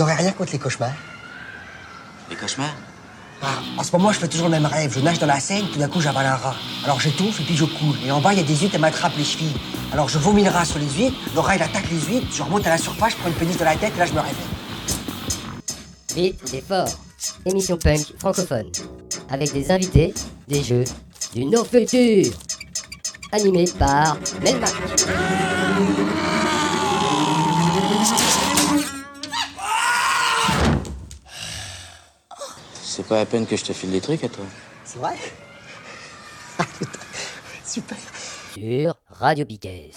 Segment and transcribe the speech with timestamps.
[0.00, 0.94] Vous aurez rien contre les cauchemars
[2.30, 2.74] Les cauchemars?
[3.42, 4.94] Ah, En ce moment, je fais toujours le même rêve.
[4.94, 6.54] Je nage dans la Seine, tout d'un coup, j'avale un rat.
[6.84, 7.96] Alors j'étouffe et puis je coule.
[8.02, 9.52] Et en bas, il y a des huîtres, elles m'attrapent les chevilles.
[9.92, 12.42] Alors je vomis le rat sur les huîtres, le rat, il attaque les huîtres, je
[12.42, 14.20] remonte à la surface, je prends une pénis de la tête et là, je me
[14.20, 14.34] réveille.
[16.14, 16.88] Vite et fort.
[17.44, 18.72] Émission punk francophone.
[19.28, 20.14] Avec des invités,
[20.48, 20.84] des jeux,
[21.34, 22.32] du no futur.
[23.32, 24.72] Animé par Melmac.
[33.10, 34.44] Pas la peine que je te file des trucs à toi.
[34.84, 35.16] C'est vrai
[37.66, 37.96] Super.
[38.54, 39.90] Sur Radio Piquet.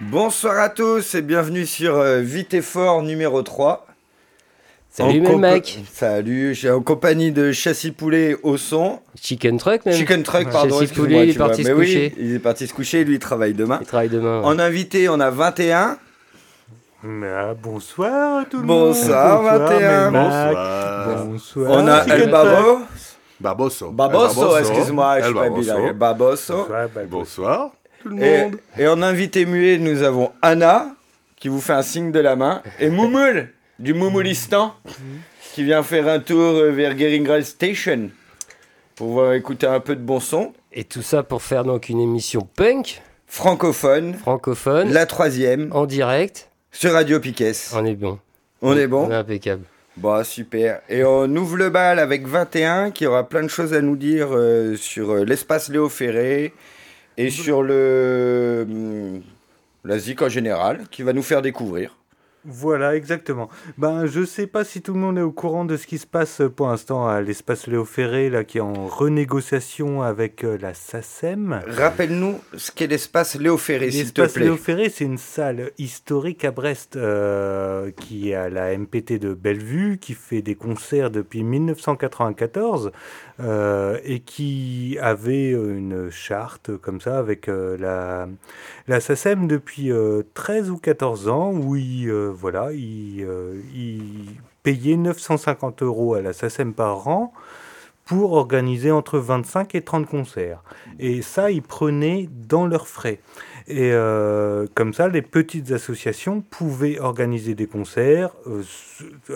[0.00, 3.86] Bonsoir à tous et bienvenue sur euh, Vite et Fort numéro 3.
[4.96, 5.80] Salut même mec.
[5.92, 9.00] Salut, j'ai en compagnie de Châssis Poulet au son.
[9.20, 9.94] Chicken Truck même.
[9.96, 10.80] Chicken Truck, pardon.
[10.80, 12.14] Excuse-moi, Poulet, il est parti se Mais oui, coucher.
[12.16, 13.78] il est parti se coucher, lui il travaille demain.
[13.80, 14.38] Il travaille demain.
[14.40, 14.46] ouais.
[14.46, 15.98] En invité, on a 21.
[17.06, 19.62] Ah, bonsoir tout le Bonsoir, monde.
[19.62, 20.10] 21.
[20.12, 20.54] Melmac.
[20.54, 21.24] Bonsoir.
[21.26, 21.70] Bonsoir.
[21.72, 22.78] On a Chicken El Babo.
[23.40, 23.90] Baboso.
[23.90, 25.96] Baboso, excuse-moi, je suis El pas bilingue.
[25.96, 26.54] Baboso.
[26.56, 27.70] Bonsoir, Bonsoir
[28.00, 28.56] tout le Et, monde.
[28.78, 30.94] et en invité muet, nous avons Anna,
[31.36, 34.74] qui vous fait un signe de la main, et Moumoul, du Moumoulistan,
[35.54, 38.10] qui vient faire un tour euh, vers Geringrad Station,
[38.94, 42.00] pour voir écouter un peu de bon son, Et tout ça pour faire donc une
[42.00, 46.50] émission punk, francophone, francophone, la troisième, en direct.
[46.70, 47.52] sur Radio Piquet.
[47.74, 48.18] On est bon.
[48.62, 49.64] On est bon On est impeccable.
[49.96, 50.80] Bon, super.
[50.88, 54.28] Et on ouvre le bal avec 21, qui aura plein de choses à nous dire
[54.32, 56.52] euh, sur euh, l'espace Léo Ferré,
[57.16, 58.66] et sur le...
[58.68, 59.22] hum,
[59.84, 61.96] la ZIC en général, qui va nous faire découvrir.
[62.46, 63.48] Voilà, exactement.
[63.78, 66.06] Ben, je sais pas si tout le monde est au courant de ce qui se
[66.06, 70.58] passe euh, pour l'instant à l'espace Léo Ferré, là, qui est en renégociation avec euh,
[70.60, 71.62] la SACEM.
[71.66, 74.44] Rappelle-nous ce qu'est l'espace Léo Ferré, s'il te L'espace plaît.
[74.44, 79.32] Léo Ferré, c'est une salle historique à Brest euh, qui est à la MPT de
[79.32, 82.92] Bellevue, qui fait des concerts depuis 1994
[83.40, 88.28] euh, et qui avait une charte comme ça avec euh, la,
[88.86, 94.02] la SACEM depuis euh, 13 ou 14 ans où il, euh, voilà, il, euh, il
[94.62, 97.32] payait 950 euros à la SACEM par an
[98.04, 100.62] pour organiser entre 25 et 30 concerts.
[100.98, 103.18] Et ça, ils prenaient dans leurs frais.
[103.66, 108.30] Et euh, comme ça, les petites associations pouvaient organiser des concerts.
[108.46, 108.62] Euh,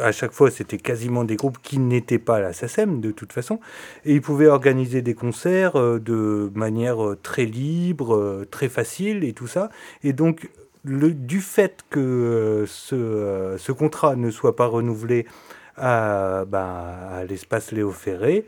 [0.02, 3.32] à chaque fois, c'était quasiment des groupes qui n'étaient pas à la SACEM, de toute
[3.32, 3.58] façon.
[4.04, 9.46] Et ils pouvaient organiser des concerts euh, de manière très libre, très facile et tout
[9.46, 9.70] ça.
[10.02, 10.50] Et donc,
[10.84, 15.26] le, du fait que ce, ce contrat ne soit pas renouvelé
[15.76, 18.44] à, ben, à l'espace Léo Ferré,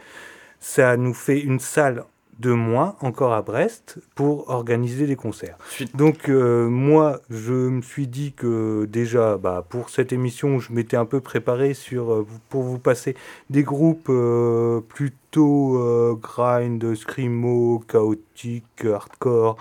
[0.59, 2.05] ça nous fait une salle
[2.41, 5.59] de moins encore à Brest pour organiser des concerts.
[5.95, 10.97] Donc euh, moi, je me suis dit que déjà, bah, pour cette émission, je m'étais
[10.97, 13.15] un peu préparé sur, euh, pour vous passer
[13.51, 19.57] des groupes euh, plutôt grind, screamo, chaotique, hardcore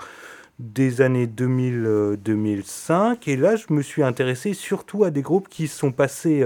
[0.57, 3.17] des années 2000-2005.
[3.27, 6.43] Et là, je me suis intéressé surtout à des groupes qui sont passés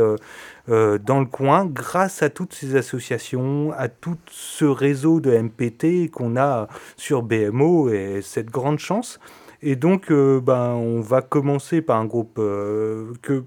[0.70, 6.10] euh, dans le coin grâce à toutes ces associations, à tout ce réseau de MPT
[6.10, 9.20] qu'on a sur BMO et cette grande chance.
[9.62, 13.44] Et donc, euh, ben, on va commencer par un groupe euh, que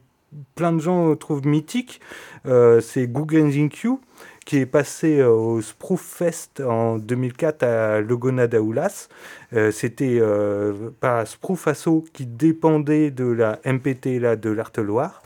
[0.54, 2.00] plein de gens trouvent mythique.
[2.44, 3.98] C'est Google Q
[4.46, 9.08] qui est passé au Sproof Fest en 2004 à Logona d'Aoulas.
[9.52, 10.20] Euh, C'était
[11.00, 15.22] par Sproof Asso qui dépendait de la MPT là, de l'Arte-Loire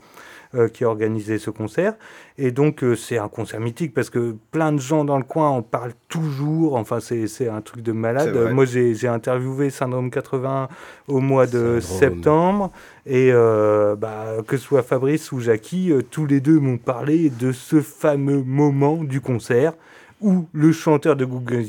[0.55, 1.93] euh, qui a organisé ce concert.
[2.37, 5.49] Et donc, euh, c'est un concert mythique parce que plein de gens dans le coin
[5.49, 6.75] en parlent toujours.
[6.75, 8.35] Enfin, c'est un truc de malade.
[8.51, 10.67] Moi, j'ai interviewé Syndrome 80
[11.07, 11.99] au mois de Syndrome.
[11.99, 12.71] septembre.
[13.05, 17.51] Et euh, bah, que ce soit Fabrice ou Jackie, tous les deux m'ont parlé de
[17.51, 19.73] ce fameux moment du concert
[20.21, 21.65] où le chanteur de Google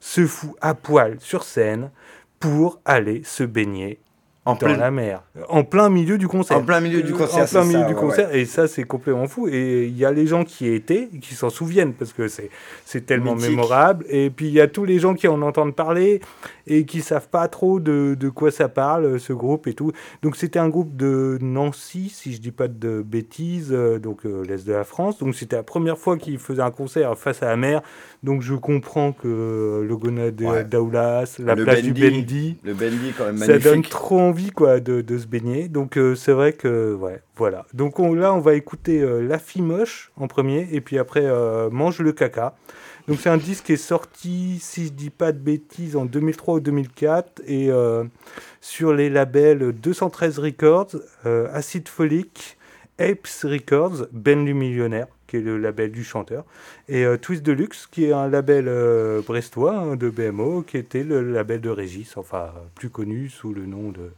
[0.00, 1.90] se fout à poil sur scène
[2.38, 3.98] pour aller se baigner
[4.46, 6.56] En dans plein, la mer, en plein milieu du concert.
[6.56, 8.84] en plein milieu du concert, En plein milieu ça, du ouais, concert, et ça c'est
[8.84, 9.48] complètement fou.
[9.48, 12.48] Et il y a les gens qui y étaient, qui s'en souviennent parce que c'est
[12.84, 13.50] c'est tellement Mythique.
[13.50, 14.06] mémorable.
[14.08, 16.20] Et puis il y a tous les gens qui en entendent parler
[16.68, 19.90] et qui savent pas trop de, de quoi ça parle, ce groupe et tout.
[20.22, 24.44] Donc c'était un groupe de Nancy, si je dis pas de bêtises, euh, donc euh,
[24.46, 25.18] l'est de la France.
[25.18, 27.82] Donc c'était la première fois qu'ils faisaient un concert face à la mer.
[28.22, 30.64] Donc je comprends que le Gonade Ouais.
[30.64, 32.10] d'Aulas, la Le plage du Bendy.
[32.10, 35.68] Bendy, Le Bendy, quand même ça donne trop envie quoi de, de se baigner.
[35.68, 37.66] Donc euh, c'est vrai que ouais, voilà.
[37.74, 41.22] Donc on- là on va écouter euh, La fille moche en premier et puis après
[41.24, 42.56] euh, Mange le caca.
[43.06, 46.54] Donc c'est un disque qui est sorti, si je dis pas de bêtises, en 2003
[46.54, 47.70] ou 2004 et
[48.60, 50.96] sur les labels 213 Records,
[51.52, 52.56] Acid Folic,
[52.98, 56.44] Apes Records, Ben le Millionnaire, qui est le label du chanteur,
[56.88, 61.02] et euh, Twist Deluxe, qui est un label euh, brestois hein, de BMO, qui était
[61.02, 64.10] le label de Régis, enfin plus connu sous le nom de.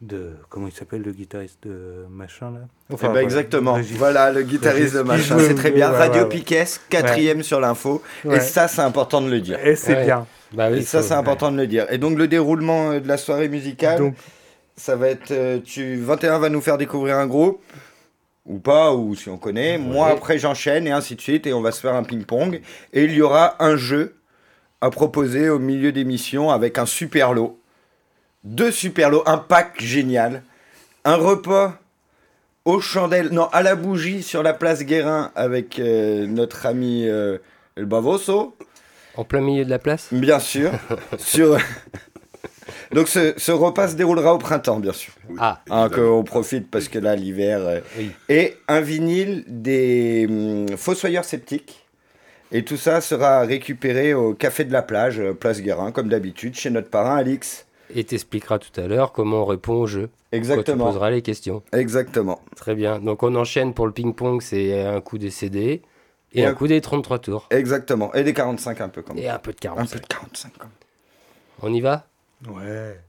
[0.00, 2.60] de comment il s'appelle le guitariste de machin là?
[2.90, 3.74] Eh Enfin, ben, voilà, exactement.
[3.74, 3.96] Régis.
[3.96, 5.38] Voilà le guitariste de machin.
[5.38, 5.90] C'est très bien.
[5.92, 6.28] ouais, Radio ouais, ouais.
[6.34, 8.02] Piquet, quatrième sur l'info.
[8.24, 8.38] Ouais.
[8.38, 9.64] Et ça, c'est important de le dire.
[9.64, 10.04] Et c'est Ouais.
[10.04, 10.26] bien.
[10.52, 11.86] Bah oui, Et ça, c'est important de le dire.
[11.92, 14.14] Et donc, le déroulement euh, de la soirée musicale, Donc,
[14.76, 15.30] ça va être.
[15.30, 17.62] euh, tu, 21 va nous faire découvrir un groupe,
[18.46, 19.78] ou pas, ou si on connaît.
[19.78, 21.46] Moi, après, j'enchaîne, et ainsi de suite.
[21.46, 22.60] Et on va se faire un ping-pong.
[22.92, 24.16] Et il y aura un jeu
[24.80, 27.58] à proposer au milieu d'émission avec un super lot.
[28.44, 30.42] Deux super lots, un pack génial.
[31.04, 31.78] Un repas
[32.64, 37.38] aux chandelles, non, à la bougie sur la place Guérin avec euh, notre ami euh,
[37.76, 38.56] El Bavoso.
[39.16, 40.08] En plein milieu de la place?
[40.12, 40.72] Bien sûr.
[41.18, 41.58] sur...
[42.92, 45.12] Donc ce, ce repas se déroulera au printemps, bien sûr.
[45.38, 47.58] Ah, Hein, qu'on profite parce que là, l'hiver.
[47.60, 48.10] euh, Oui.
[48.28, 51.80] Et un vinyle des hum, Fossoyeurs Sceptiques.
[52.52, 56.54] Et tout ça sera récupéré au Café de la Plage, euh, Place Guérin, comme d'habitude,
[56.54, 57.66] chez notre parrain Alix.
[57.94, 60.02] et t'expliqueras tout à l'heure comment on répond au jeu.
[60.06, 60.86] Quand tu Exactement.
[60.86, 61.62] poseras les questions.
[61.72, 62.40] Exactement.
[62.56, 62.98] Très bien.
[63.00, 65.82] Donc on enchaîne pour le ping-pong, c'est un coup des CD
[66.32, 67.46] et, Et un un- coup des 33 tours.
[67.50, 68.12] Exactement.
[68.14, 69.22] Et des 45 un peu quand même.
[69.24, 69.92] Et un peu de Un 45.
[69.96, 70.72] peu de 45 quand même.
[71.62, 72.06] On y va?
[72.46, 73.04] Ouais.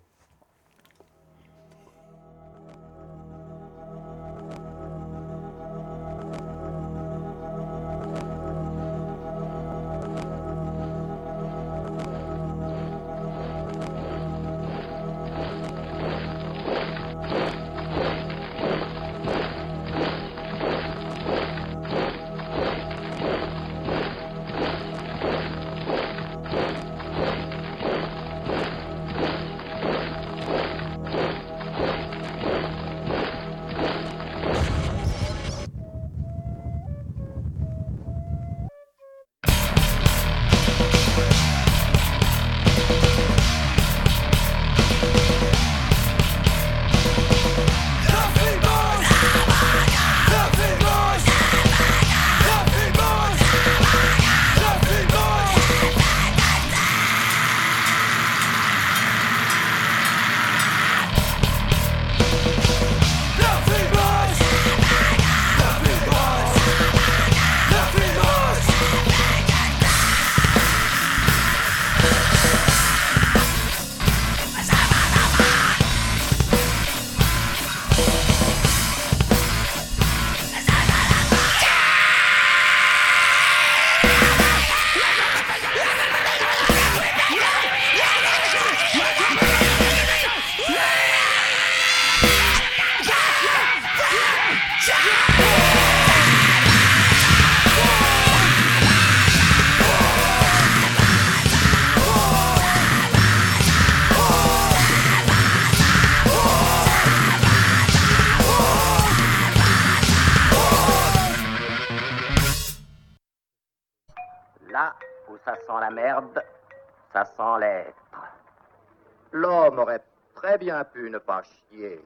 [120.57, 122.01] Bien pu ne pas chier,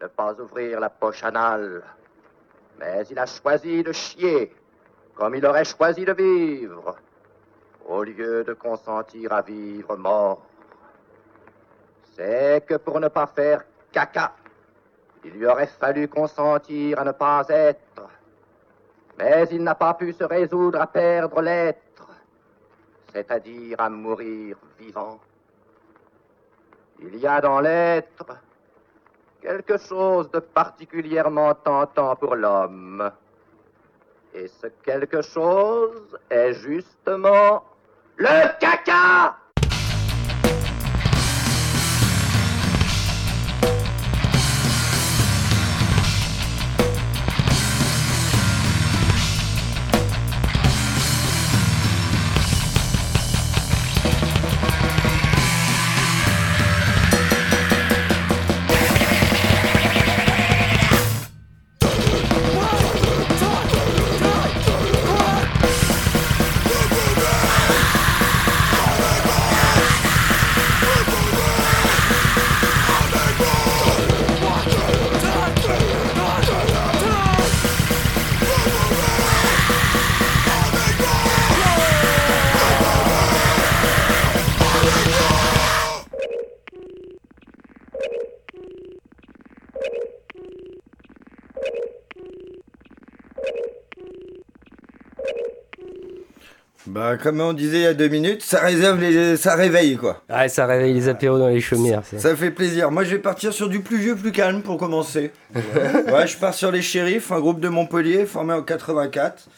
[0.00, 1.82] ne pas ouvrir la poche anale,
[2.78, 4.54] mais il a choisi de chier,
[5.14, 6.96] comme il aurait choisi de vivre,
[7.86, 10.42] au lieu de consentir à vivre mort.
[12.16, 14.32] C'est que pour ne pas faire caca,
[15.24, 18.08] il lui aurait fallu consentir à ne pas être.
[19.18, 22.08] Mais il n'a pas pu se résoudre à perdre l'être,
[23.12, 25.20] c'est-à-dire à mourir vivant.
[27.00, 28.24] Il y a dans l'être
[29.40, 33.10] quelque chose de particulièrement tentant pour l'homme.
[34.32, 37.62] Et ce quelque chose est justement
[38.16, 39.36] le caca
[97.14, 99.36] Bah, comme on disait il y a deux minutes, ça réserve les...
[99.36, 100.22] ça réveille quoi.
[100.28, 102.02] Ouais, ça réveille les apéros dans les chaumières.
[102.04, 102.18] ça.
[102.18, 102.90] Ça fait plaisir.
[102.90, 105.30] Moi, je vais partir sur du plus vieux, plus calme pour commencer.
[105.54, 109.48] ouais, je pars sur les Shérifs, un groupe de Montpellier formé en 84.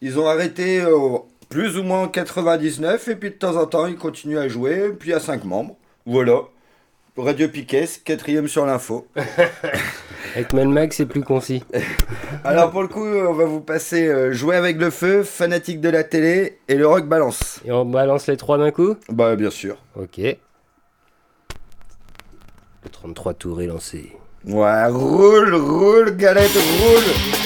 [0.00, 1.18] Ils ont arrêté euh,
[1.48, 4.90] plus ou moins en 99 et puis de temps en temps, ils continuent à jouer.
[4.98, 5.76] Puis à cinq membres.
[6.06, 6.40] Voilà.
[7.16, 9.06] Radio Piquet, quatrième sur l'info.
[10.34, 11.62] Avec Melmac, c'est plus concis.
[12.44, 15.88] Alors pour le coup, on va vous passer euh, Jouer avec le feu, Fanatique de
[15.90, 17.60] la télé et le rock balance.
[17.64, 18.96] Et on balance les trois d'un coup?
[19.08, 19.76] Bah bien sûr.
[19.94, 20.18] Ok.
[20.18, 20.36] Le
[22.90, 24.10] 33 tours est lancé.
[24.44, 27.43] Ouais, roule, roule, galette, roule.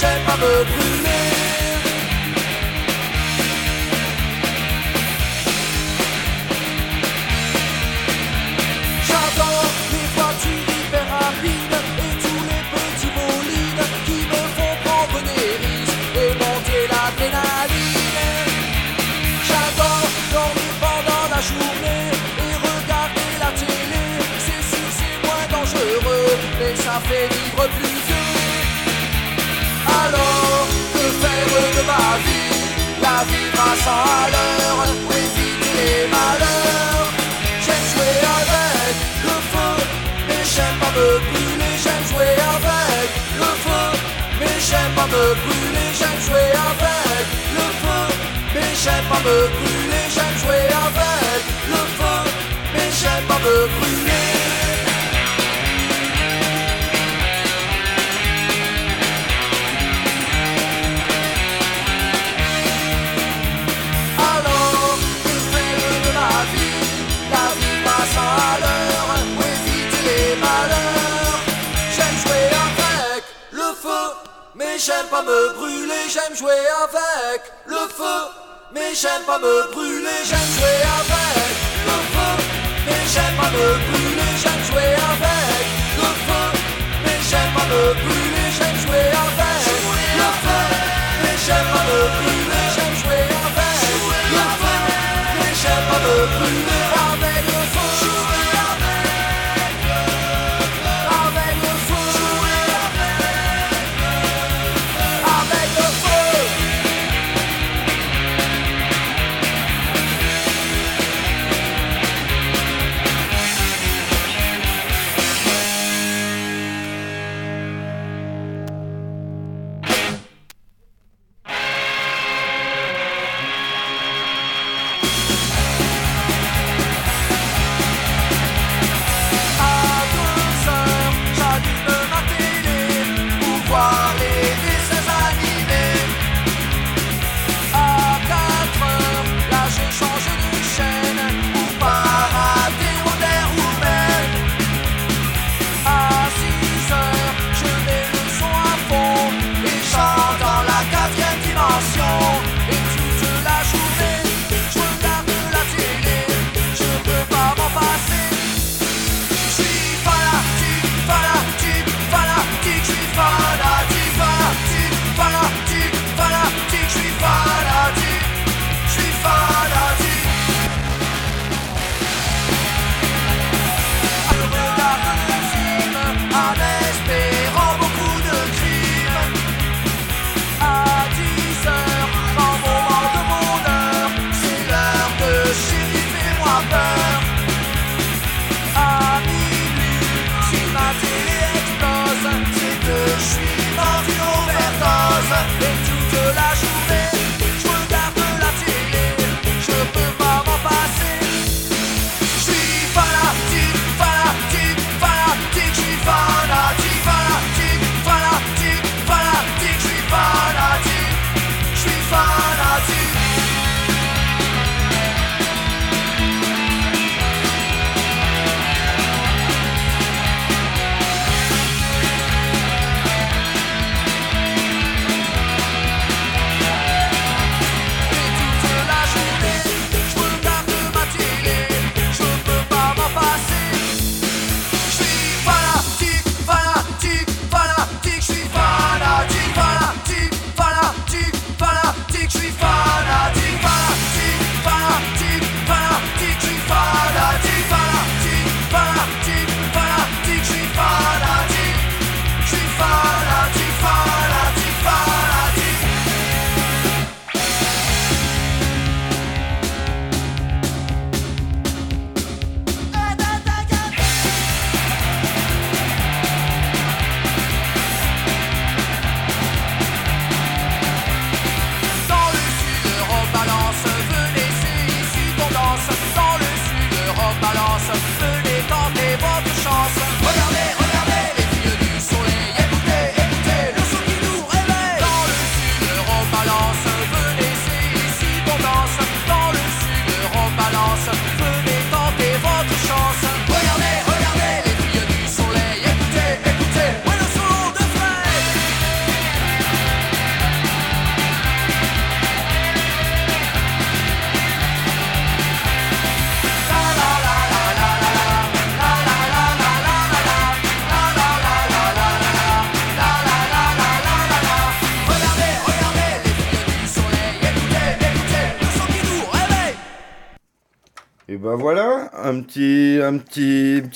[0.00, 1.37] J'aime pas me brûler.
[33.18, 37.08] La vie à l'heure, éviter les malheurs.
[37.64, 38.94] J'aime jouer avec
[39.26, 39.72] le feu,
[40.28, 41.74] mais j'aime pas me brûler.
[41.82, 43.08] J'aime jouer avec
[43.42, 43.86] le feu,
[44.38, 45.88] mais j'aime pas me brûler.
[45.98, 47.26] J'aime jouer avec
[47.58, 48.02] le feu,
[48.54, 50.04] mais j'aime pas me brûler.
[50.14, 52.18] J'aime jouer avec le feu,
[52.72, 54.27] mais j'aime pas me brûler.
[74.88, 78.18] J'aime pas me brûler J'aime jouer avec le feu,
[78.72, 81.54] mais j'aime pas me brûler J'aime jouer avec
[81.88, 82.32] le feu,
[82.86, 85.66] mais j'aime pas me brûler J'aime jouer avec
[86.00, 86.46] le feu,
[87.04, 89.62] mais j'aime pas me brûler J'aime jouer avec
[90.20, 90.62] le feu,
[91.22, 93.76] mais j'aime pas me brûler J'aime jouer avec
[94.36, 94.78] le feu,
[95.36, 96.67] mais j'aime pas me brûler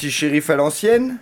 [0.03, 1.19] petit, shérif à l'ancienne.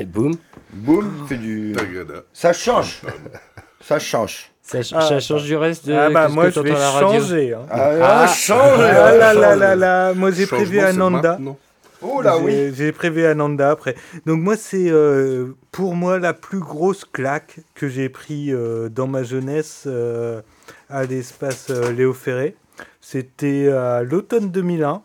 [0.00, 0.34] Et boum.
[0.72, 1.72] Boum, fait du.
[1.76, 2.22] Tagada.
[2.32, 3.00] Ça change.
[3.80, 4.50] Ça change.
[4.62, 5.00] Ça, ch- Ah.
[5.08, 7.54] ça change du reste de Ah bah moi que je vais changer.
[7.54, 7.60] hein.
[7.70, 8.26] Ah, Ah.
[8.26, 8.80] change.
[8.80, 11.38] Ah là là là là, moi j'ai prévu Ananda.
[12.02, 12.50] Oh là oui.
[12.52, 13.94] J'ai- J'ai prévu Ananda après.
[14.26, 19.06] Donc moi c'est euh, pour moi la plus grosse claque que j'ai pris euh, dans
[19.06, 20.40] ma jeunesse euh,
[20.90, 22.56] à l'espace euh, Léo Ferré.
[23.00, 25.02] C'était à l'automne 2001.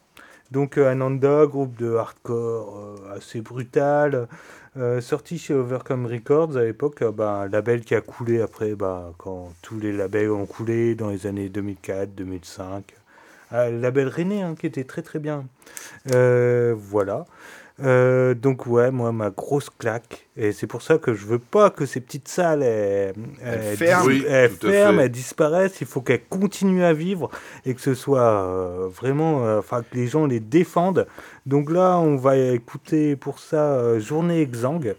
[0.51, 4.27] Donc euh, Ananda, groupe de hardcore euh, assez brutal,
[4.77, 9.13] euh, sorti chez Overcome Records à l'époque, bah, un label qui a coulé après bah,
[9.17, 12.83] quand tous les labels ont coulé dans les années 2004, 2005.
[13.51, 15.45] Ah, label René hein, qui était très très bien.
[16.05, 17.25] Voilà.
[17.79, 21.69] Euh, donc ouais, moi ma grosse claque et c'est pour ça que je veux pas
[21.71, 24.03] que ces petites salles elles, elles ferment.
[24.03, 25.81] dis- Oui, elles ferment, elles disparaissent.
[25.81, 27.29] Il faut qu'elles continuent à vivre
[27.65, 31.07] et que ce soit euh, vraiment, euh, enfin que les gens les défendent.
[31.47, 34.93] Donc là, on va écouter pour ça euh, Journée Exang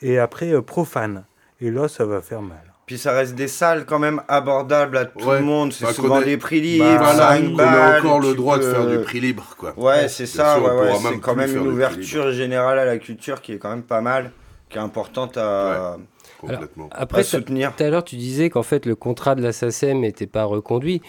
[0.00, 1.24] et après euh, Profane.
[1.60, 2.62] Et là, ça va faire mal.
[2.86, 5.40] Puis ça reste des salles quand même abordables à tout Ouais.
[5.40, 5.72] le monde.
[5.72, 7.94] C'est Bah, souvent ait- des prix libres, Bah, Voilà, 5 qu'on balles.
[7.94, 9.74] a encore le droit de faire du prix libre, quoi.
[9.76, 13.40] Ouais, c'est ça, on ouais, ouais, c'est quand même une ouverture générale à la culture
[13.42, 14.30] qui est quand même pas mal,
[14.70, 15.96] qui est importante à,
[16.40, 16.88] Complètement.
[16.92, 17.74] à Après, soutenir.
[17.74, 21.02] tout à l'heure, tu disais qu'en fait, le contrat de la SACEM n'était pas reconduit.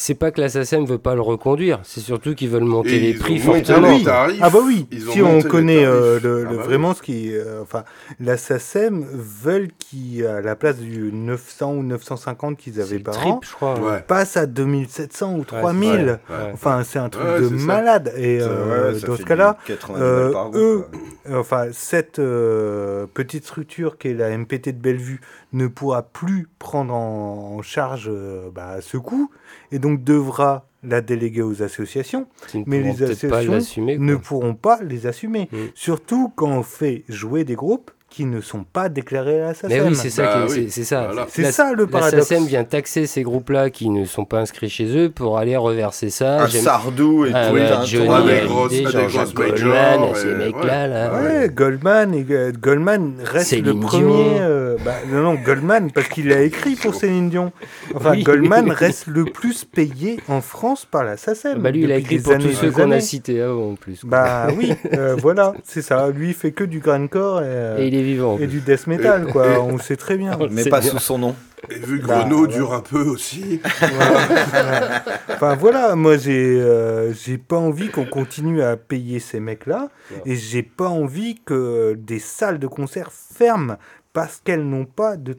[0.00, 3.00] C'est pas que la SACEM veut pas le reconduire, c'est surtout qu'ils veulent monter Et
[3.00, 3.98] les prix fortement.
[4.06, 6.68] Ah bah oui, Ils si on connaît euh, le, Ah le- bah oui.
[6.68, 7.82] vraiment ce qui, euh, enfin,
[8.20, 13.40] la SACEM veulent qui à la place du 900 ou 950 qu'ils avaient par an,
[13.42, 13.78] je crois.
[13.80, 14.00] Ouais.
[14.06, 15.90] passe à 2700 ou Ouais, 3000.
[16.28, 16.50] c'est Ouais.
[16.54, 18.12] Enfin, c'est un truc Ouais, de malade.
[18.16, 20.86] Et Ça, euh, dans ce cas-là, du 90 euh, eux,
[21.26, 21.38] quoi.
[21.40, 25.20] enfin, cette euh, petite structure qui est la MPT de Bellevue
[25.52, 29.30] ne pourra plus prendre en, charge euh, bah, ce coût
[29.72, 32.28] et donc devra la déléguer aux associations
[32.66, 35.48] Mais les associations ne pourront pas les assumer.
[35.50, 35.56] Mm.
[35.74, 39.68] Surtout quand on fait jouer des groupes qui ne sont pas déclarés à la SACEM.
[39.70, 40.68] Mais oui, c'est ça, Bah oui.
[40.70, 41.04] c'est- ça.
[41.06, 41.26] Voilà.
[41.30, 42.26] C'est La- ça, le La paradoxe.
[42.26, 46.08] SACEM vient taxer ces groupes-là qui ne sont pas inscrits chez eux pour aller reverser
[46.08, 46.42] ça.
[46.44, 47.56] Un Sardou et Ah tout.
[47.56, 51.12] un Johnny tournoi des grosses- des grosses Goldman, ces mecs-là, là.
[51.12, 51.28] ouais.
[51.28, 54.38] Ouais, Goldman, et, euh, Goldman reste Céline le premier.
[54.40, 57.52] euh, bah, non, non, Goldman, parce qu'il a écrit pour Céline Dion.
[57.94, 58.22] Enfin, Oui.
[58.22, 61.58] Goldman reste le plus payé en France par la SACEM.
[61.60, 64.00] Bah lui, il a écrit pour années tous ceux qu'on a cités avant en plus.
[64.04, 66.08] Bah oui, euh, voilà, c'est ça.
[66.08, 68.38] Lui, il fait que du grindcore et, euh, Et il est vivant.
[68.38, 69.46] et du death metal, Et- quoi.
[69.48, 70.38] et- On sait très bien.
[70.50, 70.90] Mais pas bien.
[70.90, 71.36] sous son nom.
[71.70, 72.54] Et vu que Bah, Renault ouais.
[72.54, 73.60] dure un peu aussi.
[73.80, 75.02] Voilà.
[75.34, 79.88] Enfin voilà, moi j'ai euh, j'ai pas envie qu'on continue à payer ces mecs-là
[80.24, 83.76] et j'ai pas envie que des salles de concert ferment
[84.12, 85.36] parce qu'elles n'ont pas de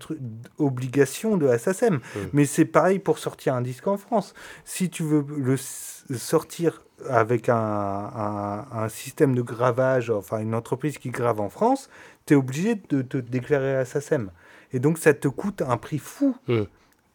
[0.58, 2.00] d'obligation de SACEM.
[2.34, 4.34] Mais c'est pareil pour sortir un disque en France.
[4.66, 5.56] Si tu veux le
[6.18, 11.90] sortir avec un, un- un système de gravage, enfin une entreprise qui grave en France,
[12.30, 14.30] tu es obligé de te déclarer à SACEM.
[14.72, 16.62] Et donc ça te coûte un prix fou Mm.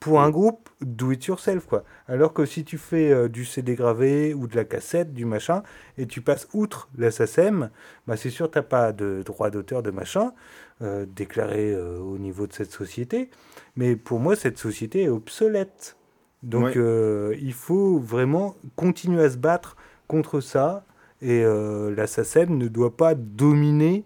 [0.00, 1.84] pour un groupe do it yourself quoi.
[2.08, 5.62] Alors que si tu fais euh, du CD gravé ou de la cassette, du machin,
[5.98, 7.70] et tu passes outre la SACEM,
[8.08, 10.32] bah c'est sûr t'as pas de droit d'auteur de machin
[10.82, 13.30] euh, déclaré euh, au niveau de cette société.
[13.76, 15.96] Mais pour moi cette société est obsolète.
[16.42, 19.76] Donc il faut vraiment continuer à se battre
[20.08, 20.84] contre ça.
[21.22, 24.04] Et la SACEM ne doit pas dominer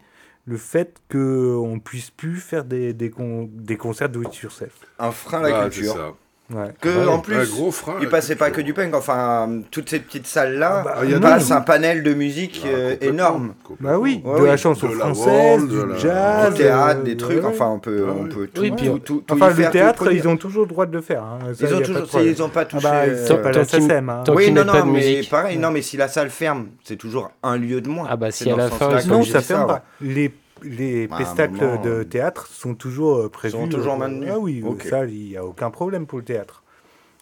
[0.49, 4.73] le fait qu'on puisse plus faire des, des, con- des concerts do it yourself.
[4.99, 6.17] Un frein à la Ah, c'est culture.
[6.51, 6.73] Ouais.
[6.81, 7.07] Que Ouais.
[7.07, 7.97] en plus, gros frein.
[8.01, 8.63] il la passait pas culture.
[8.63, 8.95] que du punk.
[8.95, 12.63] Enfin, toutes ces petites salles-là Ah bah, il y a passent un panel de musique
[12.65, 13.53] Ah, euh, énorme.
[13.81, 14.47] Bah oui, Ouais, de oui.
[14.49, 17.43] la chanson De la française, world, de du la- jazz, du théâtre, euh, des trucs.
[17.43, 19.71] ouais, Enfin, on peut, Ouais, on peut tout, Oui, tout, puis- tout, tout Enfin, le
[19.71, 21.23] théâtre, ils ont toujours le droit de le faire.
[21.23, 21.39] hein.
[21.53, 22.33] Ça, Ils ont pas toujours, de problème.
[22.35, 22.83] ils ont pas Ah touché.
[22.83, 24.09] bah, euh, c'est pas la tant qu'ils- SACEM.
[24.09, 24.25] hein.
[24.35, 25.31] oui, non, pas non, de mais musique.
[25.31, 28.07] pareil, non, mais si la salle ferme, c'est toujours un lieu de moins.
[28.09, 29.67] Ah bah, si à la fin, Non, ça ferme ouais.
[29.67, 29.83] pas.
[30.01, 33.53] Les, les pestacles moment, de euh, théâtre sont toujours euh, prévus.
[33.53, 34.29] sont toujours euh, maintenus.
[34.33, 36.63] Ah oui, ça, il n'y a aucun problème pour le théâtre.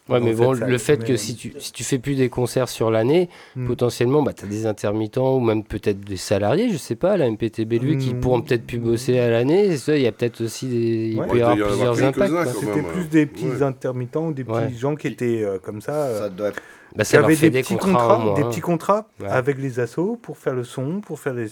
[0.09, 2.93] Ouais, mais bon, le fait que si tu, si tu fais plus des concerts sur
[2.93, 3.67] l'année, Hmm.
[3.67, 7.29] potentiellement, bah, tu as des intermittents ou même peut-être des salariés, je sais pas, la
[7.29, 8.21] MPT Bellevue, qui Hmm.
[8.21, 9.77] pourront peut-être plus bosser à l'année.
[9.77, 11.27] Ça, Il y a peut-être aussi des, il Ouais.
[11.27, 12.33] peut y avoir plusieurs impacts.
[12.61, 13.63] C'était même, plus des petits ouais.
[13.65, 14.73] intermittents, des petits Ouais.
[14.79, 15.95] gens qui étaient euh, comme ça.
[15.95, 16.53] euh, Ça doit
[16.95, 19.27] Bah, qui ça fait des des petits contrats, contrats, en moins, des petits contrats Ouais.
[19.29, 21.49] avec les assos pour faire le son, pour faire les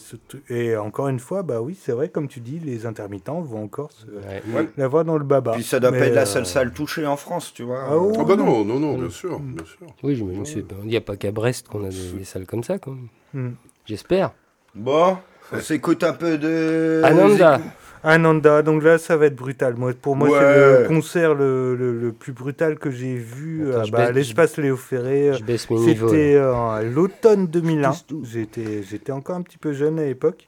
[0.49, 3.91] et encore une fois, bah oui, c'est vrai comme tu dis, les intermittents vont encore
[3.93, 4.07] se...
[4.07, 4.69] Ouais.
[4.77, 5.53] L'avoir dans le baba.
[5.53, 7.85] Puis ça doit Mais, pas être la euh, seule salle touchée en France, tu vois.
[7.89, 8.13] Ah, oh.
[8.19, 9.87] Ah bah non, non, non, bien sûr, bien sûr.
[10.03, 12.47] Oui, je me- suis- il n'y a pas qu'à Brest qu'on a des, des salles
[12.47, 12.95] comme ça, quand
[13.35, 13.55] même.
[13.87, 14.33] J'espère.
[14.75, 15.19] Bon,
[15.53, 17.03] On s'écoute un peu de.
[17.05, 17.61] Ananda.
[18.05, 19.75] Ananda, donc là ça va être brutal.
[19.77, 20.39] Moi, pour moi, Ouais.
[20.39, 24.09] c'est le concert le, le- le plus brutal que j'ai vu Attends, euh, bah, baisse-
[24.09, 25.33] à l'espace Léo Ferré.
[25.47, 27.91] C'était euh, l'automne 2001.
[27.93, 28.25] Tous, tous.
[28.31, 30.47] J'étais, j'étais encore un petit peu jeune à l'époque.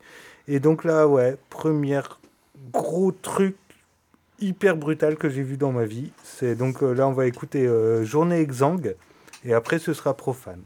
[0.49, 2.21] Et donc là, ouais, première
[2.73, 3.57] gros truc
[4.41, 6.13] hyper brutal que j'ai vu dans ma vie.
[6.23, 8.95] C'est donc euh, là, on va écouter euh, Journée Exang.
[9.45, 10.61] Et après, ce sera Profane.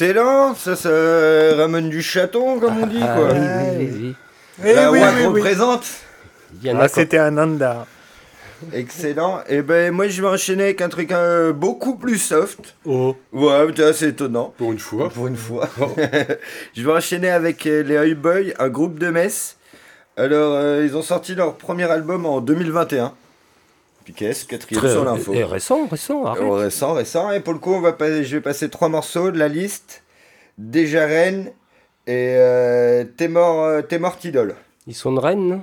[0.00, 3.28] Excellent, ça, ça ramène du chaton, comme on dit, Ah, quoi.
[3.34, 4.14] oui, oui, oui, oui.
[4.64, 5.84] Eh La oui, représente.
[6.74, 7.86] Ah, c'était un andar.
[8.72, 9.40] Excellent.
[9.46, 12.76] Et ben moi je vais enchaîner avec un truc euh, beaucoup plus soft.
[12.86, 13.14] Oh.
[13.34, 14.54] Ouais, c'est étonnant.
[14.56, 15.10] Pour une fois.
[15.10, 15.68] Pour une fois.
[16.74, 19.56] je vais enchaîner avec euh, les Oi Boys, un groupe de Metz.
[20.16, 23.12] Alors euh, ils ont sorti leur premier album en 2021.
[24.04, 24.46] Puis qu'est-ce?
[24.46, 25.32] Quatrième Très- sur l'info.
[25.34, 26.42] et récent, récent, arrête.
[26.44, 27.30] Oh, récent, récent.
[27.32, 30.02] Et pour le coup, on va pas- je vais passer trois morceaux de la liste.
[30.58, 31.50] Déjà Rennes
[32.06, 34.54] et euh, T'es mort, euh, T'es mort idole.
[34.86, 35.62] Ils sont de Rennes, non?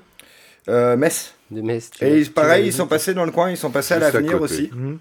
[0.70, 1.34] Euh, Metz.
[1.52, 1.90] De Metz.
[1.92, 4.12] tu- Et pareil, ils sont passés dans le coin, ils sont passés à Juste à
[4.14, 4.70] l'avenir aussi.
[4.74, 5.00] Mhm.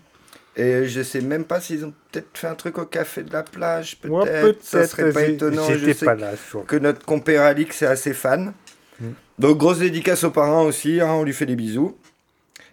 [0.58, 3.42] Et je sais même pas s'ils ont peut-être fait un truc au café de la
[3.42, 4.10] plage, peut-être.
[4.10, 4.64] Moi, peut-être.
[4.64, 5.68] ça serait pas étonnant.
[5.68, 6.30] Je J'étais sais pas là.
[6.66, 8.54] que notre compère Alix est assez fan.
[9.00, 9.04] Mm.
[9.38, 11.96] Donc grosse dédicace aux parrains aussi, hein, on lui fait des bisous.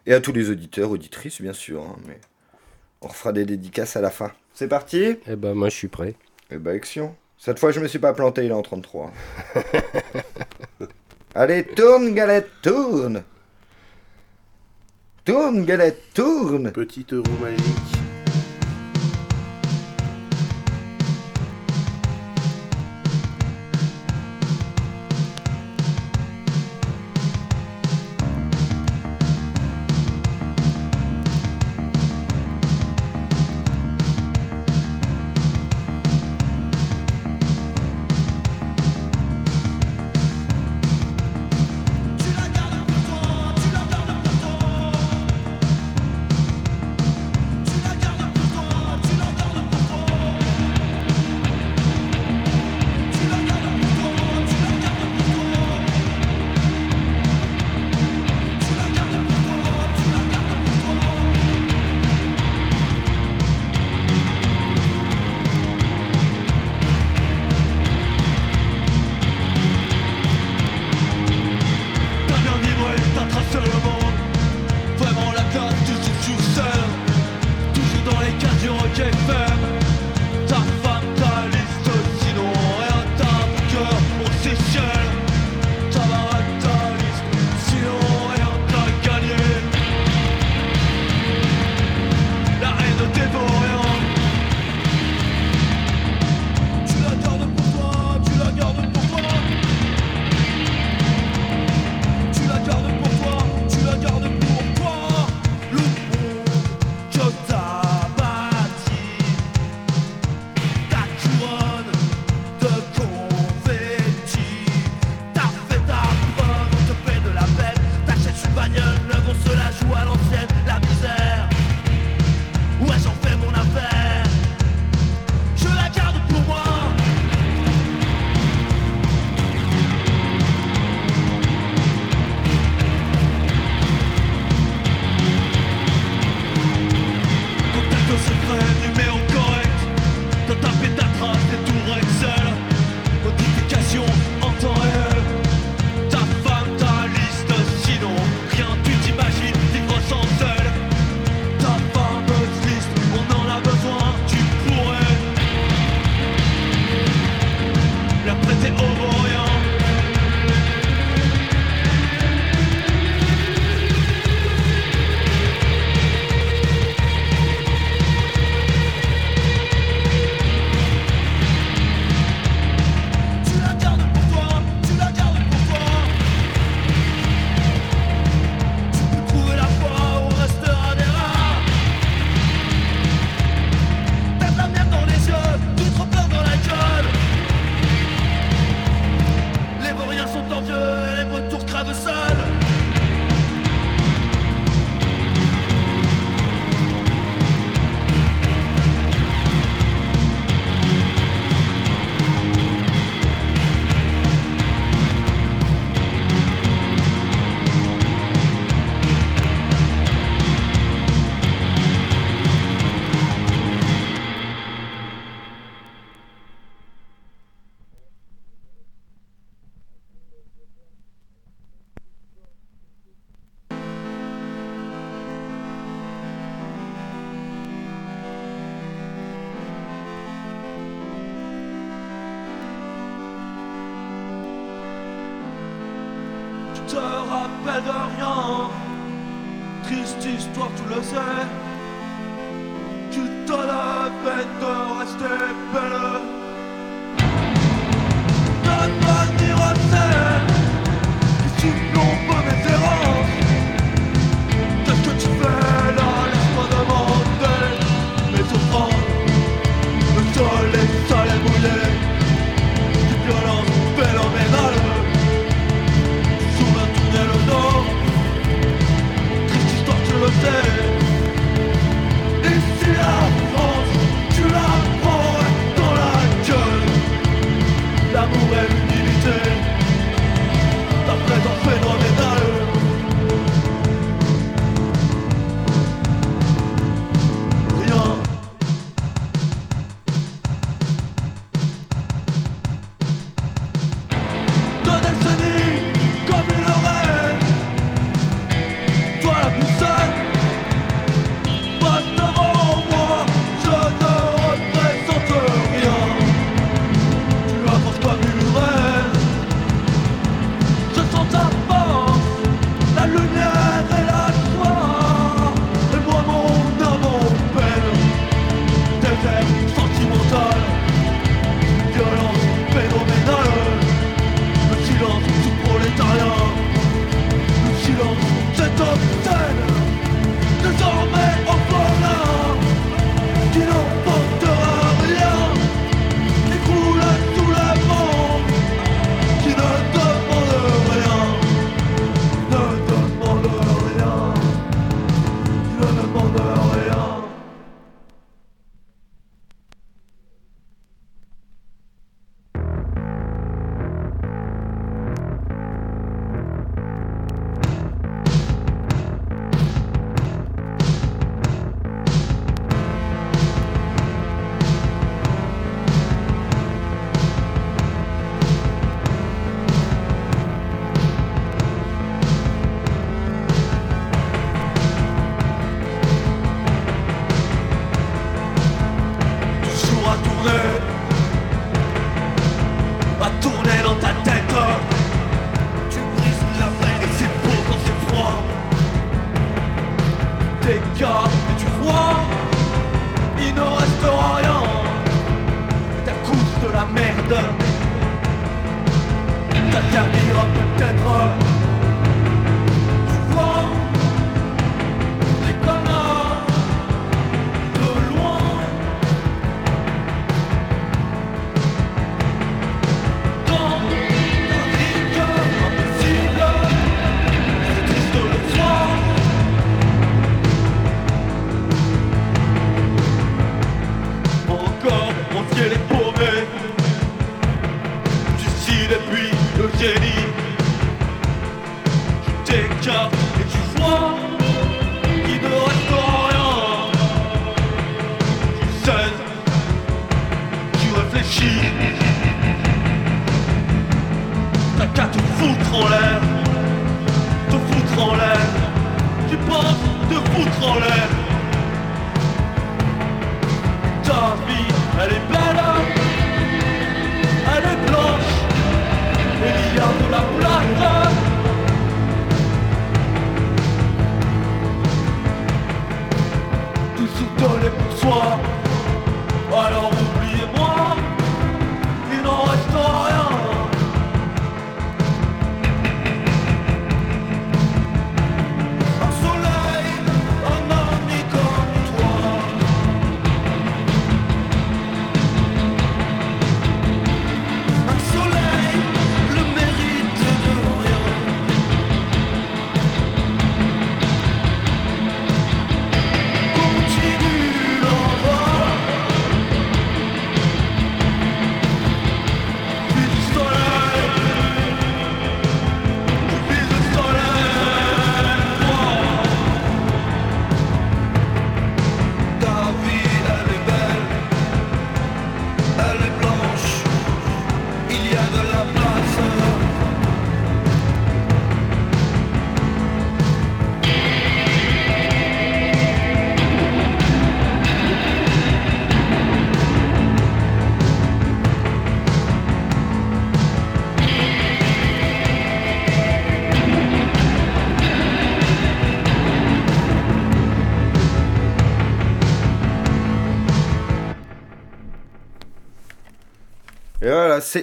[0.05, 1.81] Et à tous les auditeurs, auditrices bien sûr.
[1.83, 2.19] hein, mais
[3.01, 4.31] on refera des dédicaces à la fin.
[4.53, 6.15] C'est parti Eh ben, moi, je suis prêt.
[6.51, 7.15] Eh ben action.
[7.37, 9.11] Cette fois je me suis pas planté, il est en 33.
[11.35, 13.23] Allez, tourne galette, tourne
[15.25, 18.02] Tourne galette, tourne Petit euro magique.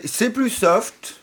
[0.05, 1.17] C'est plus soft.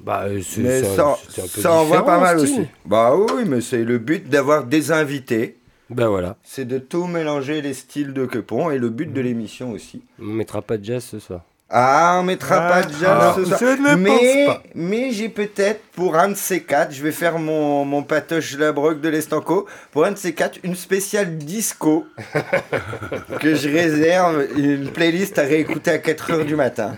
[0.00, 2.60] Bah, euh, Mais ça, c'est un peu ça envoie différent, pas mal aussi.
[2.84, 5.56] Bah oui, mais c'est le but d'avoir des invités.
[5.90, 6.36] Ben voilà.
[6.44, 10.02] C'est de tout mélanger les styles de Quepon et le but de l'émission aussi.
[10.20, 11.40] On mettra pas de jazz ce soir.
[11.70, 13.58] Ah, on mettra Ah, pas de jazz alors, ce soir.
[13.60, 14.62] je ne mais, pense pas.
[14.74, 19.00] mais j'ai peut-être, pour un de ces quatre, je vais faire mon, mon patoche Labroc
[19.00, 22.06] de l'Estanco, pour un de ces quatre, une spéciale disco
[23.40, 26.96] que je réserve, une playlist à réécouter à 4h du matin.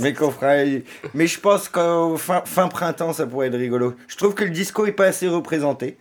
[0.00, 0.64] Mais qu'on fera.
[1.14, 3.94] Mais je pense qu'au fin, fin printemps, ça pourrait être rigolo.
[4.08, 5.96] Je trouve que le disco est pas assez représenté.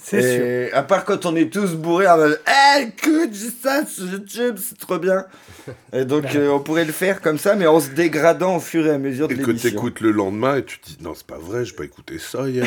[0.00, 0.76] C'est sûr.
[0.78, 4.78] À part quand on est tous bourrés en mode Eh, écoute, ça sur YouTube, c'est
[4.78, 5.26] trop bien.
[5.92, 8.86] Et donc, euh, on pourrait le faire comme ça, mais en se dégradant au fur
[8.86, 9.70] et à mesure de Et que l'émission.
[9.70, 12.48] t'écoutes le lendemain et tu te dis non, c'est pas vrai, j'ai pas écouté ça
[12.48, 12.66] hier.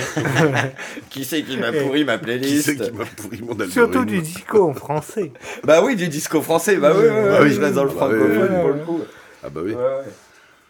[1.09, 4.05] Qui c'est qui m'a pourri ma Qui playlist c'est qui m'a pourri mon algorithme Surtout
[4.05, 5.32] du disco en français.
[5.63, 7.51] Bah oui, du disco français, bah oui, Bah oui.
[7.51, 8.99] je reste dans le Bah francophone pour le coup.
[9.43, 9.72] Ah bah oui.
[9.74, 10.05] Ouais, ouais.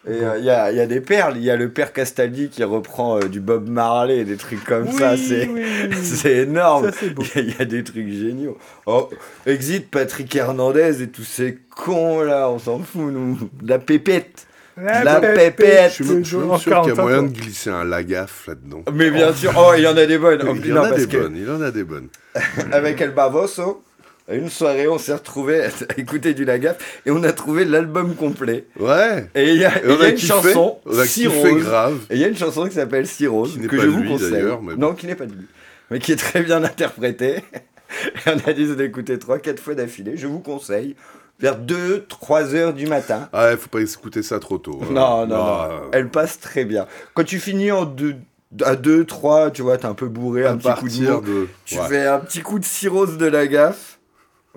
[0.08, 2.64] Et il y, a, y a des perles, il y a le père Castaldi qui
[2.64, 6.91] reprend euh, du Bob Marley, des trucs comme ça, c'est oui, oui, énorme.
[6.91, 7.24] Ça, c'est beau.
[7.36, 8.56] Il y, y a des trucs géniaux.
[8.86, 9.10] Oh,
[9.48, 13.50] exit Patrick Hernandez et tous ces cons là, on s'en fout, nous.
[13.64, 14.46] La pépette.
[14.78, 15.90] La pépette.
[15.90, 18.48] Je suis même, je suis même sûr qu'il y a moyen de glisser un lagaffe
[18.48, 18.84] là-dedans.
[18.94, 20.42] Mais bien sûr, oh, il y en a des bonnes.
[20.64, 22.08] Il y en a des bonnes, il en a des bonnes.
[22.72, 23.84] avec El Bavoso,
[24.28, 28.16] à une soirée, on s'est retrouvés à écouter du Lagaffe et on a trouvé l'album
[28.16, 28.66] complet.
[28.80, 29.30] Ouais.
[29.36, 31.64] Et il y a, on a une kiffé, chanson, on a Si kiffé Rose.
[31.64, 32.00] grave.
[32.10, 33.88] Et il y a une chanson qui s'appelle Si Rose, Qui n'est que pas je
[33.88, 34.32] vous conseille.
[34.32, 34.88] d'ailleurs, mais bon.
[34.88, 35.46] Non, qui n'est pas de lui.
[35.92, 37.36] Mais qui est très bien interprétée.
[38.26, 40.18] Et on a dit d'écouter 3-4 fois d'affilée.
[40.18, 40.96] Je vous conseille.
[41.40, 43.28] Vers 2-3 heures du matin.
[43.34, 44.80] Ah, ouais, faut pas écouter ça trop tôt.
[44.82, 44.88] hein.
[44.92, 45.90] Non, non, Ah, non.
[45.92, 46.88] Elle passe très bien.
[47.14, 48.16] Quand tu finis en deux,
[48.64, 51.48] à 2, 3, tu vois, t'es un peu bourré, À un petit coup de de.
[51.66, 51.88] Tu ouais.
[51.90, 54.00] fais un petit coup de cirrhose de la gaffe.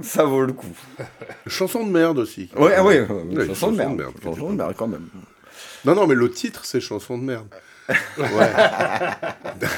[0.00, 0.68] Ça vaut le coup.
[1.48, 2.48] Chanson de merde aussi.
[2.56, 4.00] Ouais, ouais, Ouais, chanson de merde.
[4.22, 5.08] Chanson de merde quand même.
[5.84, 7.48] Non, non, mais le titre, c'est chanson de merde.
[8.18, 8.26] Ouais.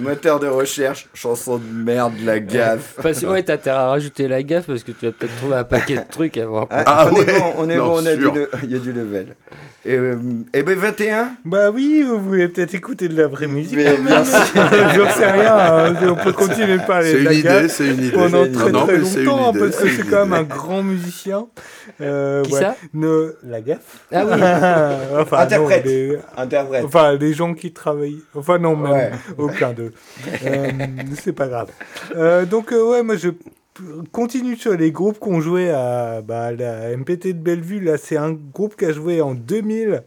[0.00, 2.94] Moteur de recherche, chanson de merde, la gaffe.
[3.02, 5.56] Parce que ouais, t'as intérêt à rajouter la gaffe parce que tu vas peut-être trouver
[5.56, 6.66] un paquet de trucs avant.
[6.70, 8.34] Ah, Ah on ouais, est bon, on est non, bon, on a du sûr.
[8.64, 9.36] il y a du level.
[9.84, 10.14] Et, euh,
[10.54, 13.74] et ben 21 Bah oui, vous voulez peut-être écouter de la vraie musique.
[13.76, 14.38] Mais bien sûr.
[14.94, 17.98] J'en sais rien, hein, on peut continuer de parler C'est une la idée, c'est une
[18.04, 18.10] idée.
[18.12, 18.70] pendant une très.
[18.70, 21.46] Non, très une longtemps, hein, idée, parce que c'est une quand même un grand musicien.
[22.00, 22.60] Euh, Qui ouais.
[22.60, 22.76] ça?
[22.94, 23.78] Ne- La gaffe
[24.12, 24.32] Ah oui.
[25.20, 25.84] enfin, Interprète.
[25.84, 26.84] non, Interprète.
[26.84, 28.22] Enfin, les gens qui travaillent.
[28.34, 29.10] Enfin, non, même Ouais.
[29.38, 29.92] aucun d'eux.
[30.44, 30.70] Euh,
[31.20, 31.70] c'est pas grave.
[32.16, 33.30] Euh, donc, euh, ouais, moi, je
[34.12, 37.80] continue sur les groupes qu'on jouait à bah, la MPT de Bellevue.
[37.80, 40.02] Là, c'est un groupe qui a joué en 2000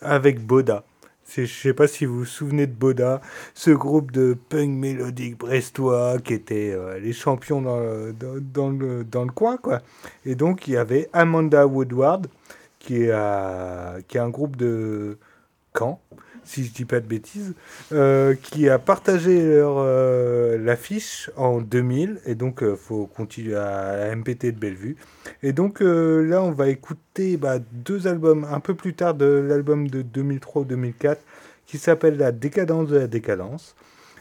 [0.00, 0.84] avec Boda.
[1.24, 3.20] C'est- Je sais pas si vous vous souvenez de Boda,
[3.54, 8.70] ce groupe de punk mélodique brestois qui était euh, les champions dans, le- dans, dans
[8.70, 9.80] le, dans le coin, quoi.
[10.24, 12.28] Et donc, il y avait Amanda Woodward,
[12.78, 15.18] qui est, à- qui est un groupe de
[15.76, 16.00] Caen,
[16.48, 17.52] si je dis pas de bêtises,
[17.92, 23.96] euh, qui a partagé leur euh, l'affiche en 2000 et donc il faut continuer à
[23.96, 24.96] la MPT de Bellevue.
[25.42, 29.26] Et donc euh, là on va écouter bah, deux albums un peu plus tard de
[29.26, 31.16] l'album de 2003-2004
[31.66, 33.76] qui s'appelle La décadence de la décadence.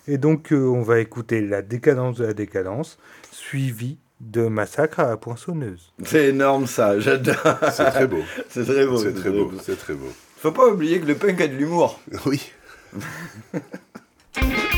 [0.08, 2.98] Et donc euh, on va écouter La décadence de la décadence
[3.32, 5.94] suivi de Massacre à la poinçonneuse.
[6.04, 7.36] C'est énorme ça, j'adore.
[7.72, 8.18] C'est très beau.
[8.50, 8.98] C'est très beau.
[8.98, 9.52] C'est très beau.
[9.62, 10.12] C'est très beau.
[10.38, 12.00] Faut pas oublier que le punk a de l'humour.
[12.26, 12.52] Oui.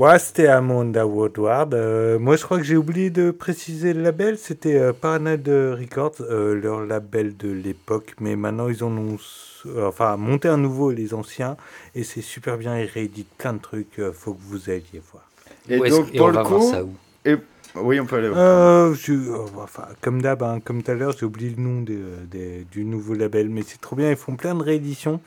[0.00, 1.74] Ouais, c'était Amanda Woodward.
[1.74, 4.38] Euh, moi, je crois que j'ai oublié de préciser le label.
[4.38, 8.14] C'était euh, Paranoid Records, euh, leur label de l'époque.
[8.18, 9.18] Mais maintenant, ils en ont
[9.66, 11.58] euh, enfin, monté un nouveau, les anciens.
[11.94, 12.78] Et c'est super bien.
[12.80, 13.98] Ils rééditent plein de trucs.
[13.98, 15.28] euh, faut que vous alliez voir.
[15.68, 16.94] Et Où donc, et pour on le va voir ça où
[17.26, 17.36] et-
[17.76, 18.38] Oui, on peut aller voir.
[18.40, 21.82] Euh, je- euh, enfin, comme d'hab, hein, comme tout à l'heure, j'ai oublié le nom
[21.82, 24.08] du nouveau label, mais c'est trop bien.
[24.10, 25.20] Ils font plein de rééditions.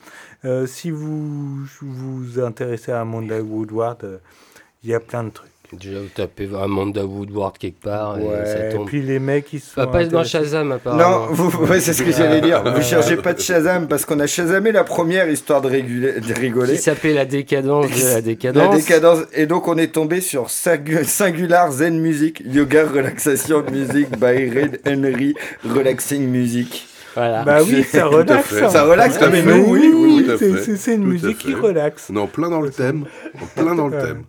[0.44, 4.18] Euh, si vous vous intéressez à Amanda Woodward, euh,
[4.84, 5.50] il y a plein de trucs.
[5.72, 8.86] Déjà, vous tapez Amanda Woodward quelque part et ça Ouais, et tombe.
[8.86, 9.72] puis les mecs, ils sont.
[9.76, 10.22] Bah, pas dans.
[10.22, 11.26] Shazam, apparemment.
[11.26, 12.62] Non, vous, ouais, c'est ce que j'allais dire.
[12.64, 16.20] Ah, Vous cherchez pas de Shazam parce qu'on a Shazamé la première histoire de, réguler-
[16.20, 16.74] de rigoler.
[16.76, 18.70] Qui s'appelait La décadence de la décadence.
[18.70, 19.18] La décadence.
[19.32, 24.80] Et donc, on est tombé sur Singu- Singular Zen Music, Yoga Relaxation Music by Red
[24.86, 25.34] Henry
[25.68, 26.86] Relaxing Music.
[27.16, 27.42] Voilà.
[27.42, 28.46] Bah oui, ça relaxe.
[28.48, 28.68] fait.
[28.68, 30.46] Ça relaxe, à mais oui, oui, tout à c'est-
[30.94, 31.60] une Tout à musique qui fait.
[31.60, 32.08] relaxe.
[32.12, 33.06] On est en plein dans le thème.
[33.40, 34.22] En plein dans le thème.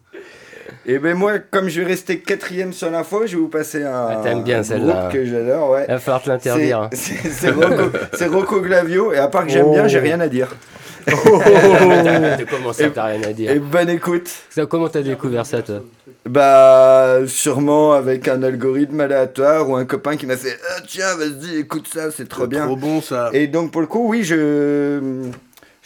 [0.87, 4.07] Et ben moi, comme je vais rester quatrième sur l'info, je vais vous passer un,
[4.11, 4.93] Ah, t'aimes bien un celle-là.
[5.01, 5.71] groupe que j'adore.
[5.71, 5.85] Ouais.
[5.87, 6.79] Il va falloir te l'interdire.
[6.81, 6.89] hein.
[6.93, 9.71] C'est c'est Rocco, c'est Rocco Glavio, et à part que j'aime Oh.
[9.73, 10.49] bien, j'ai rien à dire.
[11.07, 14.29] De comment ça, t'as rien à dire Et bonne écoute.
[14.49, 15.81] Ça, Comment t'as découvert ça, toi?
[16.27, 21.59] Bah, sûrement avec un algorithme aléatoire ou un copain qui m'a fait Ah, Tiens, vas-y,
[21.59, 22.65] écoute ça, c'est trop bien.
[22.65, 23.29] Trop bon ça.
[23.33, 25.29] Et donc, pour le coup, oui, je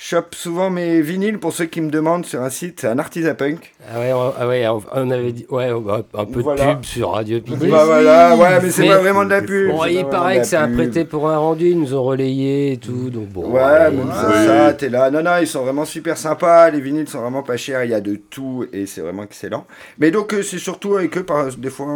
[0.02, 3.34] chope souvent mes vinyles pour ceux qui me demandent sur un site, c'est un Artisa
[3.36, 3.74] Punk.
[3.94, 5.68] Ah ouais, on, ah ouais, on- avait dit ouais,
[6.14, 6.68] un peu Voilà.
[6.68, 7.68] de pub sur Radio Pidgey.
[7.70, 9.72] Bah voilà, ouais, mais c'est pas vraiment de la pub.
[9.72, 12.78] Bon, il paraît que c'est un prêté pour un rendu, ils nous ont relayé et
[12.78, 13.50] tout, donc bon.
[13.52, 15.12] Ouais, allez, même ça, ça, t'es là.
[15.12, 16.70] Non, non, ils sont vraiment super sympas.
[16.70, 17.84] Les vinyles sont vraiment pas chers.
[17.84, 19.66] Il y a de tout et c'est vraiment excellent.
[19.98, 21.48] Mais donc, euh, c'est surtout avec eux, par...
[21.58, 21.88] des fois,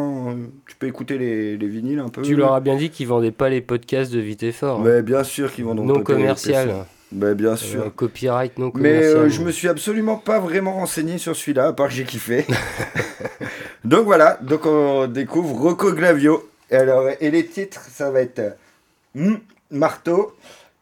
[0.68, 2.22] tu peux écouter les, les vinyles un peu.
[2.22, 4.80] Tu leur as bien dit qu'ils vendaient pas les podcasts de Vite et Fort.
[4.82, 4.84] hein.
[4.86, 6.70] Mais bien sûr qu'ils vont donc non commercial.
[7.14, 7.96] Mais bien Euh, sûr.
[7.96, 11.88] copyright non Mais euh, je me suis absolument pas vraiment renseigné sur celui-là, à part
[11.90, 12.46] que j'ai kiffé.
[13.86, 16.50] donc voilà, donc on découvre Rocco Glavio.
[16.72, 18.58] Et, alors, et les titres, ça va être
[19.16, 19.36] Hmm,
[19.70, 20.36] Marteau,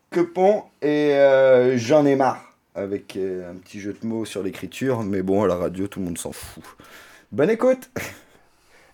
[0.10, 2.42] Quepon et euh, J'en ai marre.
[2.76, 6.00] Avec euh, un petit jeu de mots sur l'écriture, mais bon, à la radio, tout
[6.00, 6.64] le monde s'en fout.
[7.34, 7.90] Bonne écoute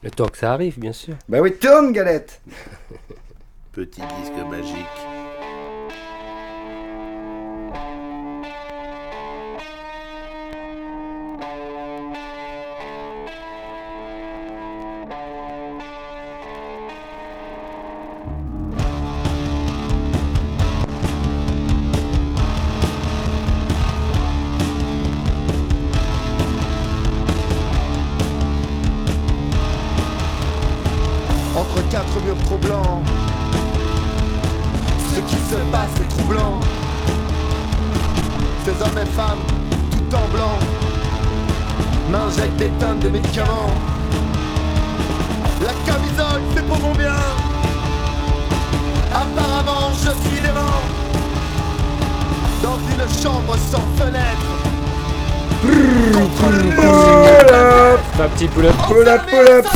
[0.02, 1.14] Le temps que ça arrive, bien sûr.
[1.30, 2.42] Bah oui, tourne, Galette
[3.74, 5.27] Petit disque magique.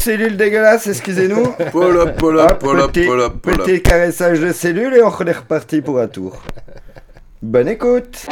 [0.02, 1.54] Cellule dégueulasse, excusez-nous.
[3.42, 6.42] Petit, caressage de cellules et on est reparti pour un tour.
[7.42, 8.28] Bonne écoute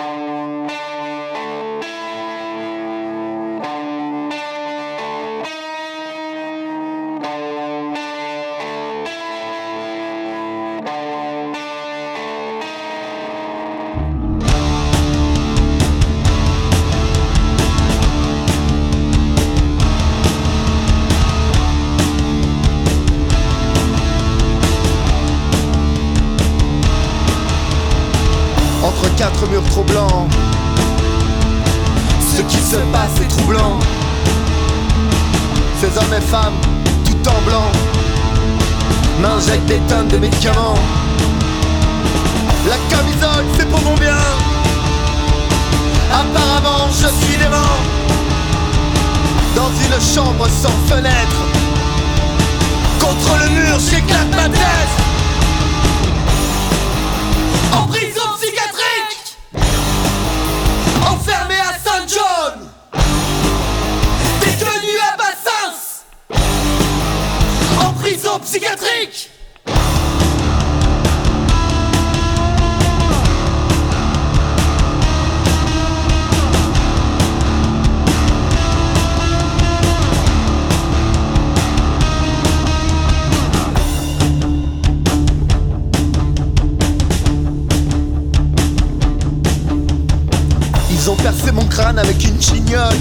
[92.70, 92.98] Percé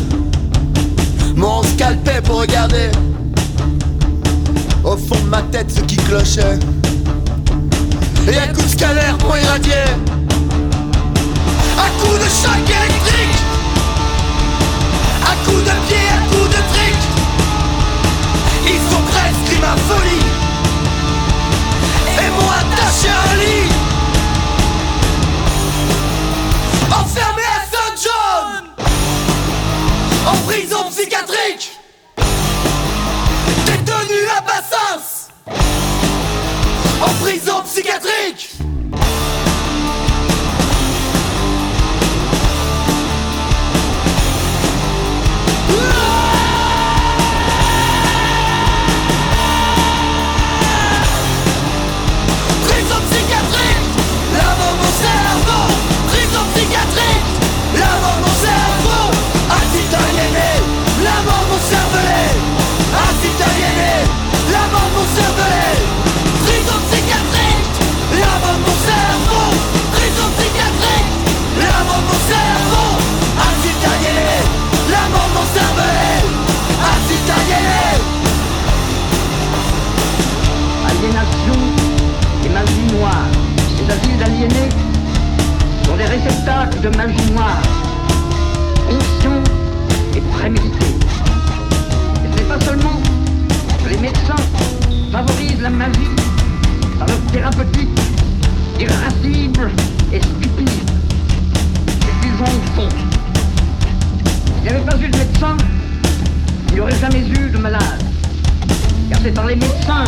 [1.36, 2.90] mon scalpé pour regarder
[4.82, 6.58] au fond de ma tête ce qui clochait.
[8.30, 9.84] Et à coup de scalaire pour irradier,
[11.76, 13.38] à coup de choc électrique,
[15.24, 17.00] à coup de pied, à coup de trick,
[18.64, 20.26] ils sont presque ma folie.
[22.20, 23.77] Et m'ont attaché à un lit.
[30.28, 31.72] En prison psychiatrique.
[33.64, 35.30] Détenu à Bassins
[37.00, 38.47] En prison psychiatrique
[86.18, 87.62] réceptacles de magie noire,
[88.88, 89.42] conscients
[90.16, 90.94] et prémédités.
[92.24, 93.00] Et ce n'est pas seulement
[93.84, 94.42] que les médecins
[95.12, 96.10] favorisent la magie
[96.98, 98.00] par leur thérapeutique
[98.80, 99.70] irascible
[100.12, 100.90] et stupide,
[101.88, 102.88] et qu'ils en font.
[104.54, 105.56] S'il n'y avait pas eu de médecins,
[106.68, 108.02] il n'y aurait jamais eu de malades.
[109.10, 110.04] Car c'est par les médecins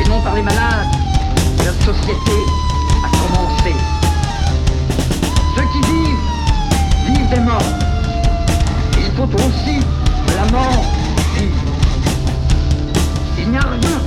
[0.00, 0.86] et non par les malades
[1.58, 2.65] que la société
[7.30, 7.60] des morts.
[8.98, 9.80] Il faut aussi
[10.26, 10.84] que la mort
[11.36, 11.50] vive.
[13.38, 14.00] Il n'y a rien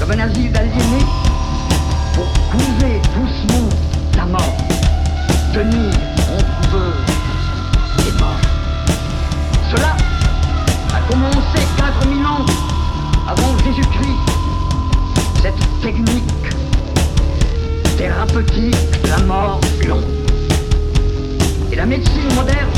[0.00, 1.06] comme un asile d'aliénés
[2.14, 3.68] pour couver doucement
[4.16, 4.56] la mort,
[5.52, 5.92] tenir
[6.32, 6.94] en couveuse
[8.04, 8.40] les morts.
[9.70, 9.96] Cela
[10.94, 12.46] a commencé 4000 ans
[13.28, 14.32] avant Jésus-Christ
[15.42, 16.22] cette technique
[17.96, 20.31] thérapeutique de la mort longue.
[21.82, 22.70] La médecine moderne,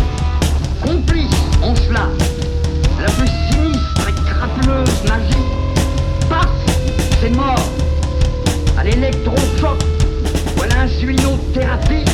[0.83, 1.29] complice
[1.63, 2.09] en cela.
[2.99, 5.45] La plus sinistre et crapuleuse magie,
[6.31, 6.49] passe
[7.21, 7.69] ces morts
[8.79, 9.79] à l'électrochoc
[10.57, 12.14] ou à l'insulinothérapie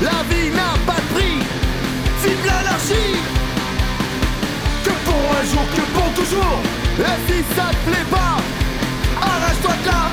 [0.00, 1.38] La vie n'a pas de prix.
[2.22, 3.16] Vive l'anarchie.
[4.84, 6.60] Que pour un jour, que pour toujours.
[6.98, 8.36] Et si ça te plaît pas.
[9.20, 10.07] Arrache-toi de là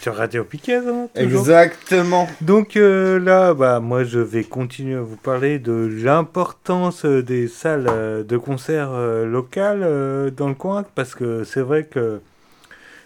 [0.00, 0.76] sur Radio Piquet.
[0.76, 1.08] hein.
[1.14, 2.26] Exactement.
[2.40, 7.48] Donc euh, là, bah, moi, je vais continuer à vous parler de l'importance euh, des
[7.48, 12.20] salles euh, de concert euh, locales euh, dans le coin, parce que c'est vrai que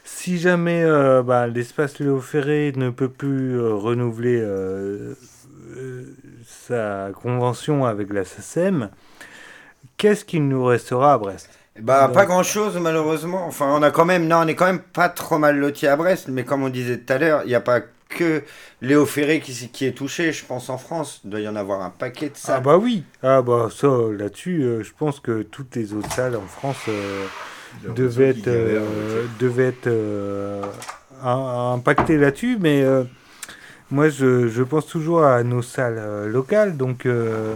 [0.04, 0.84] si jamais
[1.24, 4.46] bah, l'espace Léo Ferré ne peut plus renouveler
[6.46, 8.90] sa convention avec la SACEM,
[9.96, 11.48] qu'est-ce qu'il nous restera à Brest?
[11.80, 13.46] Bah, Donc- pas grand chose, malheureusement.
[13.46, 15.96] Enfin, on a quand même, non, on est quand même pas trop mal loti à
[15.96, 18.42] Brest, mais comme on disait tout à l'heure, il n'y a pas que
[18.80, 21.20] Léo Ferré qui, est touché, je pense, en France.
[21.24, 22.56] Il doit y en avoir un paquet de ça.
[22.56, 26.36] Ah bah oui, ah bah ça là-dessus, euh, je pense que toutes les autres salles
[26.36, 27.24] en France euh,
[27.96, 30.62] devaient être, euh, devaient être euh,
[31.24, 33.02] im- impactées là-dessus, mais euh,
[33.90, 37.54] moi je, je pense toujours à nos salles euh, locales, donc euh,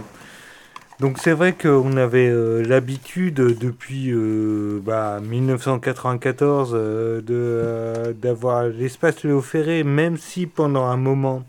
[0.99, 9.39] Donc c'est vrai qu'on avait euh, l'habitude depuis euh, bah, 1994 euh, d'avoir l'espace Léo
[9.39, 11.45] Ferré, même si pendant un moment,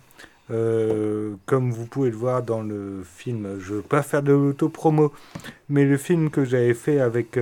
[1.47, 5.13] comme vous pouvez le voir dans le film, je ne veux pas faire de l'auto-promo,
[5.69, 7.39] mais le film que j'avais fait avec,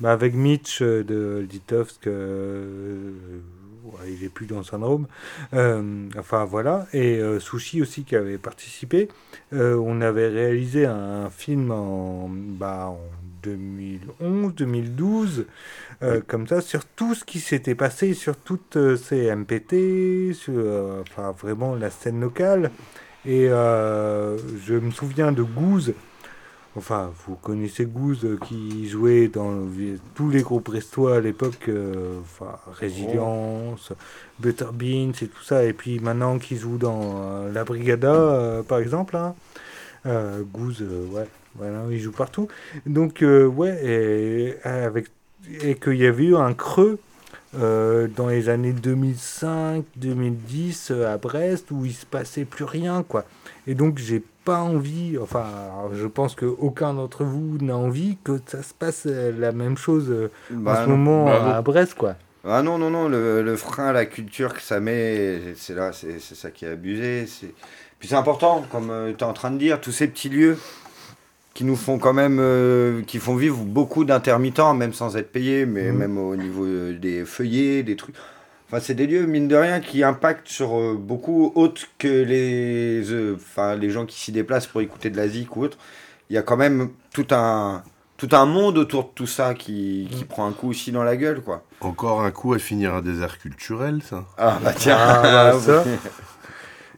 [0.00, 2.08] bah, avec Mitch de Litovsk,
[4.06, 5.06] il est plus dans Syndrome,
[5.52, 9.08] euh, enfin voilà, et euh, Sushi aussi qui avait participé.
[9.52, 13.00] Euh, on avait réalisé un film en, bah, en
[13.42, 15.46] 2011, 2012,
[16.02, 20.54] euh, comme ça, sur tout ce qui s'était passé, sur toutes euh, ces MPT, sur
[20.56, 22.70] euh, enfin, vraiment la scène locale.
[23.26, 25.94] Et euh, je me souviens de Goose.
[26.76, 29.52] Enfin, vous connaissez Goose euh, qui jouait dans
[30.16, 33.92] tous les groupes restois à l'époque, euh, enfin, Résilience,
[34.40, 35.64] Better Beans et tout ça.
[35.64, 39.16] Et puis maintenant qui joue dans euh, La Brigada, par exemple.
[39.16, 39.34] hein.
[40.52, 42.48] Goose, ouais, voilà, il joue partout.
[42.86, 45.06] Donc, ouais, avec,
[45.62, 46.98] et qu'il y avait eu un creux
[47.60, 53.24] euh, dans les années 2005-2010 euh, à Brest où il se passait plus rien, quoi.
[53.66, 55.46] Et donc, j'ai pas envie, enfin,
[55.94, 60.12] je pense qu'aucun d'entre vous n'a envie que ça se passe euh, la même chose
[60.50, 60.96] Bah en ce non.
[60.96, 61.50] moment Bravo.
[61.50, 62.14] à Brest, quoi.
[62.46, 65.92] Ah non, non, non, le, le frein à la culture que ça met, c'est là,
[65.94, 67.26] c'est c'est ça qui est abusé.
[67.26, 67.54] c'est-
[67.98, 70.58] Puis c'est important, comme tu es en train de dire, tous ces petits lieux
[71.54, 75.66] qui nous font quand même, euh, qui font vivre beaucoup d'intermittents, même sans être payés,
[75.66, 75.96] mais Mhm.
[75.98, 78.16] même au niveau euh, des feuillets, des trucs.
[78.68, 83.08] Enfin, c'est des lieux, mine de rien, qui impactent sur euh, beaucoup autre que les,
[83.12, 85.78] euh, enfin, les gens qui s'y déplacent pour écouter de la zik ou autre.
[86.28, 87.82] Il y a quand même tout un,
[88.16, 91.16] tout un monde autour de tout ça qui, qui prend un coup aussi dans la
[91.16, 91.62] gueule, quoi.
[91.82, 94.24] Encore un coup à finir un désert culturel, ça.
[94.38, 95.84] Ah bah tiens, Ah, bah, ça.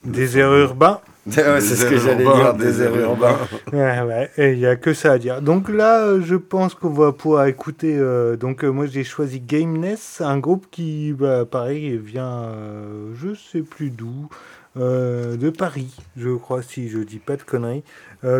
[0.06, 1.00] Désert urbain.
[1.26, 3.36] Ouais, c'est ce que j'allais dire, désert urbain.
[3.72, 5.42] Ouais, ouais, et il n'y a que ça à dire.
[5.42, 7.96] Donc là, euh, je pense qu'on va pouvoir écouter.
[7.98, 13.34] euh, donc, euh, moi, j'ai choisi Gameness, un groupe qui, bah, pareil, vient, euh, je
[13.34, 14.28] sais plus d'où,
[14.76, 17.82] de Paris, je crois, si je dis pas de conneries,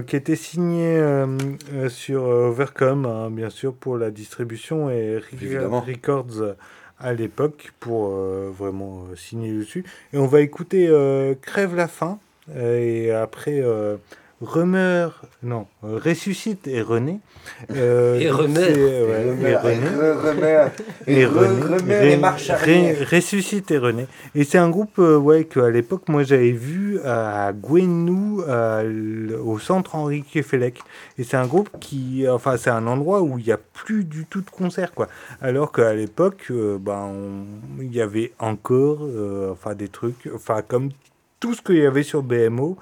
[0.06, 1.00] qui était signé
[1.88, 5.80] sur Overcom, hein, bien sûr, pour la distribution et Re- Évidemment.
[5.80, 6.54] Records
[6.98, 9.84] à l'époque, pour euh, vraiment euh, signer dessus.
[10.12, 12.18] Et on va écouter euh, Crève la faim,
[12.54, 13.62] et après.
[14.42, 17.20] Remeurt, non, ressuscite et renaît.
[17.74, 18.66] Euh, Et remeurt.
[18.74, 20.72] c'est, ouais, Et remeurt,
[21.06, 21.56] et et renaît.
[21.56, 23.04] re- et Et re- renaît.
[23.10, 24.06] Ressuscite et renaît.
[24.34, 28.42] Et c'est un groupe euh, ouais, qu'à l'époque, moi j'avais vu à Gwenou,
[29.42, 30.80] au centre Henri Kefelec.
[31.16, 34.26] Et c'est un groupe qui, enfin, c'est un endroit où il n'y a plus du
[34.26, 35.08] tout de concerts, quoi.
[35.40, 37.10] Alors qu'à l'époque, euh, ben,
[37.80, 40.90] il y avait encore, euh, enfin, des trucs, enfin, comme
[41.40, 42.76] tout ce qu'il y avait sur BMO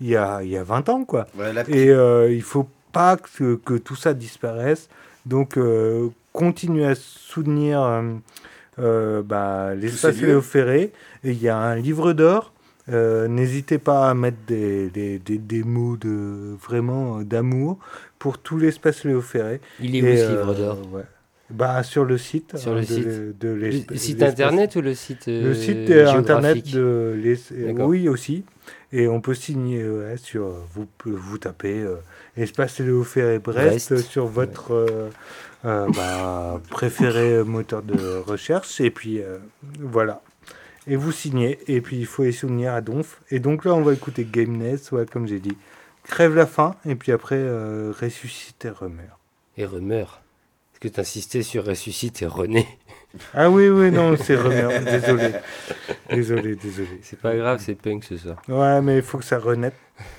[0.00, 1.26] il y a, il y a 20 ans, quoi.
[1.68, 4.88] Et euh, il faut pas que, que tout ça disparaisse.
[5.26, 8.02] Donc, euh, continuez à soutenir euh,
[8.78, 10.20] euh, bah, l'espace.
[10.20, 10.92] Léo Ferré.
[11.22, 12.52] Et il y a un livre d'or.
[12.90, 17.78] Euh, N'hésitez pas à mettre des, des, des, des mots de, vraiment d'amour
[18.18, 19.60] pour tout l'espace Léo Ferré.
[19.80, 20.78] Il est où ce livre d'or?
[20.92, 21.02] ouais.
[21.50, 22.58] bah, Sur le site.
[22.58, 23.06] Sur hein, le de site.
[23.06, 26.74] l'e- de Le site internet ou le site Le euh, site euh, internet géographique?
[26.74, 27.86] de l'es- D'accord.
[27.88, 28.44] Oui, aussi.
[28.92, 30.48] Et on peut signer ouais, sur.
[30.72, 31.96] Vous, vous tapez euh,
[32.36, 34.08] Espace Léo Ferré Brest, Brest.
[34.08, 35.10] sur votre euh,
[35.64, 38.80] euh, bah, préféré moteur de recherche.
[38.80, 39.38] Et puis euh,
[39.80, 40.22] voilà.
[40.86, 41.58] Et vous signez.
[41.66, 43.20] Et puis il faut les souvenir à Donf.
[43.30, 45.56] Et donc là, on va écouter Gameness, ouais, comme j'ai dit.
[46.04, 46.76] Crève la fin.
[46.84, 49.18] Et puis après, euh, ressuscite et.
[49.56, 50.22] Et remeurt.
[50.72, 52.68] Est-ce que tu insistais sur ressuscite et renaît
[53.34, 54.82] Ah oui, oui, non, c'est remeurt.
[54.84, 55.30] Désolé.
[56.10, 57.00] Désolé, désolé.
[57.02, 58.36] C'est pas grave, c'est punk ce soir.
[58.48, 59.38] Ouais, mais il faut que ça.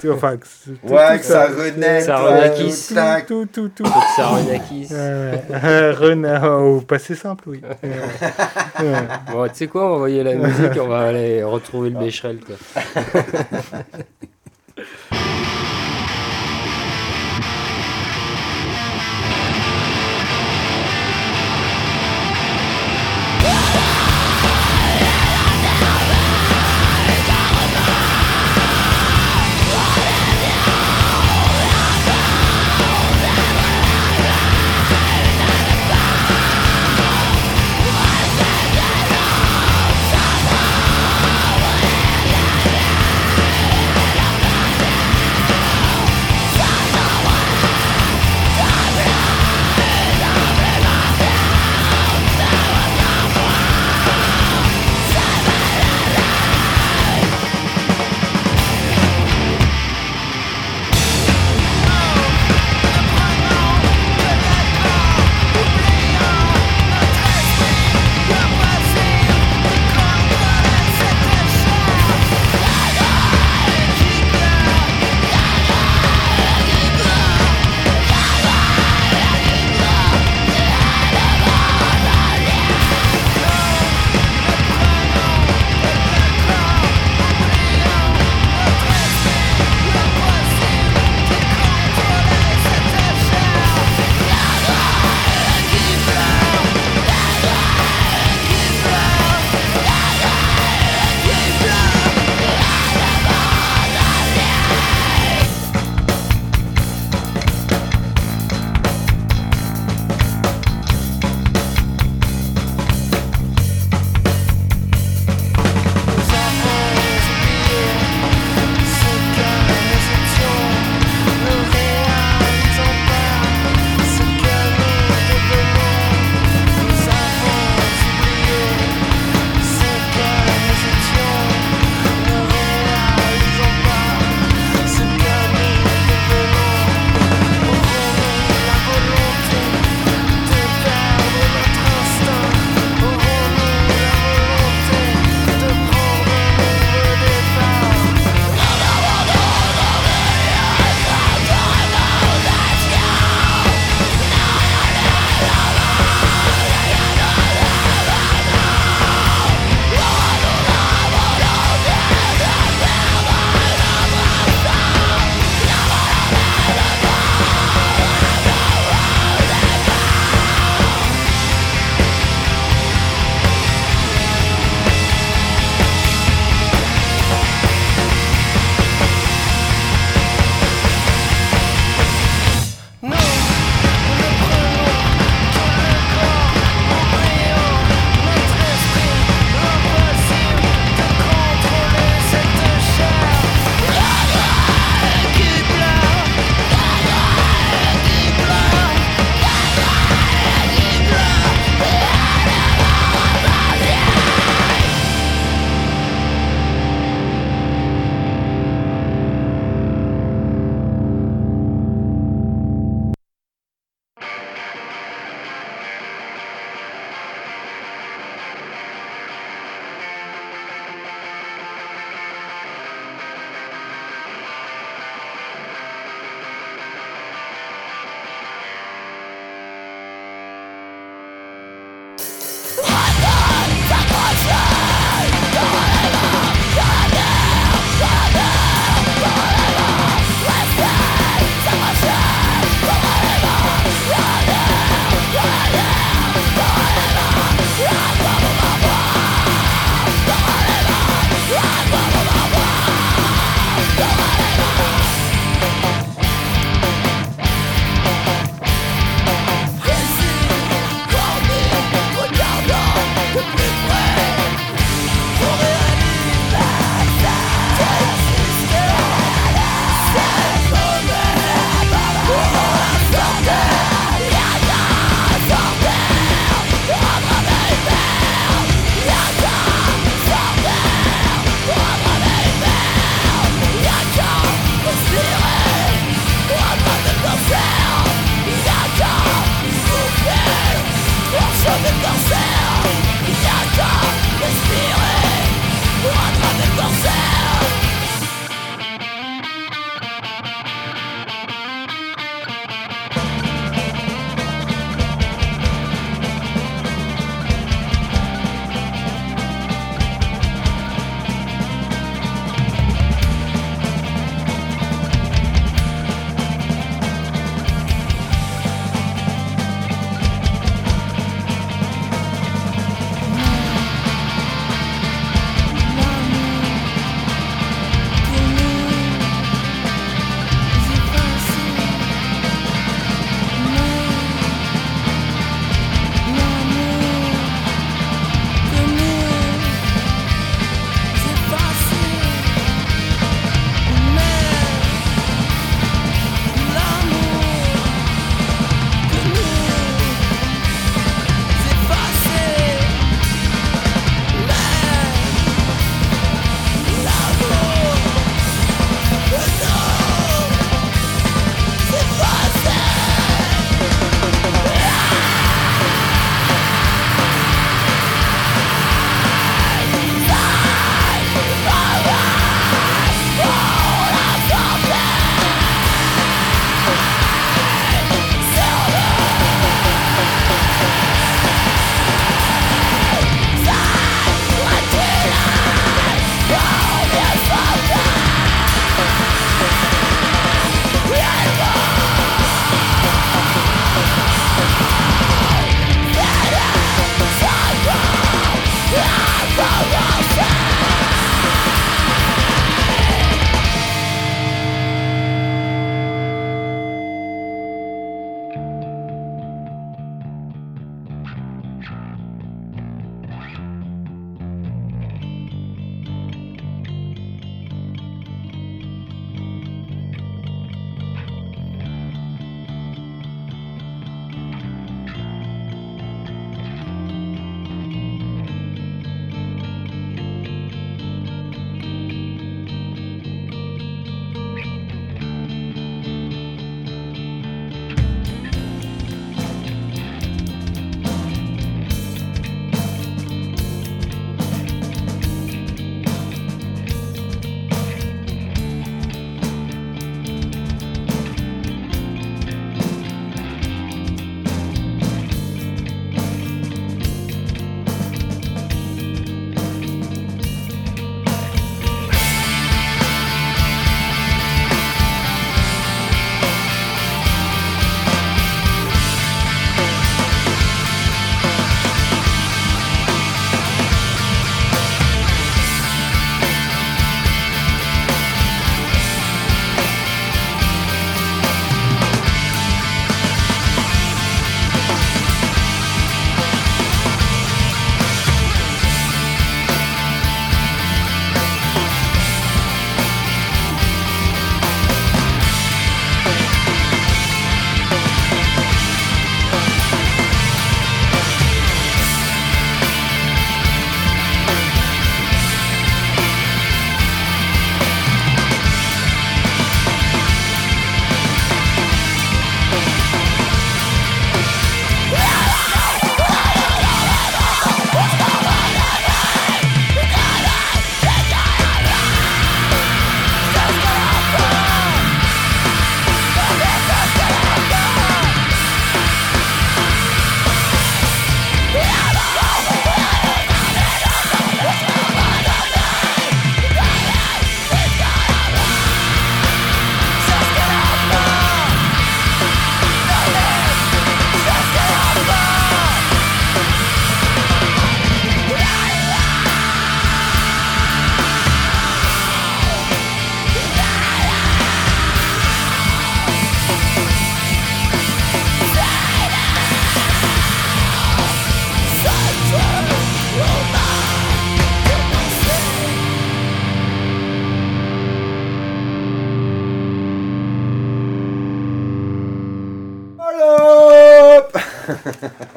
[0.09, 2.88] Enfin, que, tout- Ouais, tout que ça renaisse, Ça ouais, renaquisse.
[2.88, 3.26] tout, tac.
[3.26, 3.85] Tout, tout, tout.
[3.85, 4.91] Faut que ça renaquisse.
[5.99, 7.61] Rena- au passé simple, oui.
[9.31, 12.39] Bon, tu sais quoi, on va envoyer la musique, on va aller retrouver le Becherel.
[12.39, 12.55] Quoi.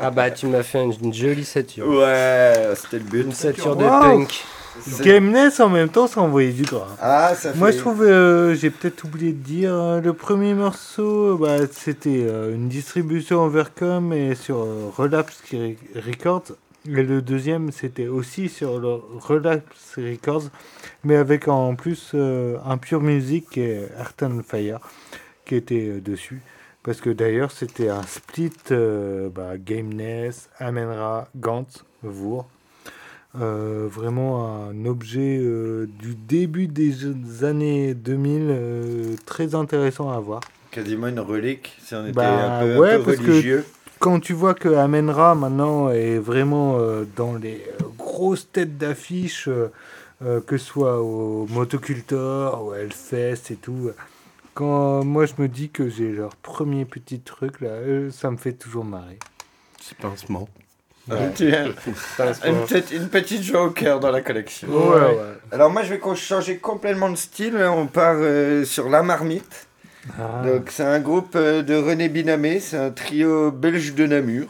[0.09, 1.87] Ah bah tu m'as fait une, une jolie sature.
[1.87, 3.25] Ouais, c'était le but.
[3.27, 4.01] Une sature de Wow.
[4.01, 4.45] punk.
[5.03, 6.87] Gameness en même temps, ça envoyait du gras.
[7.01, 10.55] Ah, ça Moi, fait- je trouve, euh, j'ai peut-être oublié de dire, euh, le premier
[10.55, 16.53] morceau, bah, c'était euh, une distribution Overcom et sur euh, Relapse Re- Records.
[16.87, 20.45] Et le deuxième, c'était aussi sur le Relapse Records,
[21.05, 24.79] mais avec en plus euh, un pure musique et Earth and Fire
[25.45, 26.41] qui était euh, dessus.
[26.83, 32.47] Parce que d'ailleurs, c'était un split euh, bah, Gameness, Amenra, Gantz, Vour.
[33.39, 36.95] Euh, vraiment un objet euh, du début des
[37.45, 40.41] années 2000 euh, très intéressant à voir.
[40.71, 43.65] Quasiment une relique, si on était Bah, un peu, un ouais, peu parce religieux.
[43.67, 46.79] que quand tu vois que Amenra maintenant est vraiment
[47.17, 47.63] dans les
[47.99, 49.49] grosses têtes d'affiche,
[50.21, 53.91] que ce soit au Motocultor, au Hellfest et tout,
[54.59, 58.37] quand moi je me dis que j'ai leur premier petit truc là, euh, ça me
[58.37, 59.21] fait toujours marrer.
[59.81, 60.49] C'est pincement.
[61.09, 61.33] Ouais.
[61.37, 61.69] Tu as-
[62.17, 62.51] Pincement.
[62.51, 64.67] une, petite, une petite joie au cœur dans la collection.
[64.69, 65.17] Ouais, ouais.
[65.53, 67.57] Alors moi je vais changer complètement de style.
[67.57, 69.69] On part euh, sur La Marmite.
[70.19, 70.43] Ah.
[70.45, 74.49] Donc c'est un groupe euh, de René Binamé, c'est un trio belge de Namur.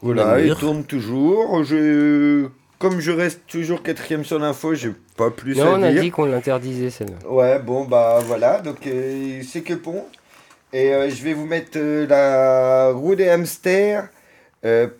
[0.00, 0.54] Voilà, Namur.
[0.56, 1.62] il tourne toujours.
[1.62, 2.48] Je...
[2.82, 6.02] Comme je reste toujours quatrième sur l'info, j'ai pas plus Non, à on a dire.
[6.02, 7.28] dit qu'on l'interdisait celle-là.
[7.30, 10.04] Ouais, bon, bah voilà, donc euh, c'est que bon.
[10.72, 14.08] Et euh, je vais vous mettre euh, la roue des hamsters,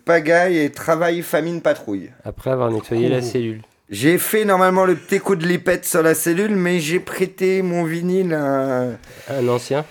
[0.05, 2.09] pagaille et travail famine patrouille.
[2.23, 3.63] Après avoir nettoyé la cellule.
[3.89, 7.83] J'ai fait normalement le petit coup de lipette sur la cellule, mais j'ai prêté mon
[7.83, 8.83] vinyle à...
[9.29, 9.83] Un ancien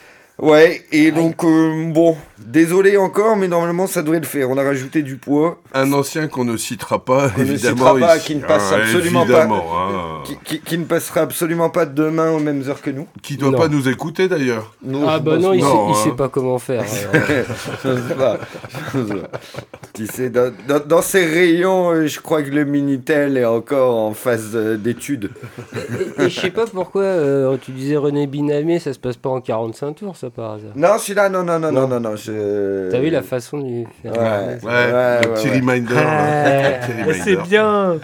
[0.42, 4.50] Ouais, et donc, euh, bon, désolé encore, mais normalement ça devrait le faire.
[4.50, 5.60] On a rajouté du poids.
[5.72, 7.76] Un ancien qu'on ne citera pas, ne évidemment.
[7.94, 9.44] citera pas, qui ne passe Ah, absolument pas.
[9.44, 10.22] hein.
[10.24, 13.06] Qui, qui- qui ne passera absolument pas demain aux mêmes heures que nous.
[13.22, 13.58] Qui doit Non.
[13.58, 14.74] pas nous écouter d'ailleurs.
[15.06, 15.66] Ah bah pense non, il, pas.
[15.68, 15.94] sait, il hein.
[16.02, 16.84] sait pas comment faire.
[18.18, 18.38] pas.
[19.94, 23.94] Tu sais, dans, dans- dans ces rayons, euh, je crois que le Minitel est encore
[23.96, 25.30] en phase euh, d'étude.
[26.18, 29.28] Et, et je sais pas pourquoi euh, tu disais René Binamé, ça se passe pas
[29.28, 30.72] en 45 tours, ça par hasard.
[30.74, 32.16] Non, celui-là, non, non, non, non, non, non.
[32.16, 34.58] je- T'as vu la façon de lui faire Ouais.
[34.60, 35.60] ça Ouais, Ouais, le petit ouais.
[35.60, 37.14] reminder.
[37.24, 37.96] c'est bien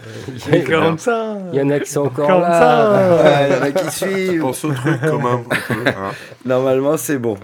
[0.49, 3.17] Il y, a, 45 il y en a qui sont encore 45 là.
[3.23, 4.41] Ouais, il y en a qui suivent.
[4.43, 5.27] Pense au truc quand même.
[5.51, 6.11] un peu, hein.
[6.45, 7.37] Normalement, c'est bon.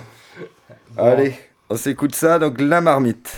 [0.97, 1.35] Allez,
[1.71, 2.39] on s'écoute ça.
[2.39, 3.37] Donc, la marmite.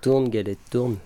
[0.00, 0.96] Tourne, galette, tourne.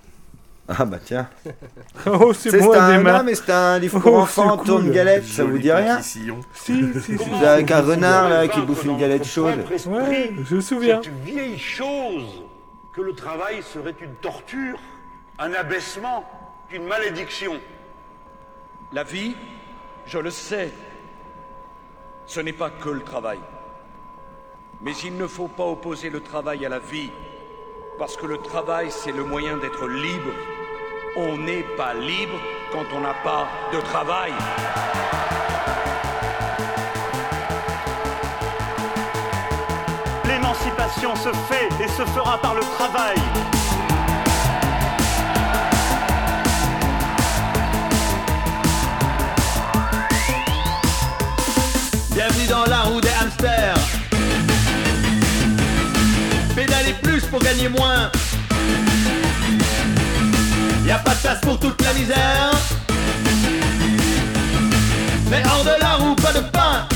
[0.69, 1.29] Ah bah tiens.
[2.07, 4.93] Oh, c'est un, des non, mais c'est un livre pour Oh, enfants, c'est tourne cool.
[4.93, 6.01] galette, ça vous dit rien.
[6.03, 7.19] Si, si, si.
[7.19, 9.65] C'est avec un renard là qui bouffe une galette chaude.
[9.87, 11.01] Ouais, je me souviens.
[11.03, 12.43] Cette vieille chose
[12.95, 14.79] que le travail serait une torture,
[15.39, 16.25] un abaissement,
[16.71, 17.55] une malédiction.
[18.93, 19.35] La vie,
[20.07, 20.71] je le sais,
[22.27, 23.39] ce n'est pas que le travail.
[24.83, 27.11] Mais il ne faut pas opposer le travail à la vie,
[27.99, 30.33] parce que le travail, c'est le moyen d'être libre.
[31.17, 32.39] On n'est pas libre
[32.73, 34.33] quand on n'a pas de travail.
[40.27, 43.17] L'émancipation se fait et se fera par le travail.
[52.11, 54.04] Bienvenue dans la roue des hamsters.
[56.85, 58.11] Pédaler plus pour gagner moins.
[60.87, 62.51] Y a pas de place pour toute la misère.
[65.31, 66.87] Mais hors de la roue, pas de pain.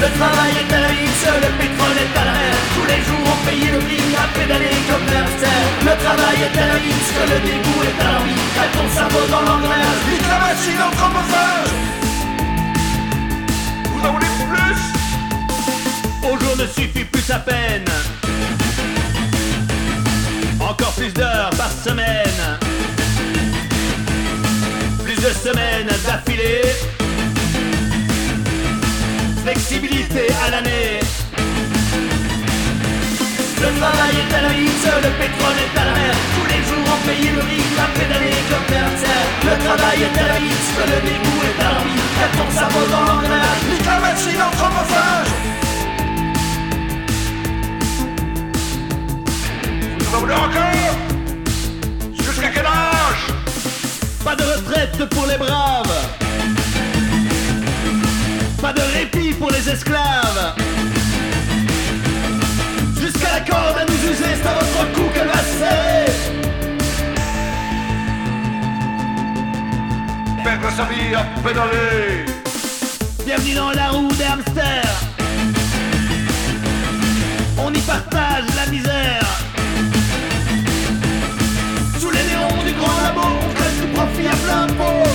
[0.00, 2.56] Le travail est à la vitre, le pétrole est à la mer.
[2.76, 5.68] Tous les jours on paye le prix à pédaler comme hamsters.
[5.80, 8.44] Le travail est à la vitre, le dégoût est à l'envie.
[8.54, 11.72] T'as ton cerveau dans l'engrenage, vite la machine en chromophage.
[13.92, 15.03] Vous en voulez plus?
[16.24, 17.84] Au jour ne suffit plus sa peine.
[20.58, 22.40] Encore plus d'heures par semaine.
[25.04, 26.62] Plus de semaines d'affilée.
[29.44, 31.00] Flexibilité à l'année.
[33.60, 36.14] Le travail est à la le pétrole est à la mer.
[36.34, 39.28] Tous les jours on paye le rythme à pédaler comme hamsters.
[39.44, 42.00] Le travail est à la vitre, le dégoût est à l'envie.
[42.16, 44.54] T'as ton cerveau dans l'engrenage, nique la machine en
[50.14, 50.96] Vous en voulez encore
[52.16, 53.26] Jusqu'à quel âge?
[54.24, 55.92] Pas de retraite pour les braves.
[58.62, 60.54] Pas de répit pour les esclaves.
[63.00, 66.12] Jusqu'à la corde à nous user, c'est à votre cou qu'elle va se serrer.
[70.44, 72.26] Perdre sa vie à pédaler
[73.26, 74.84] Bienvenue dans la roue des hamsters.
[77.86, 79.23] partage la misère.
[83.96, 85.08] On crève du profit à plein pot.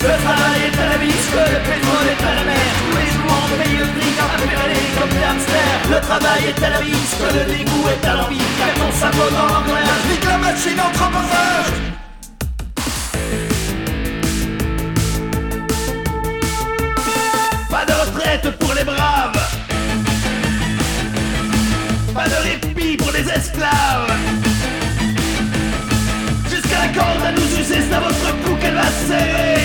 [0.00, 2.72] Le travail est à la que le pétrole est à la mer.
[2.94, 3.48] Les jours on
[3.78, 4.26] le prix à
[4.98, 5.80] comme des hamsters.
[5.90, 8.38] Le travail est à la le dégoût est à l'envie.
[8.58, 10.84] Car ton sabot dans l'engrenage, nique la machine.
[18.52, 19.38] Pour les braves.
[22.14, 24.12] Pas de répit pour les esclaves.
[26.50, 29.60] Jusqu'à la corde à nous user, c'est à votre cou qu'elle va serrer.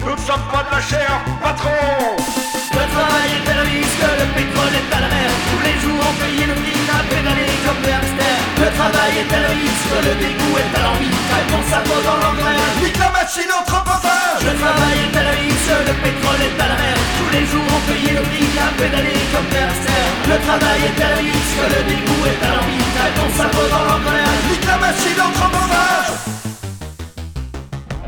[0.00, 4.10] Nous ne sommes pas de la chair, patron Le travail est à la vis, que
[4.20, 5.30] le pétrole est à la mer.
[5.48, 8.42] Tous les jours on paye le prix à pédaler comme des hamsters.
[8.60, 11.16] Le travail est à la vis, que le dégoût est à l'envie.
[11.28, 14.42] Traite ton sabot dans l'engrenage, nique la machine anthropophage.
[14.44, 16.96] Le travail est à la vis, le pétrole est à la mer.
[17.18, 20.12] Tous les jours on paye le prix à pédaler comme des hamsters.
[20.28, 22.84] Le travail est à la vis, que le dégoût est à l'envie.
[22.94, 26.47] Traite ton sabot dans l'engrenage, nique la machine anthropophage.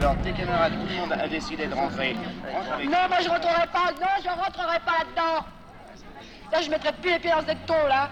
[0.01, 2.15] Alors, tes camarades, tout le monde a décidé de rentrer.
[2.15, 5.47] Non, moi je rentrerai pas, non, je rentrerai pas là-dedans.
[6.51, 8.09] Là, je mettrai plus les pieds dans cette taux, là.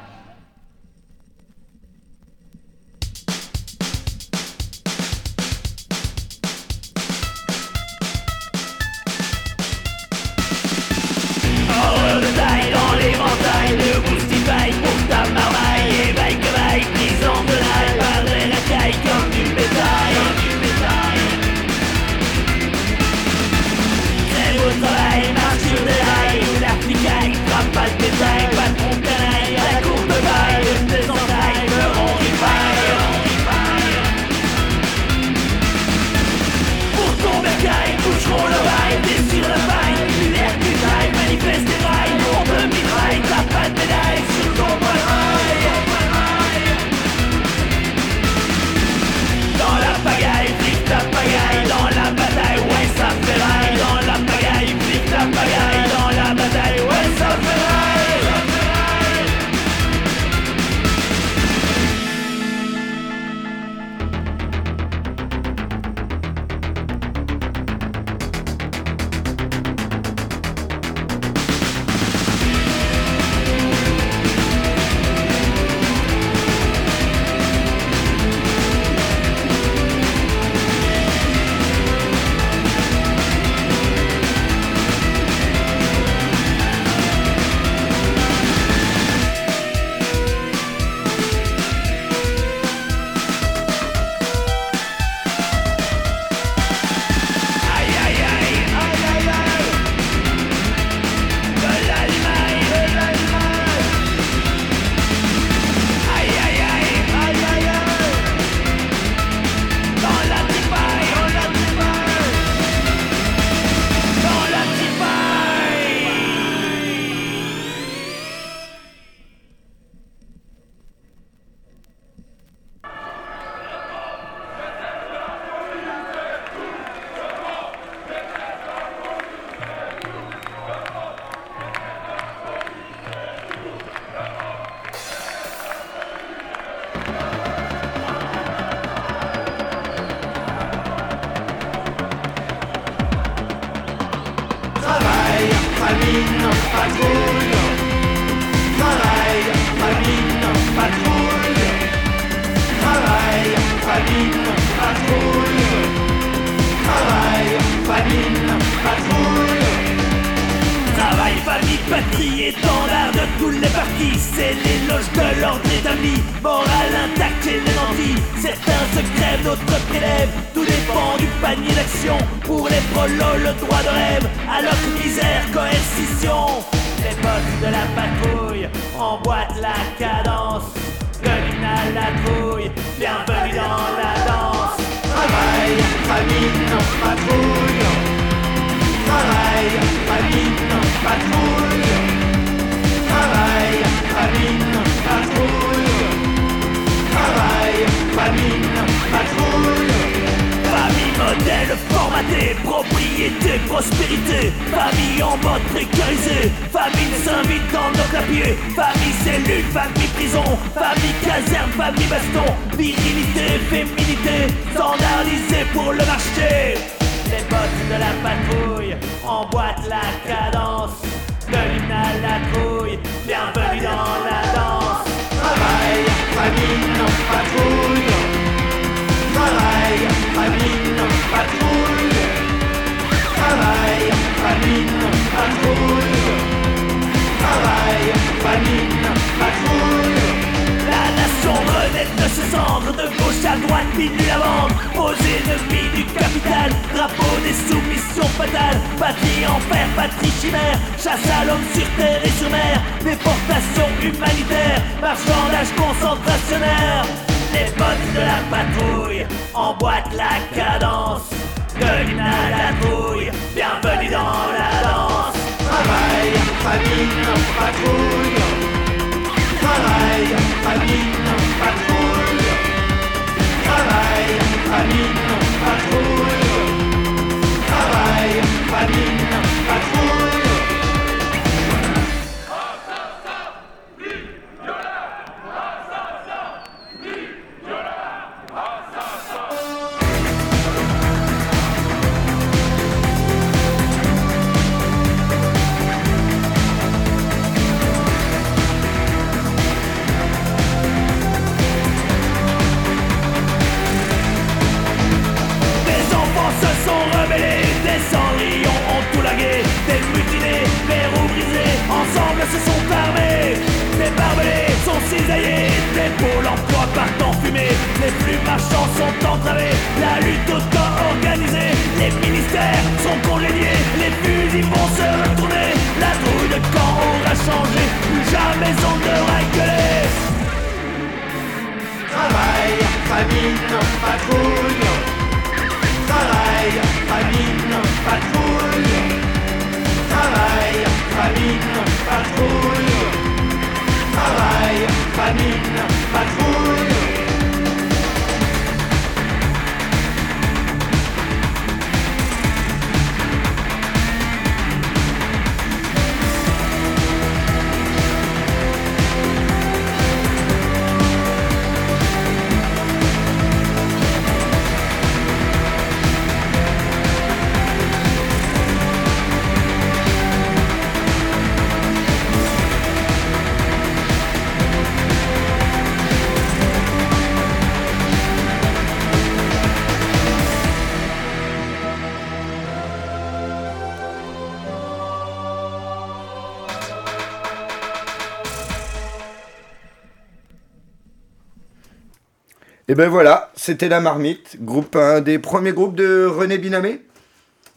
[392.90, 397.02] Et ben voilà, c'était la marmite, groupe un des premiers groupes de René Binamé,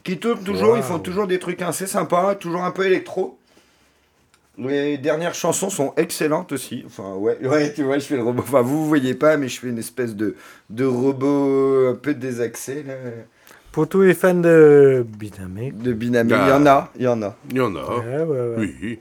[0.04, 3.38] qui tournent toujours, ils font toujours des trucs assez sympas, toujours un peu électro.
[4.58, 6.84] Les dernières chansons sont excellentes aussi.
[6.86, 8.42] Enfin ouais, ouais, tu vois, je fais le robot.
[8.42, 10.36] Enfin vous vous voyez pas, mais je fais une espèce de
[10.70, 12.94] de robot un peu désaxé là.
[13.74, 15.72] Pour tous les fans de Binamé.
[15.72, 17.36] De Binamé, il y en a, il y en a.
[17.50, 18.00] Il y en a.
[18.00, 18.56] Ouais, ouais, ouais.
[18.58, 19.00] Oui.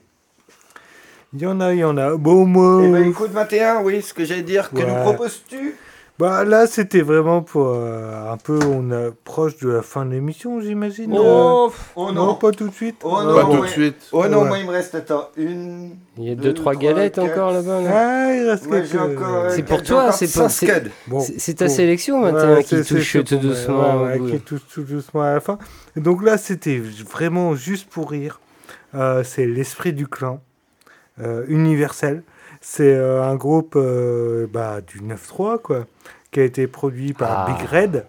[1.33, 2.17] Il y en a, il y en a.
[2.17, 2.83] Bon, moi.
[2.85, 5.60] Eh ben écoute 21, oui, ce que j'allais dire, que nous proposes-tu
[6.21, 10.61] Bah là, c'était vraiment pour euh, un peu, on approche de la fin de l'émission,
[10.61, 11.15] j'imagine.
[11.19, 12.35] Oh, euh, oh non.
[12.35, 12.97] pas tout de suite.
[13.03, 13.97] Oh non, Pas tout moi- de suite.
[14.13, 14.49] Oh non, Ouais.
[14.49, 17.31] moi il me reste attends, une Il y a Deux, deux, trois trois, galettes quatre.
[17.33, 17.81] encore là-bas.
[17.81, 17.91] là.
[17.95, 18.95] Ah, il reste quelques...
[18.95, 20.49] euh, C'est pour toi, c'est pas.
[20.51, 20.83] c'est-.
[21.07, 21.71] Bon, ta bon.
[21.75, 24.03] sélection Ouais, maintenant qui c'est- c'est- touche tout doucement.
[24.03, 25.57] ouais, qui touche tout doucement à la fin.
[25.97, 26.79] Et donc là, c'était
[27.11, 28.41] vraiment juste pour rire.
[28.95, 30.43] Euh, c'est l'esprit du clan
[31.23, 32.23] euh, universel.
[32.61, 35.87] C'est euh, un groupe euh, bah, du 9-3, quoi,
[36.31, 37.57] qui a été produit par Ah.
[37.59, 38.05] Big Red.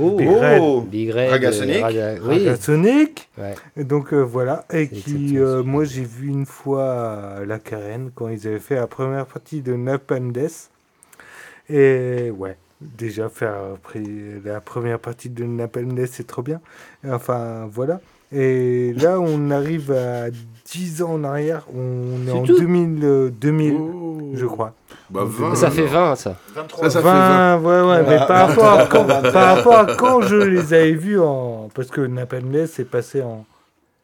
[0.00, 0.60] Oh, Big Red.
[0.62, 1.76] oh, Big Red, Ragasonic.
[1.76, 2.38] euh, Raga- oui.
[2.48, 3.28] Ragasonic.
[3.36, 3.54] Ouais.
[3.76, 8.12] Et donc euh, voilà, et qui, euh, moi j'ai vu une fois à la Carène
[8.14, 10.70] quand ils avaient fait la première partie de Nap and Death.
[11.68, 14.02] Et ouais, déjà faire après
[14.44, 16.60] la première partie de Nap and Death, c'est trop bien.
[17.08, 18.00] Enfin voilà.
[18.32, 20.26] Et là, on arrive à
[20.72, 24.18] 10 ans en arrière, on est, en tout 2000, euh, 2000 Oh.
[24.34, 24.74] je crois.
[25.10, 25.54] Bah, 20.
[25.56, 26.36] Ça fait 20, ça.
[26.54, 27.62] Ça, ça fait 20, 20.
[27.62, 29.32] ouais, ouais, mais Ah, par rapport, à quand, 20.
[29.32, 31.68] par rapport à quand je les avais vus en.
[31.74, 33.44] Parce que Napalm c'est passé en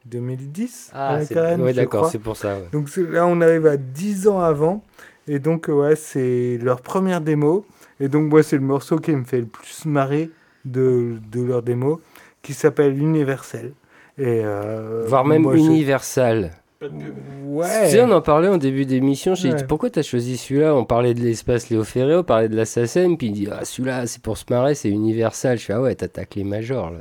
[0.07, 2.55] 2010 à Ah, ouais, d'accord, c'est pour ça.
[2.55, 2.69] ouais.
[2.73, 4.83] Donc là, on arrive à 10 ans avant.
[5.29, 7.65] Et donc, ouais, c'est leur première démo.
[8.01, 10.31] Et donc, moi, c'est le morceau qui me fait le plus marrer
[10.65, 12.01] de, de leur démo,
[12.43, 13.73] qui s'appelle Universel.
[14.19, 16.53] Et, euh, Voire même moi, Universal.
[17.47, 17.67] Ouais.
[17.87, 19.35] Tu sais, on en parlait en début d'émission.
[19.35, 19.65] J'ai dit Ouais.
[19.67, 20.75] pourquoi t'as choisi celui-là?
[20.75, 23.65] On parlait de l'espace Léo Ferré, on parlait de la SACEM, puis il dit ah,
[23.65, 25.59] celui-là c'est pour se marrer, c'est Universal.
[25.59, 26.99] Je fais ah ouais, t'attaques les majors là.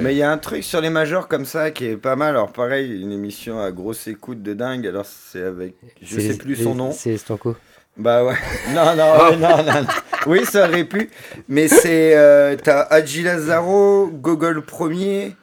[0.00, 2.30] Mais il y a un truc sur les majors comme ça qui est pas mal.
[2.30, 4.86] Alors pareil, une émission à grosse écoute de dingue.
[4.86, 6.90] Alors c'est avec, je sais plus son nom.
[6.90, 7.54] C'est Estanco.
[7.96, 8.34] Bah ouais.
[8.74, 9.86] Non, non, non, non, non.
[10.26, 11.08] Oui, ça aurait pu.
[11.48, 12.16] Mais c'est.
[12.16, 15.36] euh, T'as Hadji Lazaro, Gogol Premier,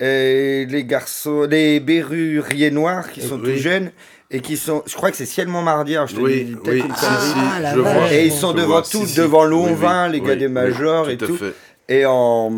[0.00, 1.46] et les garçons.
[1.50, 3.54] Les Berruriers Noirs qui sont Oui.
[3.54, 3.90] tout jeunes.
[4.30, 4.82] Et qui sont.
[4.86, 5.96] Je crois que c'est Ciel Montmardi.
[5.96, 7.64] alors Je te Oui, dis oui, une si, connerie.
[7.64, 8.12] si, je vois.
[8.12, 9.16] Et ils sont devant tout, si.
[9.16, 11.36] devant Oui, l'On oui, 20, les gars oui, des majors et tout à tout.
[11.38, 11.54] fait.
[11.88, 12.52] Et en.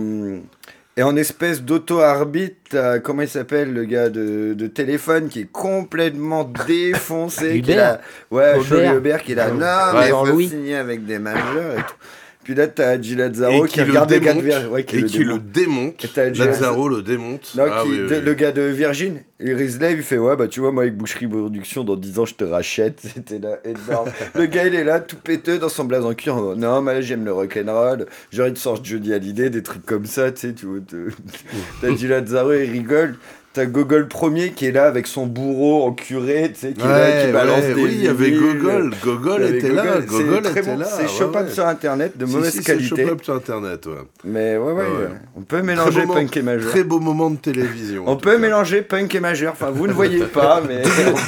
[0.96, 5.50] Et en espèce d'auto-arbitre, t'as- comment il s'appelle le gars de, de téléphone qui est
[5.50, 7.62] complètement défoncé.
[7.62, 8.00] qui est là-
[8.32, 8.62] ouais, Aubert.
[8.62, 9.46] Jolie Aubert qui est là.
[9.50, 9.52] Ouais.
[9.52, 9.66] Non,
[9.98, 10.48] Ouais, mais faut Jean-Louis.
[10.48, 11.94] signer avec des majeurs et tout.
[12.42, 15.06] Puis là, t'as Hadji Lazaro qui, le regarde les gars de ouais, qui et le
[15.08, 16.04] qui le démonte.
[16.16, 17.52] Et Lazaro le démonte.
[17.54, 18.20] Non, Ah qui- oui, de- oui.
[18.24, 21.26] le gars de Virgin, il lève, il fait Ouais, bah tu vois, moi avec Boucherie
[21.26, 23.00] Production, dans 10 ans, je te rachète.
[23.14, 24.10] C'était là énorme.
[24.34, 26.36] le gars, il est là, tout péteux dans son blaze en cuir.
[26.56, 28.06] Non, mais là, j'aime le rock'n'roll.
[28.32, 30.78] Genre, il te sort Johnny Hallyday, des trucs comme ça, tu sais, tu vois.
[31.82, 33.16] T'as Lazaro, il rigole.
[33.52, 36.84] T'as Gogol premier qui est là avec son bourreau en curé, tu sais, qui, est
[36.84, 38.30] là, Ouais, qui balance ouais, des oui, il y avait.
[38.30, 38.94] Gogol.
[39.02, 40.78] Gogol avait était là, Gogol très était bon.
[40.78, 41.48] là, C'est ouais.
[41.50, 43.02] sur internet, de Si, mauvaise si, c'est qualité.
[43.02, 43.92] chopable sur internet, ouais.
[44.22, 45.08] Mais ouais, ouais, ouais.
[45.36, 46.70] on peut mélanger punk et majeur.
[46.70, 48.04] Très beau moment de télévision.
[48.06, 49.54] On peut mélanger punk et majeur.
[49.54, 50.82] Enfin, vous ne voyez pas, mais.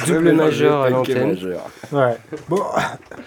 [0.07, 1.27] Double majeur à punk et l'antenne.
[1.33, 1.69] majeur.
[1.91, 2.15] Ouais.
[2.47, 2.61] Bon,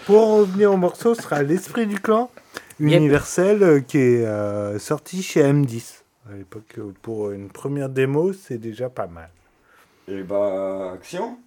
[0.07, 2.31] pour revenir au morceau, ce sera l'esprit du clan
[2.79, 5.96] universel euh, qui est euh, sorti chez M10
[6.31, 6.79] à l'époque.
[7.01, 9.29] Pour une première démo, c'est déjà pas mal.
[10.07, 11.37] Et bah, action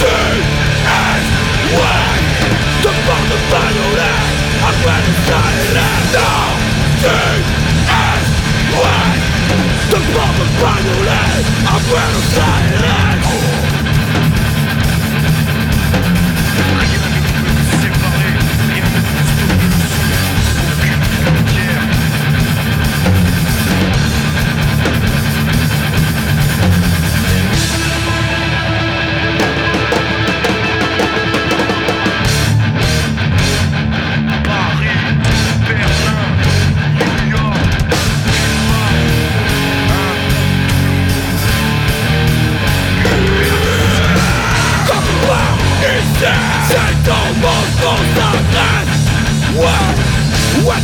[0.00, 0.38] C'est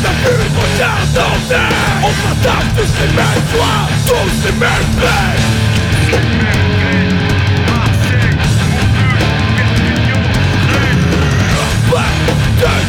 [0.05, 1.61] Zachwyły pociągnące
[2.03, 5.55] Odpadam duszy mętła Duszy mętwej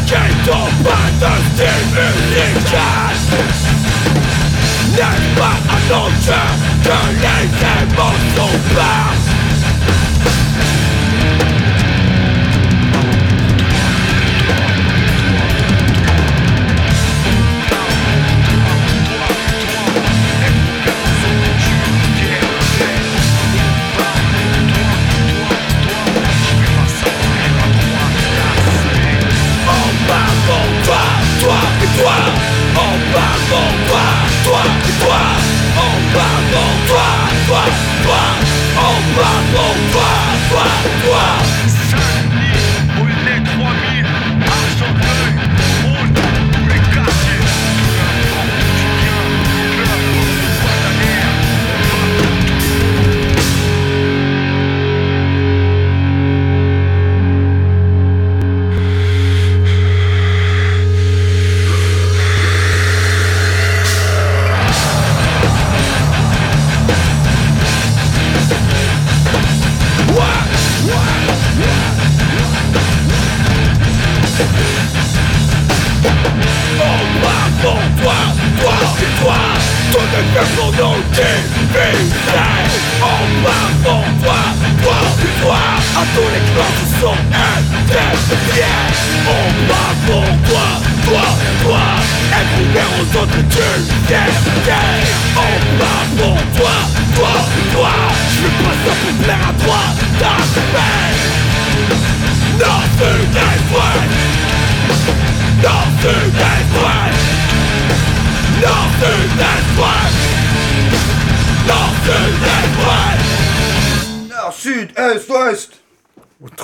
[0.06, 3.20] Dzień to bardzo dziwny liczas
[4.92, 6.40] Niech ma a noce
[6.84, 9.26] Kolejne mocą pas
[33.16, 34.06] Parle pour toi,
[34.44, 35.20] toi et toi
[35.78, 37.08] On parle pour toi,
[37.48, 37.64] toi,
[38.04, 38.24] toi
[38.76, 40.12] On parle pour toi,
[40.50, 40.66] toi,
[41.06, 41.45] toi Saint-Denis,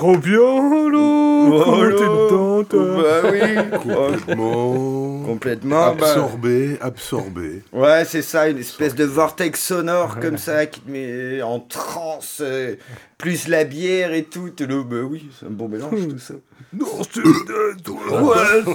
[0.02, 3.42] Trop bien, là Comment t'es dedans, toi Bah oui
[3.84, 5.24] Complètement.
[5.28, 5.94] Complètement.
[5.94, 7.62] bah- Absorbé, absorbé.
[7.72, 12.40] Ouais, c'est ça, une espèce de vortex sonore comme ça qui te met en transe,
[12.42, 12.78] euh,
[13.20, 14.50] plus la bière et tout.
[14.50, 16.34] T'es là, bah oui, c'est un bon mélange tout ça.
[16.74, 17.22] Non, c'est.
[17.22, 18.74] Ouais.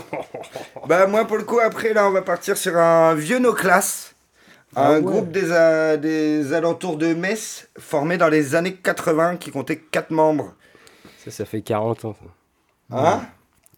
[0.87, 4.15] bah moi pour le coup après là on va partir sur un vieux no class.
[4.77, 5.03] Ah Un ouais.
[5.03, 10.11] groupe des, a- des alentours de Metz, formé dans les années 80, qui comptait 4
[10.13, 10.53] membres.
[11.27, 12.15] Ça, ça fait 40 ans.
[12.91, 12.97] ça.
[12.97, 13.21] Hein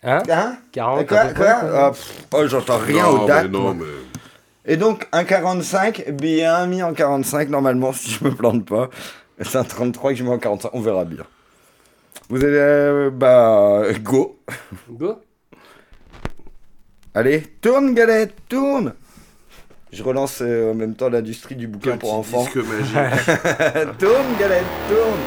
[0.04, 1.46] Hein Hein 40 Quoi, quoi quoi.
[1.74, 3.44] Ah, pff, oh, J'entends rien Non, aux dates.
[3.46, 3.86] mais non, moi.
[4.66, 8.90] mais- Et donc, un 45, bien mis en 45, normalement, si je me plante pas.
[9.40, 11.24] C'est un 33 que je mets en 45, on verra bien.
[12.28, 12.56] Vous allez...
[12.58, 13.82] euh, bah...
[14.02, 14.38] Go
[14.90, 15.20] Go?
[17.14, 18.94] Allez, tourne, galette, tourne
[19.92, 22.42] Je relance euh, en même temps l'industrie du bouquin Petit pour enfants.
[22.44, 22.94] disque magique.
[23.98, 25.18] tourne, galette, tourne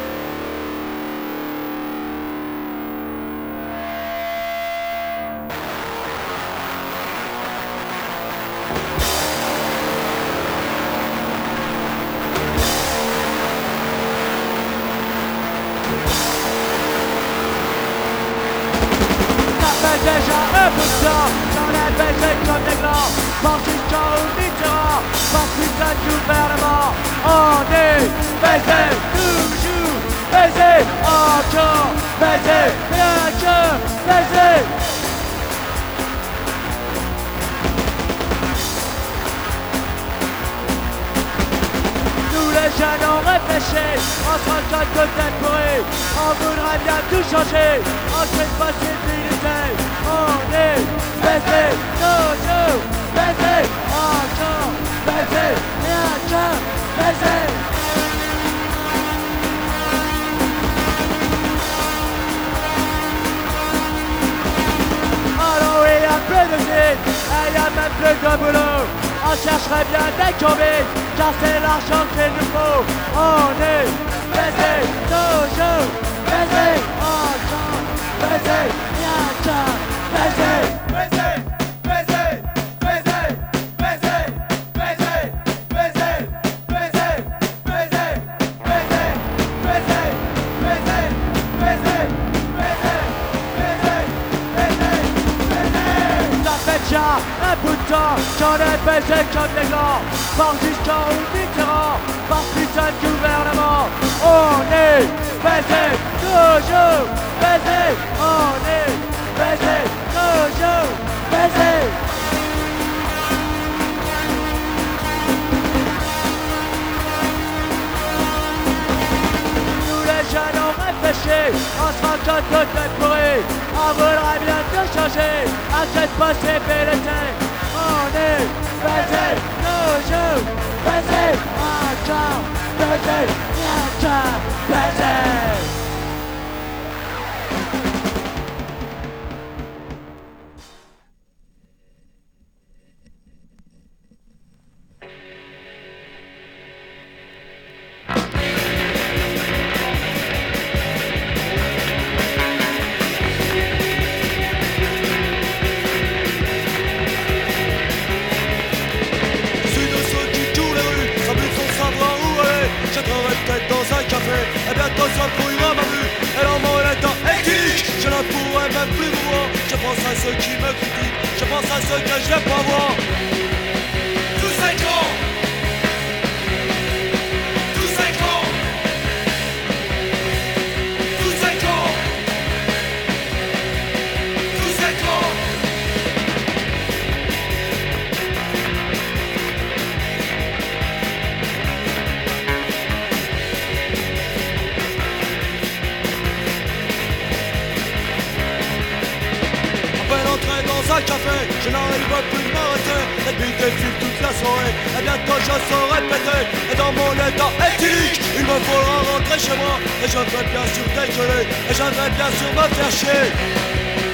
[208.36, 209.78] il me faudra rentrer chez moi.
[210.02, 214.11] Et je vais bien sûr dégueuler, et je vais bien sûr me faire chier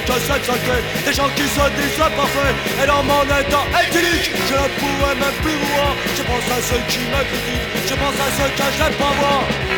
[0.00, 1.04] que.
[1.04, 5.38] Des gens qui se disent parfaits, et dans mon état éthylique, je ne pourrais même
[5.42, 5.96] plus voir.
[6.16, 9.12] Je pense à ceux qui me critiquent, je pense à ceux que je n'aime pas
[9.20, 9.71] voir.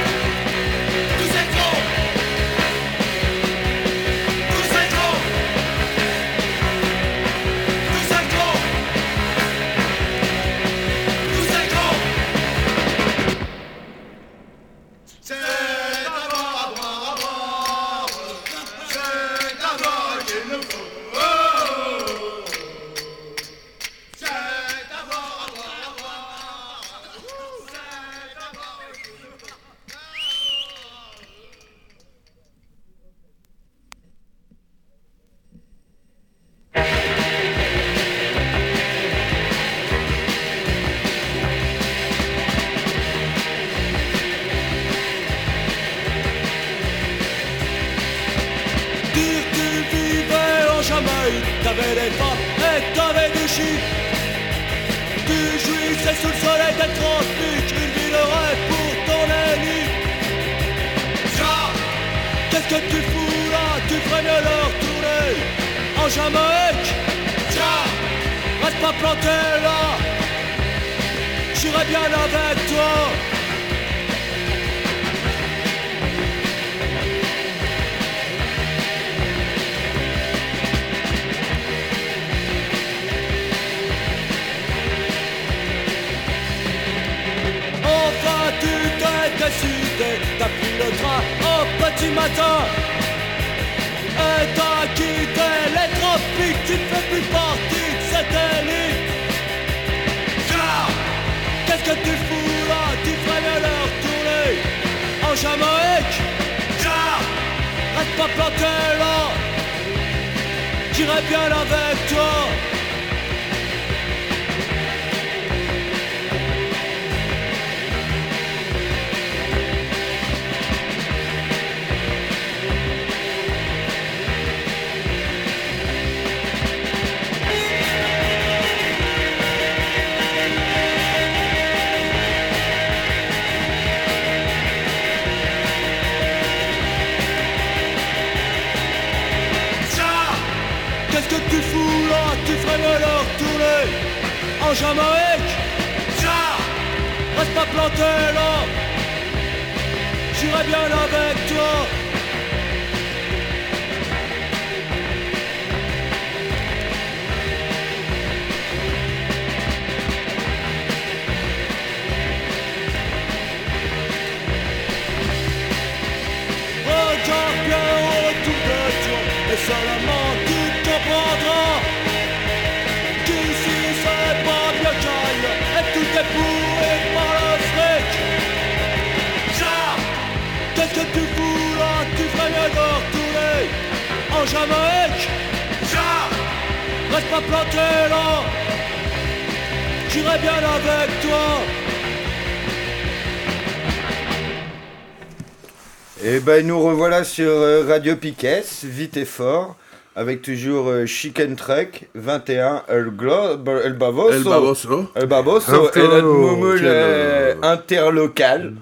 [196.44, 199.76] Ben nous revoilà sur euh, Radio Piquet, vite et fort,
[200.16, 205.10] avec toujours euh, Chicken Truck 21 El Globe, El Baboso, El Baboso.
[205.14, 208.74] El Baboso et notre moumoule interlocal.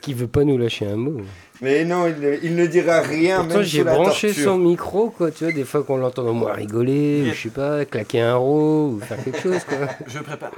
[0.00, 1.20] Qui veut pas nous lâcher un mot.
[1.60, 4.44] Mais non, il, ne- il ne dira rien Pourtant, même j'ai branché torture.
[4.44, 5.32] son micro, quoi.
[5.32, 8.36] Tu vois, des fois qu'on l'entend au moins rigoler, ou je sais pas, claquer un
[8.36, 9.76] row, ou faire quelque chose, quoi.
[10.06, 10.52] Je prépare.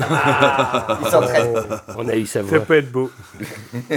[0.00, 1.54] Ah, il s'entraîne.
[1.98, 2.58] On a eu sa voix.
[2.58, 3.10] Ça peut être beau.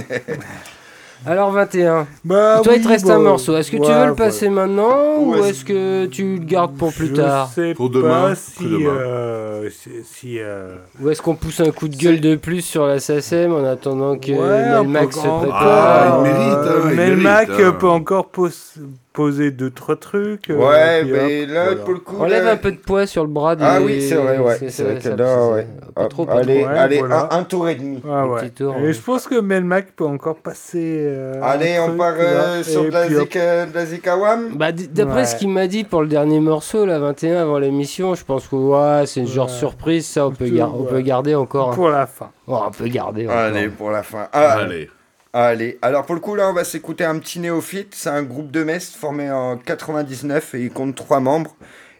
[1.26, 2.06] Alors 21.
[2.24, 3.56] Bah Toi, il te reste bah, un morceau.
[3.56, 6.92] Est-ce que tu veux le passer maintenant ou Ouais, est-ce que tu le gardes pour
[6.92, 11.70] plus Je tard sais pas si, euh, si, si, euh, Ou est-ce qu'on pousse un
[11.70, 15.52] coup de gueule de plus sur la SACEM en attendant que Ouais, Melmac se prépare
[15.52, 17.76] Ah, il mérite, hein, il Melmac mérite, hein.
[17.78, 18.78] peut encore pos-
[19.14, 20.50] poser deux trois trucs.
[20.50, 21.76] euh, Ouais, mais hop, là, voilà.
[21.82, 22.16] pour le coup.
[22.20, 23.64] Enlève là- un peu de poids sur le bras des...
[23.64, 24.56] Ah oui, c'est vrai, ouais.
[24.68, 25.66] c'est- vrai ça- que là, ouais.
[25.94, 26.70] Pas trop, pas allez, trop.
[26.74, 27.28] allez, voilà.
[27.32, 28.02] un, un tour et demi.
[28.10, 28.50] Ah ouais.
[28.50, 28.92] tour, Et ouais.
[28.92, 30.98] je pense que Melmac peut encore passer.
[31.06, 33.02] euh, Allez, on truc, part euh, là, sur de la
[33.36, 35.24] euh, de zikawam Bah, d'après Ouais.
[35.26, 38.56] ce qu'il m'a dit pour le dernier morceau, la 21 avant l'émission, je pense que
[38.56, 41.70] ouais, c'est une genre surprise, ça on peut, gar- on peut garder encore.
[41.70, 41.74] hein.
[41.74, 42.30] Pour la fin.
[42.48, 43.28] On peut garder.
[43.28, 44.26] Allez, pour la fin.
[44.32, 44.90] Ah, Allez.
[45.36, 47.92] Allez, alors pour le coup, là, on va s'écouter un petit néophyte.
[47.94, 51.56] C'est un groupe de Metz formé en 99 et il compte trois membres.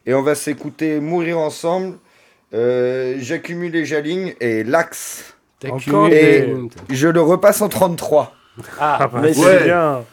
[0.07, 1.97] Et on va s'écouter Mourir ensemble,
[2.55, 5.35] euh, J'accumule et j'aligne et L'Axe.
[5.65, 5.71] Et
[6.11, 6.47] des-
[6.91, 8.35] je le repasse en 33.
[8.79, 9.33] Ah, bah, Ouais.
[9.59, 10.05] c'est bien.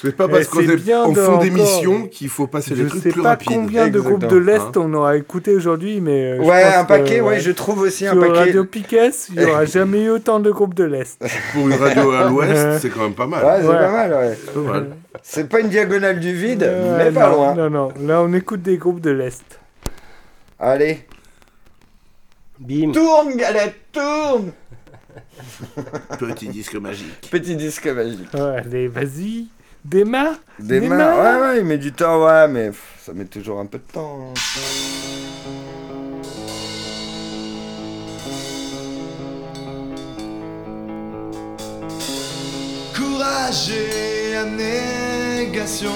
[0.00, 2.88] C'est pas Eh, parce qu'on bien en de- fond d'émission qu'il faut passer Je les
[2.88, 3.48] trucs sais plus pas rapides.
[3.48, 4.72] combien de groupes de l'Est Hein.
[4.76, 6.32] on aura écouté aujourd'hui, mais.
[6.32, 8.38] euh, je Ouais, pense un que, paquet, ouais, je trouve aussi un sur paquet.
[8.38, 11.18] Radio Piquet, il n'y aura jamais eu autant de groupes de l'Est.
[11.52, 13.44] Pour une radio à l'Ouest, c'est quand même pas mal.
[13.44, 13.74] Ouais, c'est Ouais.
[13.74, 14.38] pas mal, ouais.
[14.54, 14.90] Pas mal.
[15.22, 17.54] C'est pas une diagonale du vide, Ouais, mais pas non, loin.
[17.54, 19.58] Non, non, là on écoute des groupes de l'Est.
[20.60, 21.04] Allez.
[22.60, 22.92] Bim.
[22.92, 24.52] Tourne, galette, tourne
[26.18, 27.28] Petit disque magique.
[27.30, 28.32] Petit disque magique.
[28.34, 29.46] Ouais, allez, vas-y.
[29.90, 31.18] Démarre Démarre.
[31.18, 33.92] Ouais, ouais, il met du temps, ouais, mais pff, ça met toujours un peu de
[33.92, 34.32] temps.
[34.34, 35.38] hein.
[42.94, 45.92] Courage et abnégation,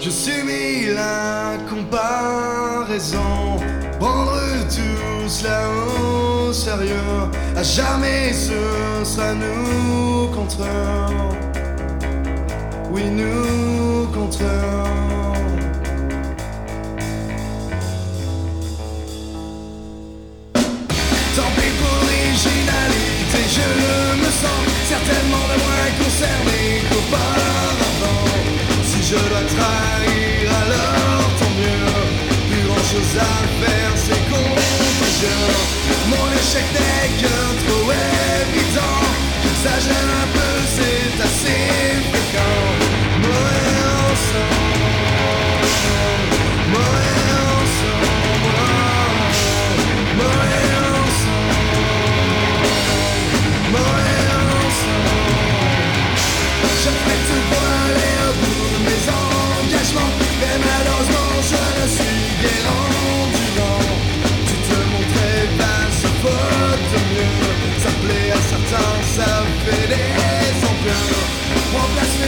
[0.00, 3.56] je subis la comparaison.
[3.98, 4.38] Prendre
[4.68, 5.62] tout cela
[6.00, 6.94] au sérieux,
[7.56, 11.45] à jamais ce sera nous contre eux.
[12.96, 14.38] Oui, nous contre.
[21.36, 23.68] Tant pis pour l'originalité, je
[24.22, 28.28] me sens certainement de moins concerné qu'auparavant.
[28.88, 31.92] Si je dois trahir, alors tant mieux.
[32.48, 35.52] Plus grand chose à faire, c'est contagieux.
[36.08, 37.36] Mon échec n'est que
[37.66, 39.00] trop évident.
[39.42, 41.60] J'exagère un peu, c'est assez
[42.08, 42.75] fréquent.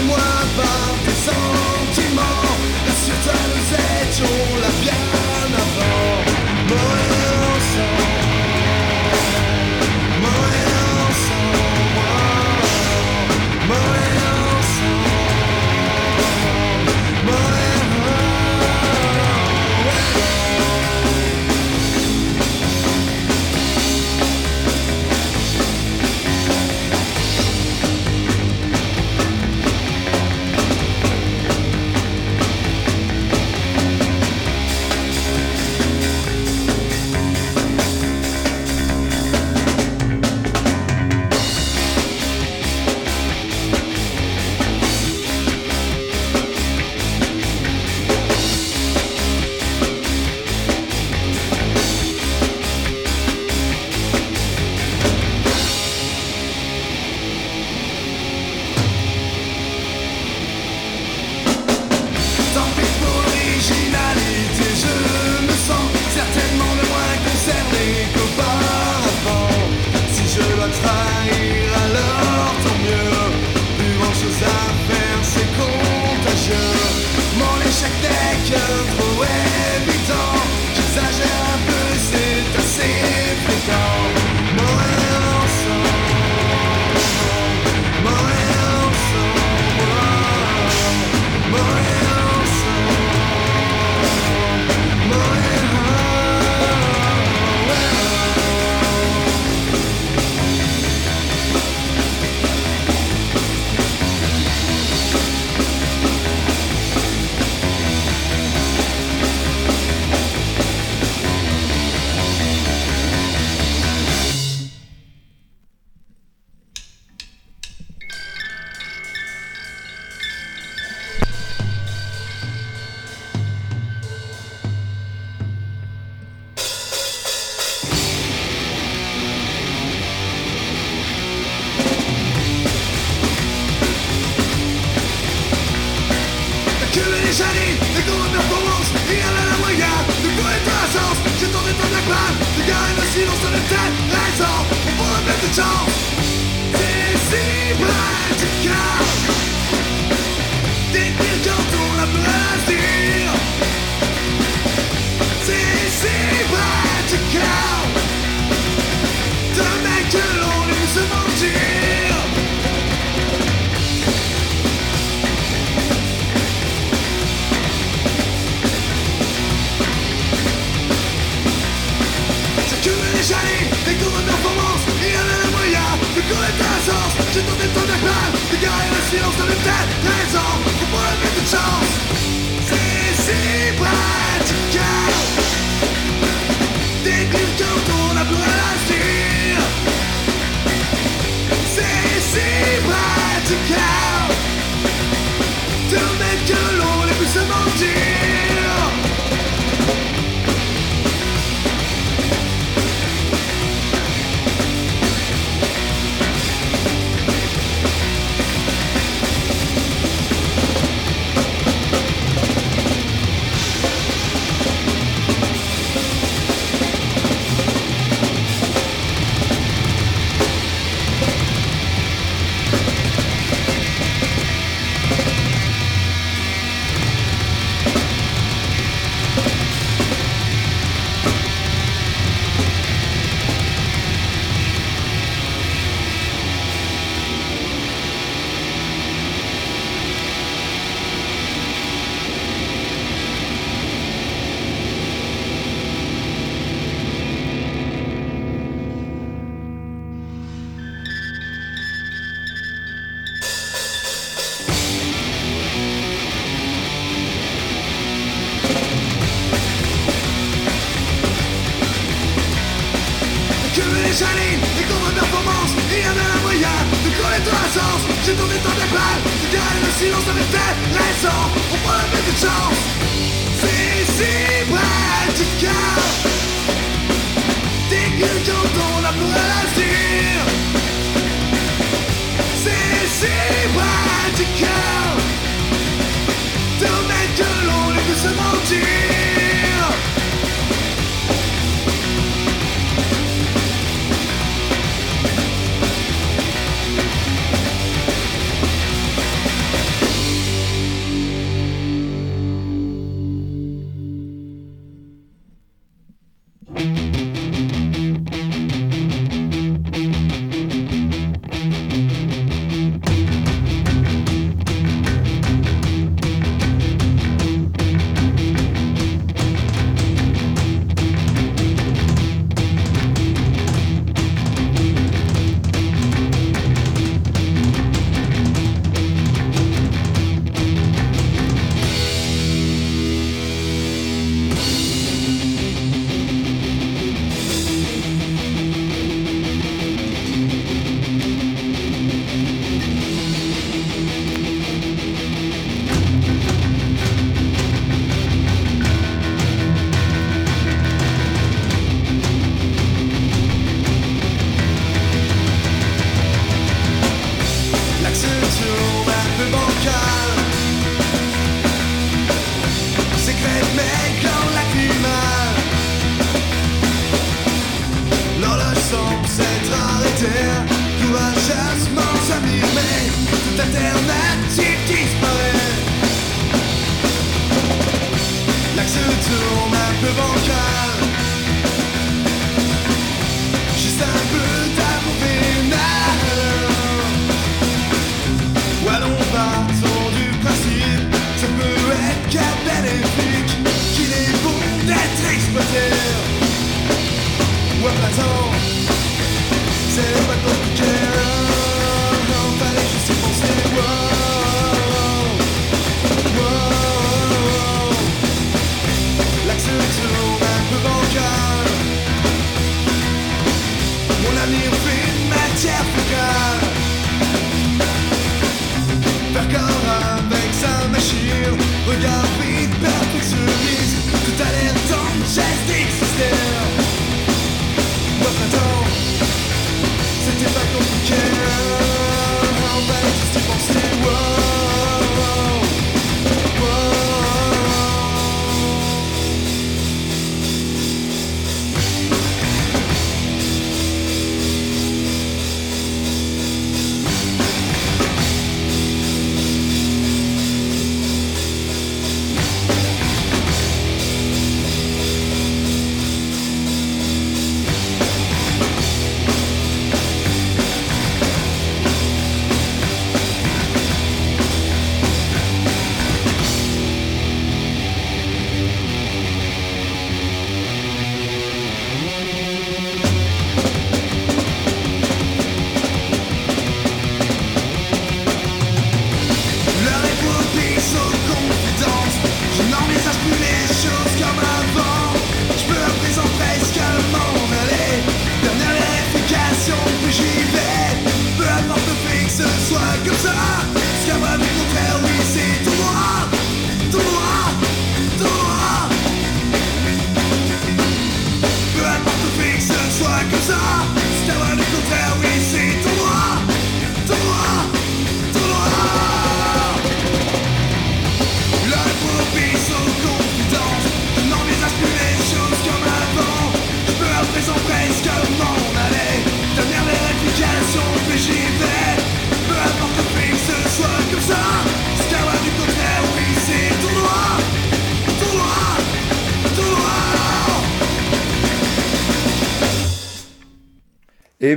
[0.06, 0.16] Moi
[0.56, 2.22] par tes sentiments
[2.86, 4.87] Rassure-toi, nous étions là bien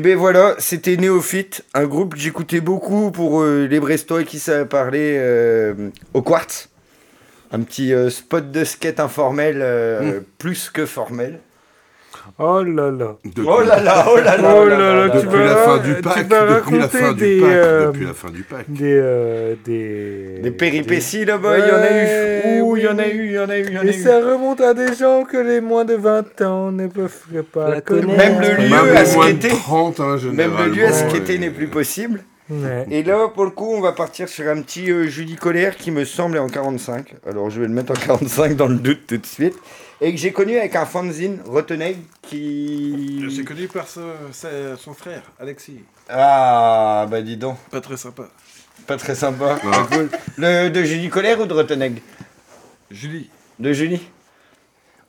[0.02, 4.66] ben voilà, c'était Néophyte, un groupe que j'écoutais beaucoup pour euh, les Brestois qui savaient
[4.66, 6.70] parler euh, au Quartz.
[7.52, 11.40] Un petit euh, spot de skate informel, euh, plus que formel.
[12.44, 13.18] Oh là là.
[13.46, 16.02] Oh là là, oh là là, Oh oh là là Depuis la fin du tu
[16.02, 18.66] pack, vas depuis la fin du des, pack, euh, depuis la fin du pack.
[18.68, 20.40] Des, euh, des...
[20.42, 22.62] Des péripéties là-bas, il y en a eu.
[22.62, 23.86] Ouh, il y en a eu, il y en a eu, il y en a
[23.86, 23.94] Et eu.
[23.94, 28.18] ça remonte à des gens que les moins de 20 ans ne peuvent pas connaître.
[28.18, 29.50] Même le lieu Même à skater.
[29.50, 32.24] 30, hein, Même le lieu à skater n'est plus possible.
[32.50, 32.86] Ouais.
[32.90, 35.90] Et là, pour le coup, on va partir sur un petit euh, Julie Colère qui
[35.90, 37.14] me semble est en 45.
[37.30, 39.56] Alors, je vais le mettre en 45 dans le doute tout de suite.
[40.04, 43.24] Et que j'ai connu avec un fanzine, Rottenegg, qui...
[43.30, 45.82] J'ai connu par ce- son frère, Alexis.
[46.10, 47.58] Ah, bah dis donc.
[47.70, 48.24] Pas très sympa.
[48.88, 49.60] Pas très sympa.
[49.92, 50.10] Cool.
[50.38, 52.02] Le, de Julie Colère ou de Rottenegg
[52.90, 53.30] Julie.
[53.60, 54.02] De Julie?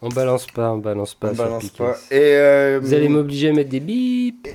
[0.05, 1.31] On balance pas, on balance pas.
[1.31, 1.97] On balance pas.
[2.11, 4.49] Et, euh, Vous allez m'obliger à mettre des bips.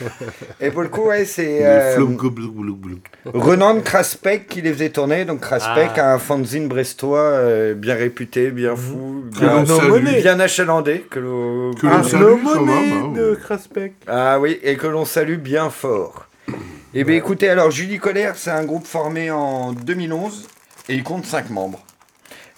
[0.60, 1.96] Et pour le coup, ouais, c'est euh.
[3.26, 5.24] Renan Kraspek qui les faisait tourner.
[5.24, 6.10] Donc Kraspek Ah.
[6.10, 10.20] a un fanzine brestois euh, bien réputé, bien fou, bien, l'on salue.
[10.22, 11.04] bien achalandé.
[11.10, 13.12] Que l'on Que Un salue même, hein.
[13.16, 13.94] de Kraspek.
[14.06, 16.26] Ah oui, et que l'on salue bien fort.
[16.94, 20.46] Eh bien écoutez, alors Julie Colère, c'est un groupe formé en 2011
[20.88, 21.82] et il compte 5 membres.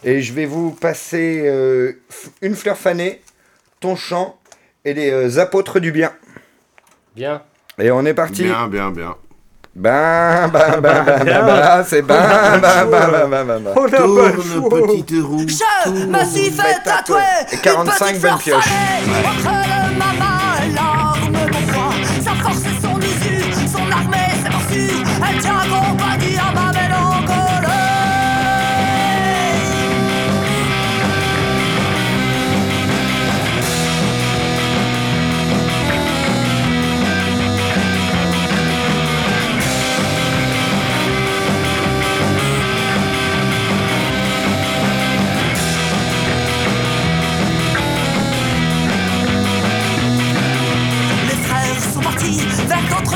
[0.04, 2.00] Et je vais vous passer euh,
[2.42, 3.22] une fleur fanée,
[3.80, 4.38] ton chant
[4.84, 6.12] et les euh, apôtres du bien.
[7.14, 7.42] Bien.
[7.78, 8.44] Et on est parti.
[8.44, 9.16] Bien, bien, bien.
[9.74, 13.74] Ben, ben, ben, ben, ben, ben, c'est ben, ben, ben, ben, ben, ben, ben.
[13.74, 14.32] Tourne,
[14.70, 15.46] petite roue.
[15.46, 17.20] Je me suis fait tatouer
[17.52, 19.85] Et 45 une petite bonnes fleur pioches.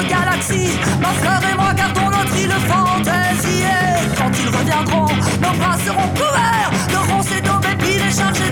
[0.01, 0.79] Vers d'autres galaxies.
[1.01, 3.63] Ma fleur et moi gardons notre île fantaisie.
[3.63, 8.50] Et quand ils reviendront, nos bras seront couverts de ronces et et chargés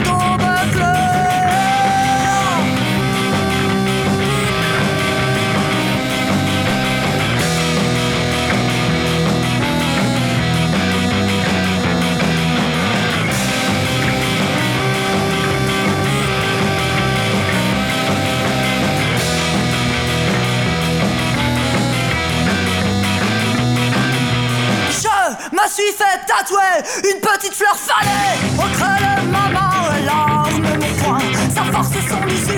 [25.68, 27.12] me suis fait tatouer.
[27.12, 31.18] Une petite fleur fanée Entre le maman et l'arme, mon poing
[31.54, 32.57] Sa force son usure,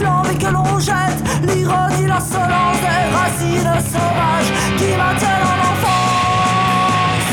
[0.00, 7.28] et que l'on jette, l'ironie, l'insolence des racines sauvages qui maintiennent en enfance.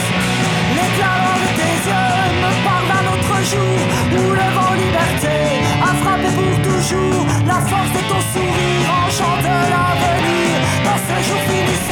[0.76, 3.77] L'éclat de tes yeux me parle d'un autre jour
[4.11, 5.38] où le vent liberté
[5.81, 7.26] a frappé pour toujours.
[7.48, 10.56] La force de ton sourire enchante l'avenir.
[11.07, 11.89] ces jours finissants.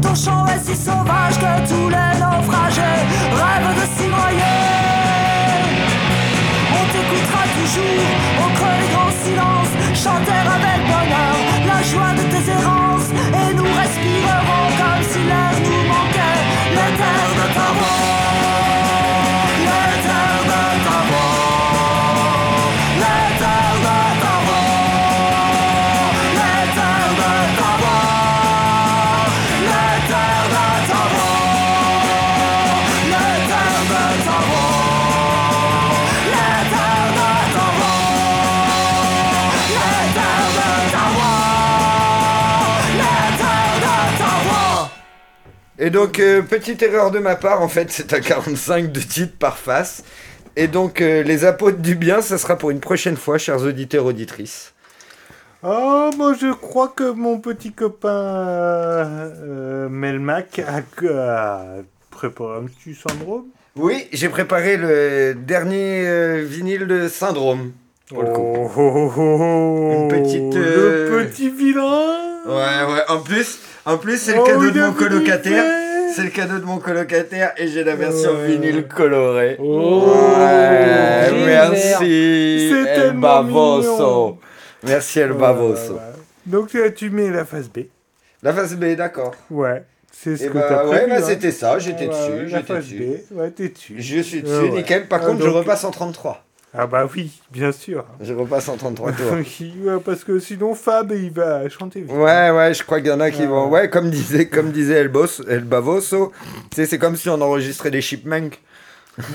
[0.00, 3.00] Ton chant est si sauvage que tous les naufragés
[3.40, 4.58] rêvent de s'y noyer.
[6.70, 8.06] On t'écoutera toujours
[8.38, 13.70] au creux des grands silences, chanter avec bonheur la joie de tes errances, et nous
[13.80, 16.40] respirerons comme si l'air nous manquait,
[16.76, 17.21] l'éther
[45.92, 49.56] donc, euh, petite erreur de ma part, en fait, c'est à 45 de titres par
[49.58, 50.02] face.
[50.56, 54.04] Et donc, euh, les apôtres du bien, ça sera pour une prochaine fois, chers auditeurs,
[54.04, 54.72] auditrices.
[55.64, 61.64] Oh, moi je crois que mon petit copain euh, Melmac a, a
[62.10, 63.44] préparé un petit syndrome.
[63.76, 67.72] Oui, j'ai préparé le dernier euh, vinyle de Syndrome.
[68.08, 68.42] Pour le coup.
[68.42, 70.54] Oh, oh, oh, oh, Une petite.
[70.54, 73.02] Le euh, petit vilain Ouais, ouais.
[73.08, 75.64] En plus, en plus c'est le Oh, cadeau de mon colocataire.
[76.14, 78.46] C'est le cadeau de mon colocataire et j'ai la version Ouais.
[78.48, 79.56] vinyle colorée.
[79.58, 82.70] Oh, ouais, merci.
[82.86, 84.38] El Bavoso.
[84.82, 85.94] Merci El Ouais, Bavoso.
[85.94, 86.00] ouais, ouais.
[86.46, 87.80] Donc tu mets la face B.
[88.42, 89.34] La face B, d'accord.
[89.50, 89.84] Ouais.
[90.10, 91.10] C'est ce Eh que bah, t'as ouais, prévu.
[91.10, 91.24] bah, hein.
[91.26, 92.96] c'était ça, j'étais Ouais, dessus, ouais, j'étais dessus.
[93.30, 93.94] B, ouais, t'es dessus.
[93.98, 94.76] Je suis dessus, Ouais, ouais.
[94.78, 95.08] nickel.
[95.08, 96.44] Par Ah, contre, je repasse en 33.
[96.74, 98.04] Ah bah oui, bien sûr.
[98.22, 99.26] Je repasse en 33 tours.
[99.84, 102.10] Ouais, parce que sinon Fab il va chanter vite.
[102.12, 103.46] Ouais, ouais, je crois qu'il y en a qui Ah.
[103.46, 103.68] vont.
[103.68, 106.32] Ouais, comme disait, comme disait El, Bos, El Bavoso,
[106.74, 108.58] c'est comme si on enregistrait des chipmunks.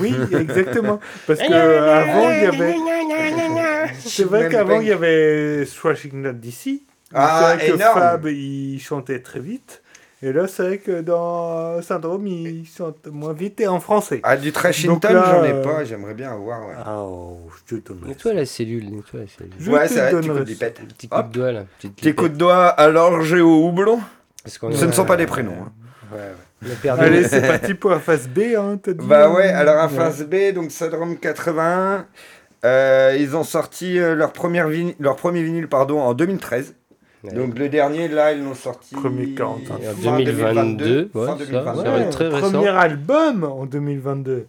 [0.01, 0.99] Oui, exactement.
[1.27, 2.75] Parce que avant il y avait.
[3.99, 6.81] C'est vrai qu'avant il y avait Swashing Not DC.
[7.13, 7.99] Ah, c'est vrai que énorme.
[7.99, 9.81] Fab il chantait très vite.
[10.23, 14.19] Et là, c'est vrai que dans Syndrome, il chante moins vite et en français.
[14.23, 14.51] Ah, du
[15.13, 16.73] là, j'en ai euh, pas, j'aimerais bien avoir, ouais.
[16.83, 17.37] Ah, oh,
[17.69, 18.09] je te donnerai.
[18.09, 19.53] Nettoie la cellule, nettoie la cellule.
[19.59, 20.43] Je ouais, te c'est vrai, petit coup de ça.
[20.45, 20.81] lipette.
[20.87, 21.63] Petit coup de doigt là.
[21.79, 23.99] Petit coup de doigt à l'orge et au houblon.
[24.45, 25.53] Ce ne sont pas des prénoms.
[25.61, 25.71] hein.
[26.11, 26.67] Ouais, ouais.
[26.67, 29.49] on a perdu- Allez, c'est parti pour la phase B, hein, t'as dit Bah ouais,
[29.49, 29.93] alors à Ouais.
[29.93, 32.05] phase B, donc Syndrome 81,
[32.65, 34.67] euh, ils ont sorti euh, leur, première
[34.99, 36.73] leur premier vinyle pardon, en 2013.
[37.23, 37.33] Ouais.
[37.33, 39.75] Donc le dernier, là, ils l'ont sorti Premier 40, hein.
[39.83, 41.83] Et en fin 2022, ouais, fin ça, 2022.
[41.83, 42.51] ça va être très récent.
[42.51, 44.45] Premier album en 2022.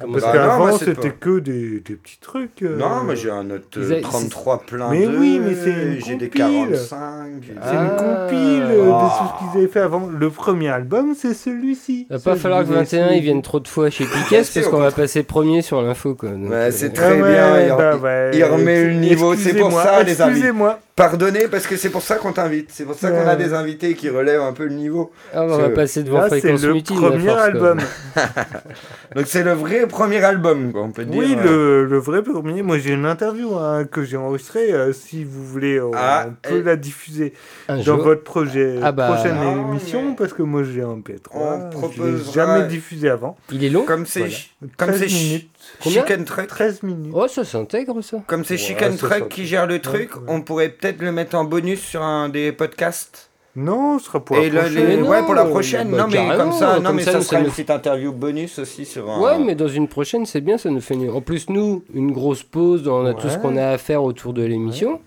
[0.00, 2.62] Comment Parce Bah qu'avant, c'était pas- que des, des petits trucs.
[2.62, 5.70] euh, Non, moi j'ai un note Ils euh, a- 33 plein Mais oui, mais c'est
[5.72, 6.70] une J'ai des compile.
[6.70, 7.30] 45.
[7.42, 7.96] j'ai des- C'est une Ah.
[7.98, 9.10] compile euh, de Ah.
[9.10, 10.06] tout ce qu'ils avaient fait avant.
[10.06, 12.06] Le premier album, c'est celui-ci.
[12.08, 14.38] Il va pas falloir que vous ai 21 ils viennent trop de fois chez Piquet
[14.38, 16.30] parce qu'on va passer premier sur l'info quoi.
[16.30, 17.60] Ouais, euh, c'est Ah très ouais, bien.
[17.60, 18.30] Il, bah ouais.
[18.32, 19.34] il remet le niveau.
[19.34, 20.30] C'est pour ça, les invités.
[20.38, 20.78] Excusez-moi.
[21.00, 22.68] Pardonnez, parce que c'est pour ça qu'on t'invite.
[22.72, 25.10] C'est pour ça qu'on a des invités qui relèvent un peu le niveau.
[25.32, 26.96] Ah, on va C'est- passer devant Là, c'est Fréquence le Mutine.
[26.98, 27.78] à premier force, album.
[29.16, 31.18] Donc c'est le vrai premier album, quoi, on peut dire.
[31.18, 31.42] Oui, euh.
[31.42, 32.62] le, le vrai premier.
[32.62, 34.72] Moi, j'ai une interview hein, que j'ai enregistrée.
[34.72, 37.32] euh, si vous voulez, on, Ah, on peut et- la diffuser
[37.68, 37.96] Un dans jour.
[38.02, 39.06] votre projet, Ah bah.
[39.12, 40.10] prochaine Ah, émission.
[40.10, 41.30] mais- Parce que moi, j'ai un P3.
[41.34, 43.36] On Je l'ai proposera- jamais diffusé avant.
[43.50, 44.34] Il est long Comme c'est Voilà.
[44.34, 45.50] chi- comme 13 c'est chi- minutes.
[45.82, 46.46] Combien Chicken Truck.
[46.46, 47.12] 13 minutes.
[47.14, 48.18] Oh, ça s'intègre ça.
[48.26, 50.22] Comme c'est Ouais, Chicken Truck qui gère le truc, ouais.
[50.28, 53.28] on pourrait peut-être le mettre en bonus sur un des podcasts.
[53.56, 54.86] Non, ce sera pour Et la le- prochaine.
[54.88, 55.90] les- Mais ouais, non, pour la prochaine.
[55.90, 58.58] bah, non, mais comme ça, non, comme mais ça, ça, sera une petite interview bonus
[58.60, 59.20] aussi sur un.
[59.20, 61.10] Ouais, mais dans une prochaine, c'est bien, ça nous fait une...
[61.10, 64.32] En plus, nous, une grosse pause, on a tout ce qu'on a à faire autour
[64.34, 65.00] de l'émission.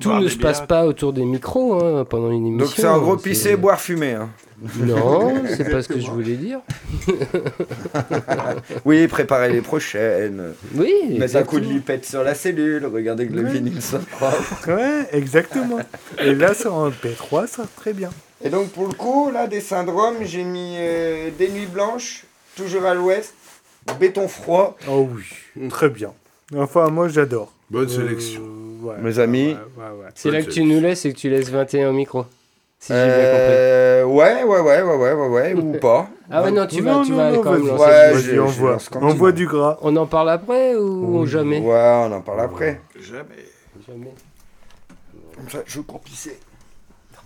[0.00, 2.66] Tout ne se passe pas autour des micros hein, pendant une émission.
[2.66, 4.12] Donc c'est en gros C'est- pisser, boire, fumer.
[4.12, 4.28] hein.
[4.80, 6.60] Non, c'est pas ce que je voulais dire.
[8.84, 10.52] Oui, préparer les prochaines.
[10.74, 13.50] Oui, Mettre un coup de lipette sur la cellule, regarder que le Ouais.
[13.52, 14.68] vinyle soit propre.
[14.68, 15.78] Ouais, exactement.
[16.18, 18.10] Et là, sur un P3, ça très bien.
[18.44, 22.24] Et donc pour le coup, là, des syndromes, j'ai mis euh, Des Nuits Blanches,
[22.56, 23.34] Toujours à l'Ouest,
[24.00, 24.76] béton froid.
[24.88, 26.12] Oh oui, très bien.
[26.56, 27.52] Enfin, moi j'adore.
[27.70, 28.42] Bonne Euh, sélection.
[28.86, 29.48] Ouais, Mes amis.
[29.48, 29.54] ouais,
[29.84, 30.08] ouais, ouais.
[30.14, 32.24] C'est là que tu nous laisses et que tu laisses 21 au micro.
[32.78, 36.00] Si j'ai bien Euh, ouais, ouais, ouais, ouais, ouais, ouais, ouais, ou pas.
[36.02, 36.12] compris.
[36.30, 38.88] Ah ouais, non, tu vas, Non, tu non, vas non, quand même Ouais, je- lance
[38.90, 39.36] quand Envoie même.
[39.36, 39.78] du gras.
[39.80, 41.60] On en parle après ou jamais?
[41.60, 42.80] Ouais, on en parle après.
[43.00, 43.22] Jamais.
[43.86, 44.14] Jamais.
[45.36, 46.38] Comme ça, je complissais.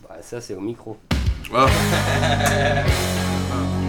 [0.08, 0.96] Bah, ça, c'est au micro.
[1.52, 1.66] Ah.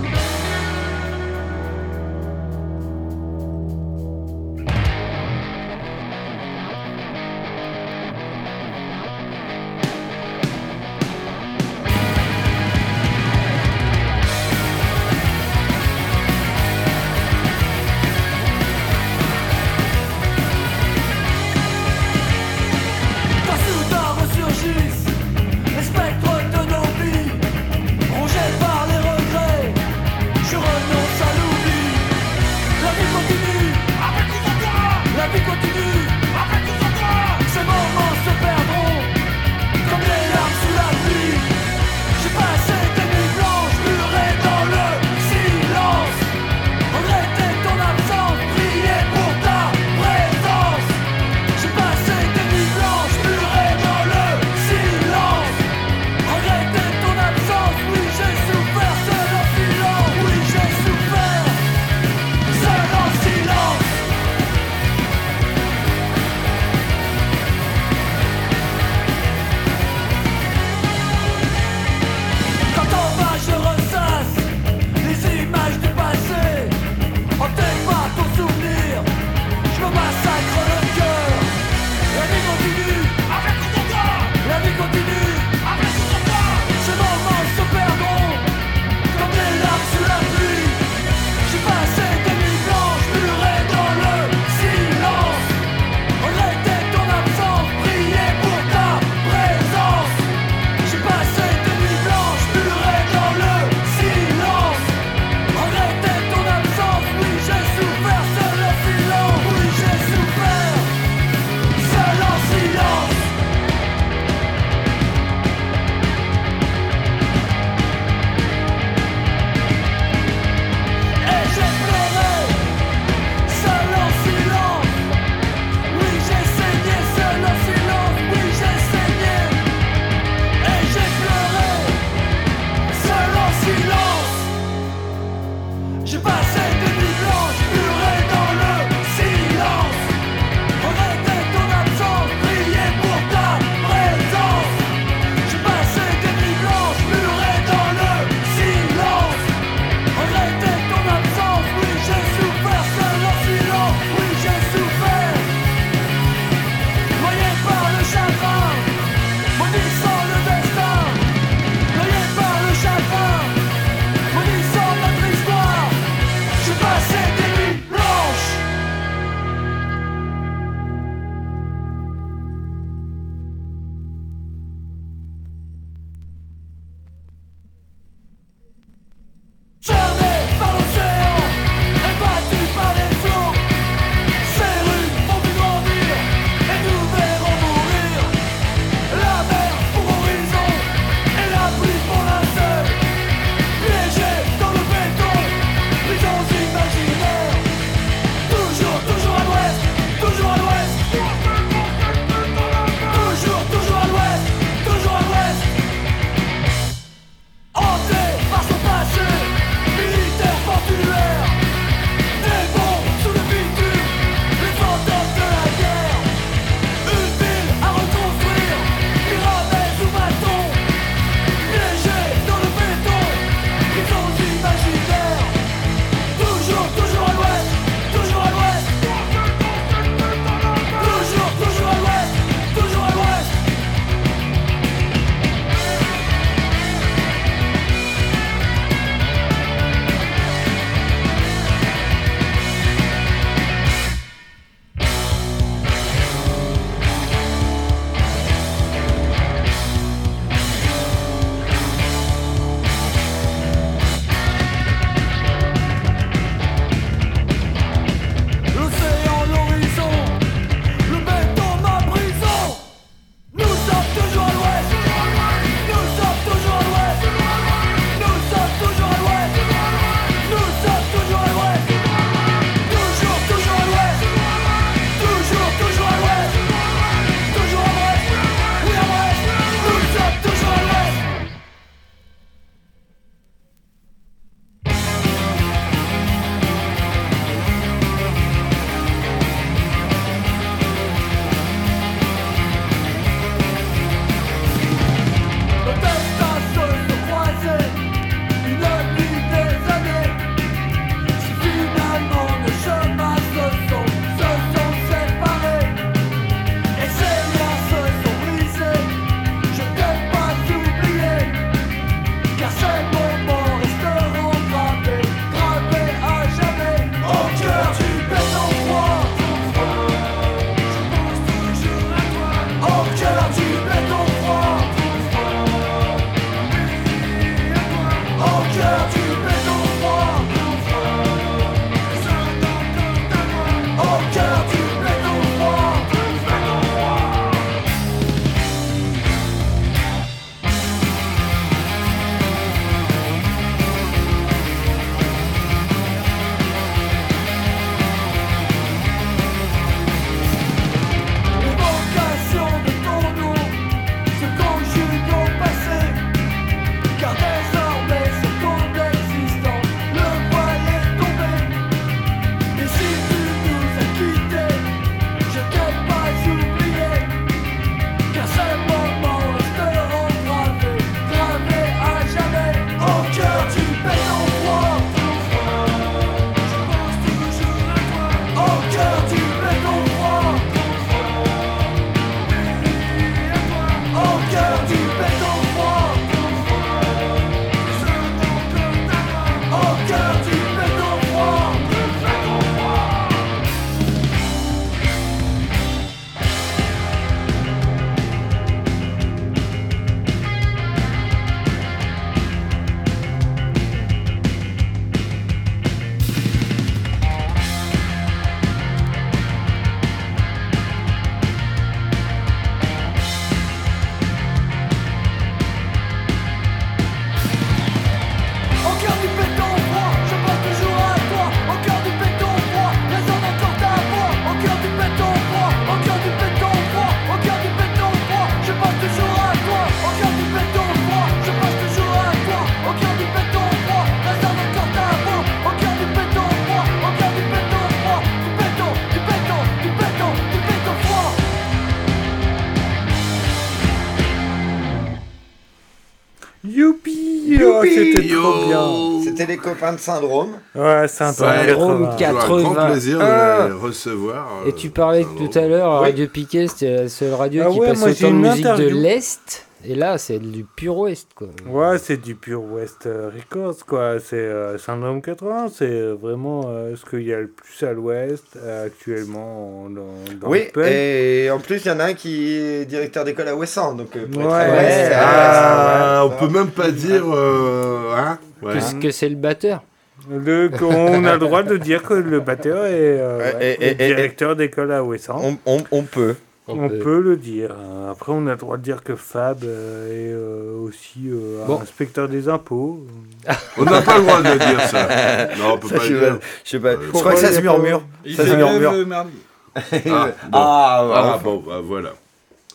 [448.42, 449.24] trop bien.
[449.24, 450.50] C'était les copains de Syndrome.
[450.76, 452.16] Ouais, Syndrome Syndrome 80.
[452.18, 452.92] quatre- Un grand 80.
[452.92, 453.68] plaisir de Ah.
[453.68, 454.48] les recevoir.
[454.66, 455.48] Et euh, tu parlais Syndrome.
[455.50, 456.08] tout à l'heure, à Oui.
[456.10, 458.88] Radio Piquet, c'était la seule radio Ah qui ouais, passait autant de une musique de
[458.90, 459.51] l'Est.
[459.84, 461.48] Et là, c'est du pur Ouest, quoi.
[461.68, 464.20] Ouais, c'est du Pure West euh, Records, quoi.
[464.20, 467.92] C'est euh, Syndrome 80, c'est euh, vraiment euh, ce qu'il y a le plus à
[467.92, 470.06] l'Ouest euh, actuellement en- dans,
[470.40, 473.48] dans Oui, le et en plus, il y en a un qui est directeur d'école
[473.48, 473.96] à Wesson.
[473.96, 474.70] Donc, euh, pour être Ouais.
[474.78, 474.92] Ouais.
[474.92, 477.24] c'est- Ah, ouais, on peut même pas dire.
[477.34, 478.74] euh, hein ouais.
[478.74, 479.84] Que, que c'est le batteur.
[480.30, 483.84] Le, on a le droit de dire que le batteur est, euh, Ouais, ouais, et-
[483.86, 485.34] et- est directeur d'école à Wesson.
[485.36, 486.36] on, on- on peut.
[486.74, 487.20] On, peut.
[487.22, 487.76] le dire.
[488.10, 491.80] Après, on a le droit de dire que Fab euh, est euh, aussi euh, Bon.
[491.82, 493.06] inspecteur des impôts.
[493.78, 495.08] On n'a pas le droit de dire ça.
[495.60, 496.40] Non, on peut Ça, pas je, le sais dire.
[496.40, 496.92] pas, je sais pas.
[496.94, 498.02] Je crois que ça se murmure.
[498.26, 498.92] Il Ça fait se murmure.
[498.94, 499.32] euh, mardi.
[499.76, 500.08] Ah, bon.
[500.12, 501.40] Ah, Ah, voilà.
[501.44, 502.14] bon, bah, voilà.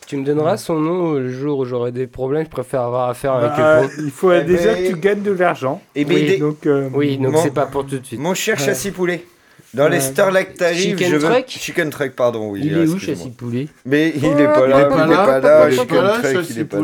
[0.07, 2.44] Tu me donneras son nom le jour où j'aurai des problèmes.
[2.44, 3.91] Je préfère avoir affaire avec Bah, eux.
[4.05, 5.83] il faut Eh déjà ben- que tu gagnes de l'argent.
[5.97, 8.20] Eh ben, Oui, des- Donc, euh, Oui, donc Mon- c'est pas pour tout de suite.
[8.20, 8.65] Mon cher Ouais.
[8.65, 9.25] châssis poulet.
[9.75, 10.01] Dans les.
[10.01, 11.28] Starlight t'arrives, Chicken je veux...
[11.28, 12.61] Truck Chicken Truck, pardon, oui.
[12.65, 12.99] Il est où.
[12.99, 15.86] Châssis Poulet Mais il est pas là, il est pas là, Chicken
[16.23, 16.81] Truck, il est pas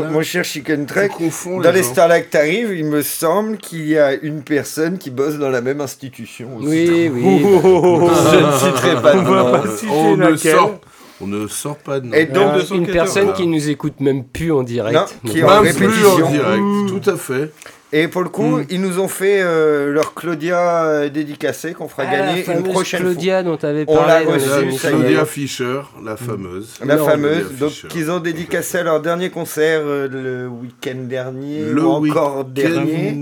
[0.00, 0.10] là.
[0.10, 1.82] Mon, cher Chicken Truck, confonds dans les.
[1.82, 5.80] Starlight t'arrives, il me semble qu'il y a une personne qui bosse dans la même
[5.80, 6.68] institution aussi.
[6.68, 7.38] Oui, oui.
[7.42, 9.62] Je ne citerai pas de nom.
[9.90, 10.80] On ne sort,
[11.20, 12.12] on ne sort pas de nom.
[12.14, 14.94] Et donc, Euh, une personne qui nous écoute même plus en direct.
[15.24, 16.26] Non, qui est en Même plus répétition.
[16.26, 17.50] en direct, tout à fait.
[17.96, 22.02] Et pour le coup, ils nous ont fait euh, leur Claudia euh, dédicacée qu'on fera
[22.08, 24.76] Ah, la gagner une fameuse prochaine Claudia dont tu avais On l'a parlé La est.
[24.78, 26.70] Claudia Fischer, la fameuse.
[26.76, 26.86] fois.
[26.86, 30.96] La Non, fameuse, Claudia donc qu'ils ont dédicacé à leur dernier concert euh, le week-end
[31.04, 33.12] dernier Le ou encore week-end dernier.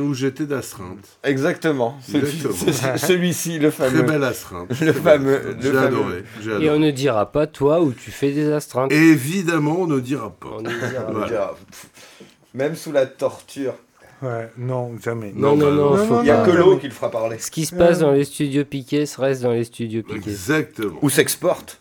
[0.00, 0.98] où j'étais d'astreinte.
[1.22, 1.96] Exactement.
[2.96, 4.02] Celui-ci, le Très fameux.
[4.02, 4.68] belle astreinte.
[4.70, 5.56] Le Très belle fameux- astreinte.
[5.56, 5.86] le J'ai fameux.
[5.86, 6.24] adoré.
[6.42, 6.70] j'ai Et adoré.
[6.70, 8.92] on ne dira pas, toi, où tu fais des astreintes.
[8.92, 10.48] Évidemment, on ne dira pas.
[10.58, 11.12] On ne dira pas.
[11.12, 11.54] Voilà.
[12.54, 13.74] Même sous la torture.
[14.22, 15.32] Ouais, non, jamais.
[15.34, 17.38] Non, non, bah, non, Il n'y a que l'eau qui le fera parler.
[17.38, 20.30] Ce qui se passe dans les studios Piquet se reste dans les studios Piquet.
[20.30, 20.98] Exactement.
[21.02, 21.80] Ou s'exporte.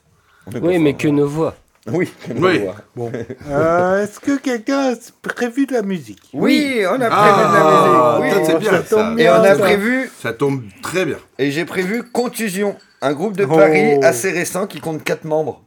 [0.61, 1.55] Oui, mais que nos voix.
[1.87, 2.59] Oui, que Oui.
[2.59, 2.75] l'on voit.
[2.95, 3.11] Bon.
[3.49, 6.21] Euh, Est-ce que quelqu'un a prévu de la musique?
[6.33, 8.45] Oui, on a prévu Ah, de la ça, musique.
[8.45, 8.59] c'est Oui.
[8.59, 8.95] bien, ça ça.
[8.95, 9.61] tombe Et bien, on a ça.
[9.61, 11.17] prévu, Ça tombe très bien.
[11.39, 13.55] et j'ai prévu Contusion, un groupe de Oh.
[13.55, 15.61] Paris assez récent qui compte 4 membres.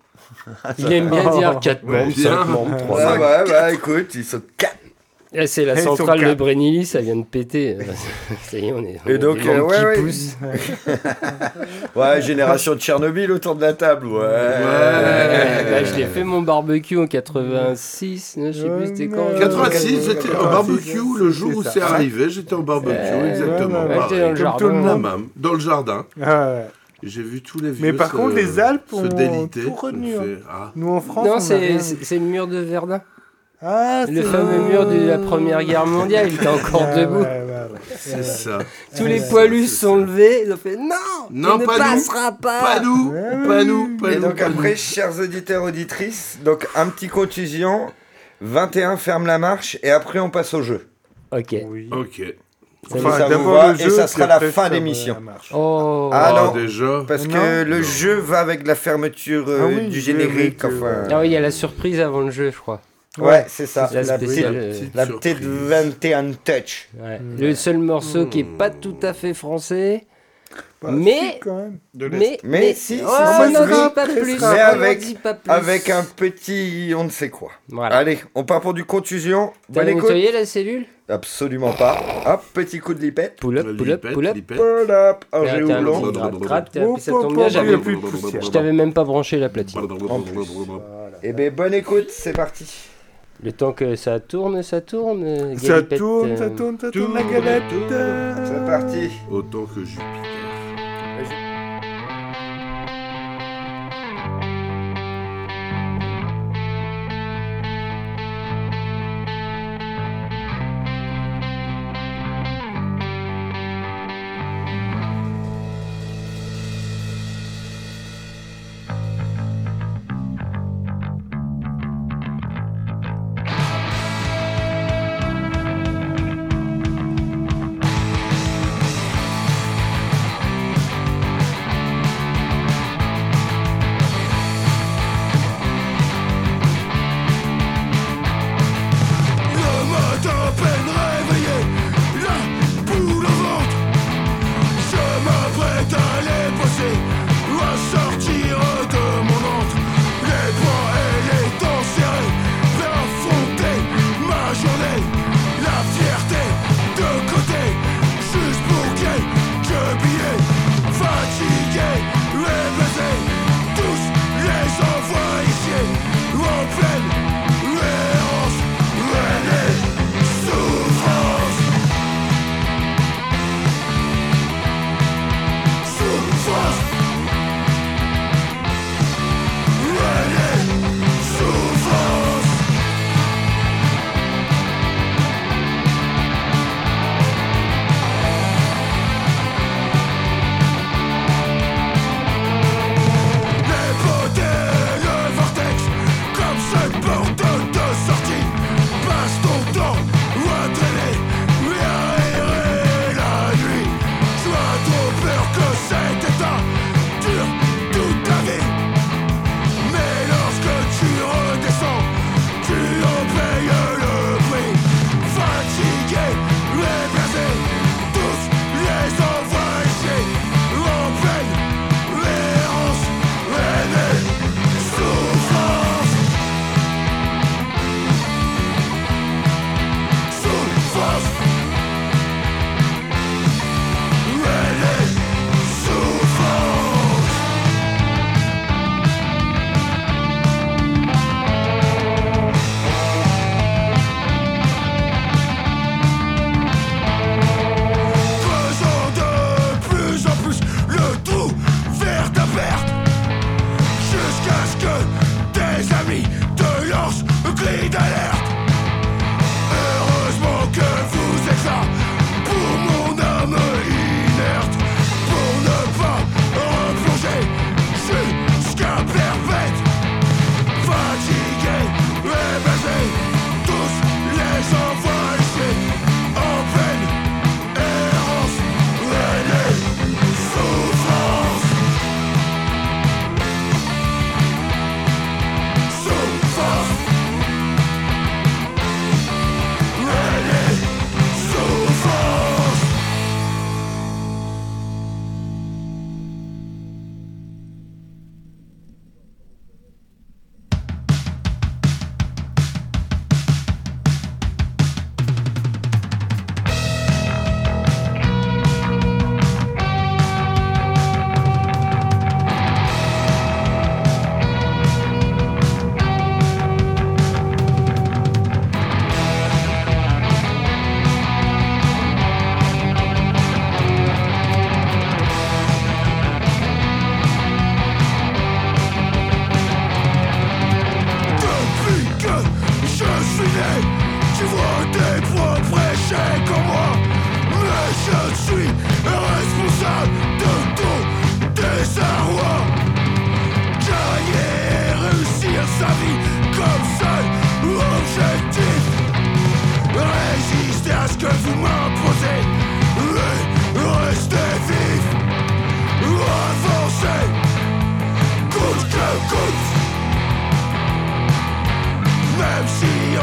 [0.78, 2.30] Il aime bien dire 4 Ouais, membres, bien.
[2.30, 3.20] 5 membres, 3 Ouais, membres.
[3.20, 4.74] ouais, bah écoute, ils sont 4.
[5.36, 6.34] Là, c'est la centrale de.
[6.34, 7.76] Brenily, ça vient de péter.
[8.42, 8.98] ça y est, on est.
[9.04, 9.94] on Et donc, euh, ouais, qui ouais.
[10.00, 10.36] poussent.
[11.94, 14.18] Ouais, génération de Tchernobyl autour de la table, ouais.
[14.18, 19.28] Ouais, bah, je l'ai fait mon barbecue en 86, je sais plus c'était quand.
[19.32, 22.28] Ouais, 86, j'étais au barbecue le jour où c'est arrivé.
[22.30, 22.94] J'étais au barbecue,
[23.28, 23.84] exactement.
[23.84, 24.58] dans le jardin.
[24.58, 25.02] tout le La monde.
[25.02, 26.06] même, dans le jardin.
[26.18, 26.66] Ouais.
[27.02, 29.62] J'ai vu tous les vieux Mais par se- contre, les Alpes se ont déliter.
[29.62, 30.22] tout retenu, On hein.
[30.24, 30.72] fait, ah.
[30.76, 33.00] Nous en France, on Non, c'est le mur de Verdun.
[33.62, 37.20] Ah, Le fameux mur de la Première Guerre mondiale, il était encore Ouais, debout.
[37.20, 37.80] ouais, ouais, ouais.
[37.98, 38.58] C'est ça.
[38.96, 40.94] Tous les poilus sont levés, ils ont fait non,
[41.30, 41.78] Non, il ne pas nous.
[41.94, 42.60] passera pas.
[42.60, 43.12] Pas nous,
[43.48, 44.22] pas nous, pas Et nous.
[44.22, 44.76] donc pas après, nous.
[44.76, 47.86] chers auditeurs, auditrices, donc un petit contusion,
[48.42, 50.86] 21 ferme la marche, et après on passe au jeu.
[51.32, 51.56] Ok.
[51.68, 51.88] Oui.
[51.92, 52.22] Ok.
[52.94, 55.16] Enfin, ça vous va, le et jeu, ça sera la fin d'émission.
[55.52, 56.10] Oh.
[56.12, 57.02] Ah Oh, non, déjà.
[57.08, 57.32] parce que
[57.64, 57.68] Non.
[57.70, 57.82] le Non.
[57.82, 60.86] jeu va avec la fermeture euh, Ah oui, du générique, jeu enfin...
[60.86, 62.80] euh, Ah oui, il y a la surprise avant le jeu, je crois.
[63.18, 65.34] Ouais, c'est ça, La petite, la surprise.
[65.34, 66.88] petite 21 touch.
[67.00, 67.18] Ouais.
[67.18, 67.36] Mm.
[67.40, 70.04] Le seul morceau qui est pas tout à fait français,
[70.82, 71.78] Bah, mais si, quand même.
[72.12, 74.38] mais Mais si, si, oh, si, on n'en dit pas plus.
[74.40, 75.50] mais avec- pas plus.
[75.50, 77.50] Avec un petit on ne sait quoi.
[77.68, 77.96] Voilà.
[77.96, 79.52] Allez, on part pour du contusion.
[79.72, 80.02] T'as Bonne écoute.
[80.04, 80.84] nettoyé la cellule?
[81.08, 82.00] Absolument pas.
[82.26, 83.36] Hop, petit coup de lipette.
[83.40, 84.36] Pull up, pull up, pull up.
[84.46, 85.24] Pull up.
[85.32, 86.00] Un T'as- jet t'as un houblon.
[86.02, 87.78] petit gratte, gratte, t'as- Oh, puis ça pop, tombe pop, bien, il y a j'avais-
[87.82, 88.42] plus de poussière.
[88.42, 89.80] je t'avais même pas branché la platine.
[91.22, 92.66] Eh ben bonne écoute, c'est parti.
[93.42, 95.22] Le temps que ça tourne, ça tourne.
[95.24, 97.62] euh, Ça Galipette, tourne, euh, ça tourne, ça tourne la galette.
[98.44, 99.10] C'est parti.
[99.30, 100.04] Autant que Jupiter.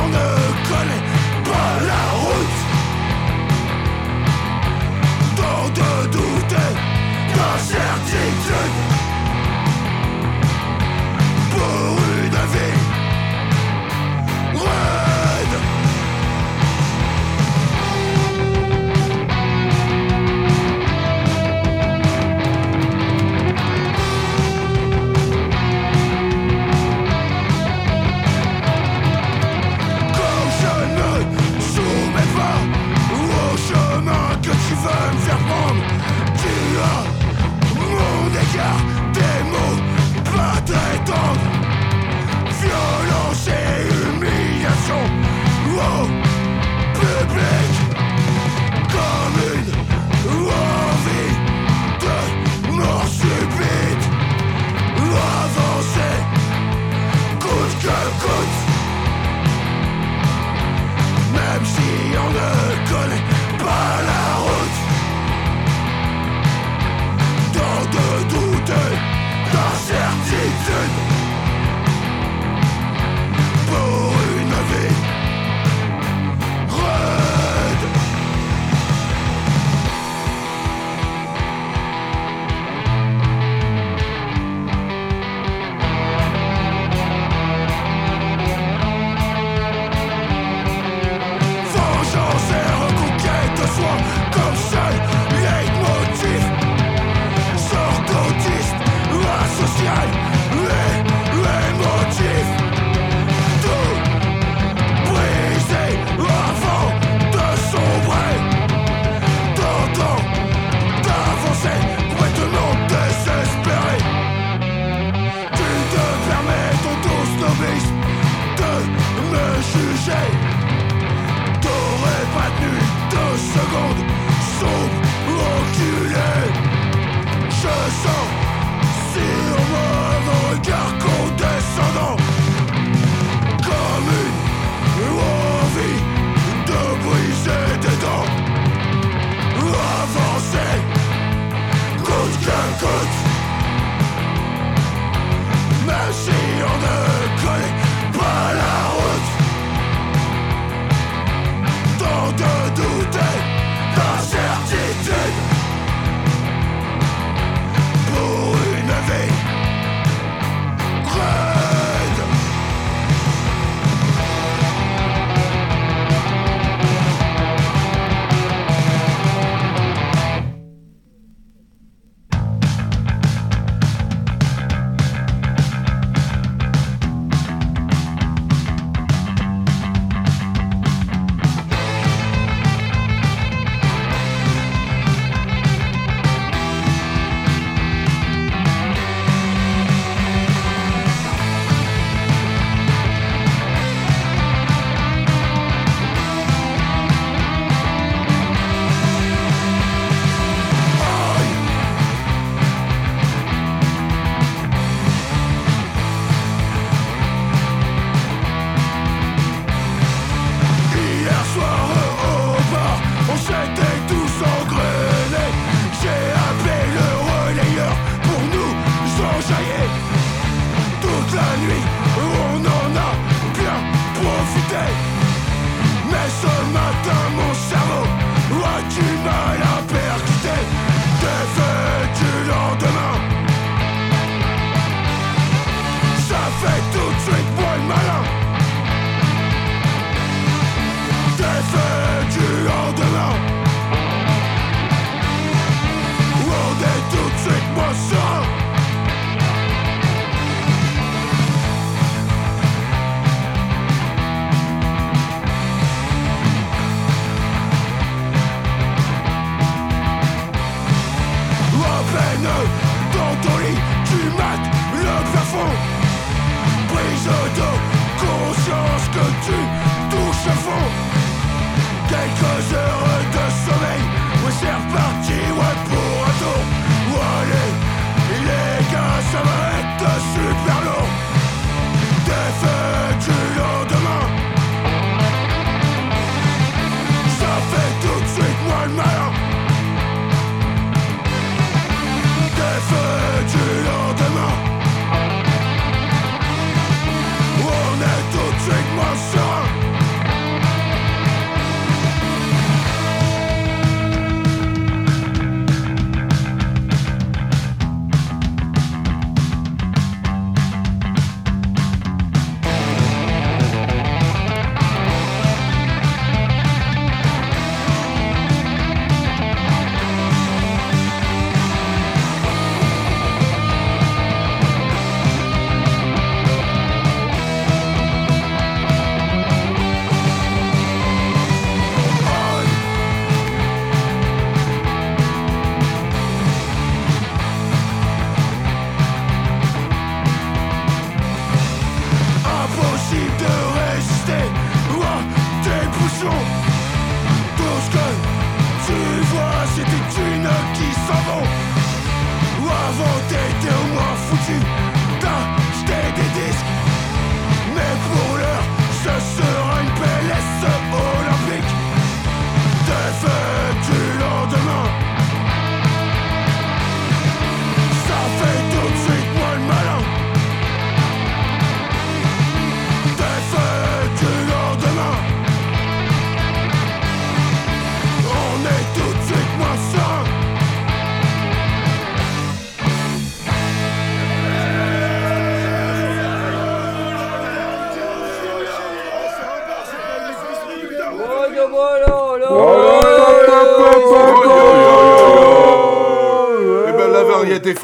[0.04, 0.30] on ne
[0.70, 1.04] connaît
[1.44, 2.60] pas la route.
[5.36, 6.74] Tant de doutes et
[7.36, 8.93] d'incertitudes.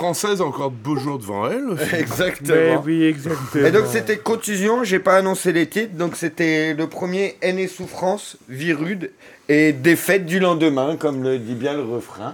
[0.09, 1.69] Française a encore de beaux jours devant elle.
[1.69, 1.83] aussi.
[1.95, 2.55] Exactement.
[2.55, 3.67] Mais oui, exactement.
[3.67, 7.67] Et donc c'était Contusion, j'ai pas annoncé les titres, donc c'était le premier Haine et
[7.67, 9.11] Souffrance, Vie rude
[9.49, 12.33] et Défaite du lendemain, comme le dit bien le refrain.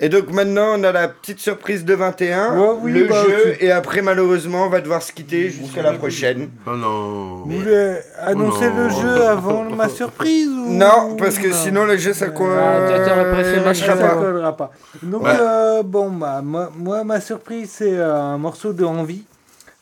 [0.00, 3.54] Et donc maintenant on a la petite surprise de 21, Ouais, oui, le bah, jeu,
[3.58, 6.50] tu- et après malheureusement on va devoir se quitter jusqu'à la prochaine.
[6.68, 7.42] Oh non.
[7.44, 10.68] Vous voulez annoncer Oh le jeu avant ma surprise ou...
[10.72, 11.54] Non, parce que Non.
[11.54, 14.14] sinon le jeu ça co- Ah, ça marchera ça pas.
[14.14, 14.70] collera pas.
[15.02, 15.30] Donc, Ouais.
[15.40, 19.24] euh, bon, bah, moi, moi, ma surprise, c'est euh, un morceau de Envie.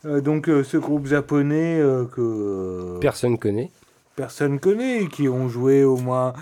[0.06, 3.70] Euh, donc, euh, ce groupe japonais euh, que euh, Personne connaît.
[4.14, 6.32] personne connaît, et qui ont joué au moins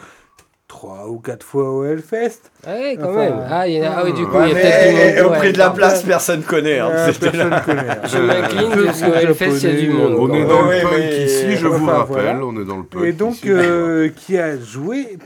[0.75, 2.41] trois ou quatre fois au Hellfest.
[2.67, 3.47] Ah ouais, quand Enfin, même.
[3.49, 5.17] Ah, y a- ah oui, du coup, Ouais, il y a mais- peut-être du monde.
[5.17, 6.78] et au prix de la place, personne connaît.
[6.81, 6.91] hein.
[6.91, 7.61] Euh, personne là.
[7.61, 7.89] connaît.
[7.91, 7.99] hein.
[8.05, 10.15] Je m'incline Ce parce qu'au Hellfest, il y a du monde.
[10.19, 12.44] On quand est dans Ouais, le punk mais- ici, je vous rappelle, voilà.
[12.44, 15.17] on est dans le punk Et donc, ici, euh, qui a joué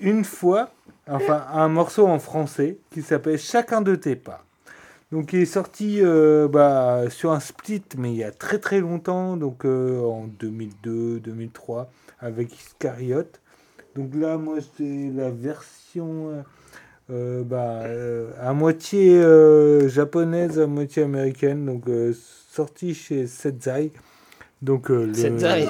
[0.00, 0.70] une fois,
[1.10, 4.44] enfin, un morceau en français qui s'appelle Chacun de tes pas.
[5.10, 8.78] Donc, il est sorti euh, bah, sur un split, mais il y a très très
[8.80, 11.86] longtemps, donc euh, en 2002-2003,
[12.20, 13.40] avec Iscariote.
[13.96, 16.42] Donc là, moi, c'est la version euh,
[17.12, 22.12] euh, bah, euh, à moitié euh, japonaise, à moitié américaine, donc euh,
[22.50, 23.92] sorti chez Senzai.
[24.62, 25.66] Donc, euh, le- Senzai.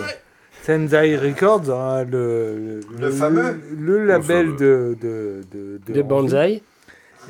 [0.62, 3.60] Senzai Records, hein, le, Le fameux.
[3.78, 4.56] le label fameux.
[4.56, 5.40] de, de,
[5.86, 6.62] de, De Banzai.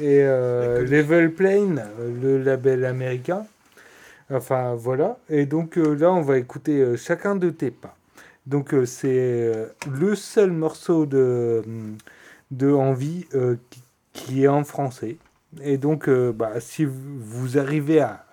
[0.00, 1.82] Et euh, Level Plane,
[2.23, 3.47] le label américain.
[4.31, 5.18] Enfin, voilà.
[5.28, 7.97] Et donc euh, là, on va écouter euh, chacun de tes pas.
[8.47, 11.97] Donc, euh, c'est euh, le seul morceau de, hum,
[12.50, 13.82] de Envie euh, qui,
[14.12, 15.18] qui est en français.
[15.62, 18.24] Et donc, euh, bah, si vous, arrivez à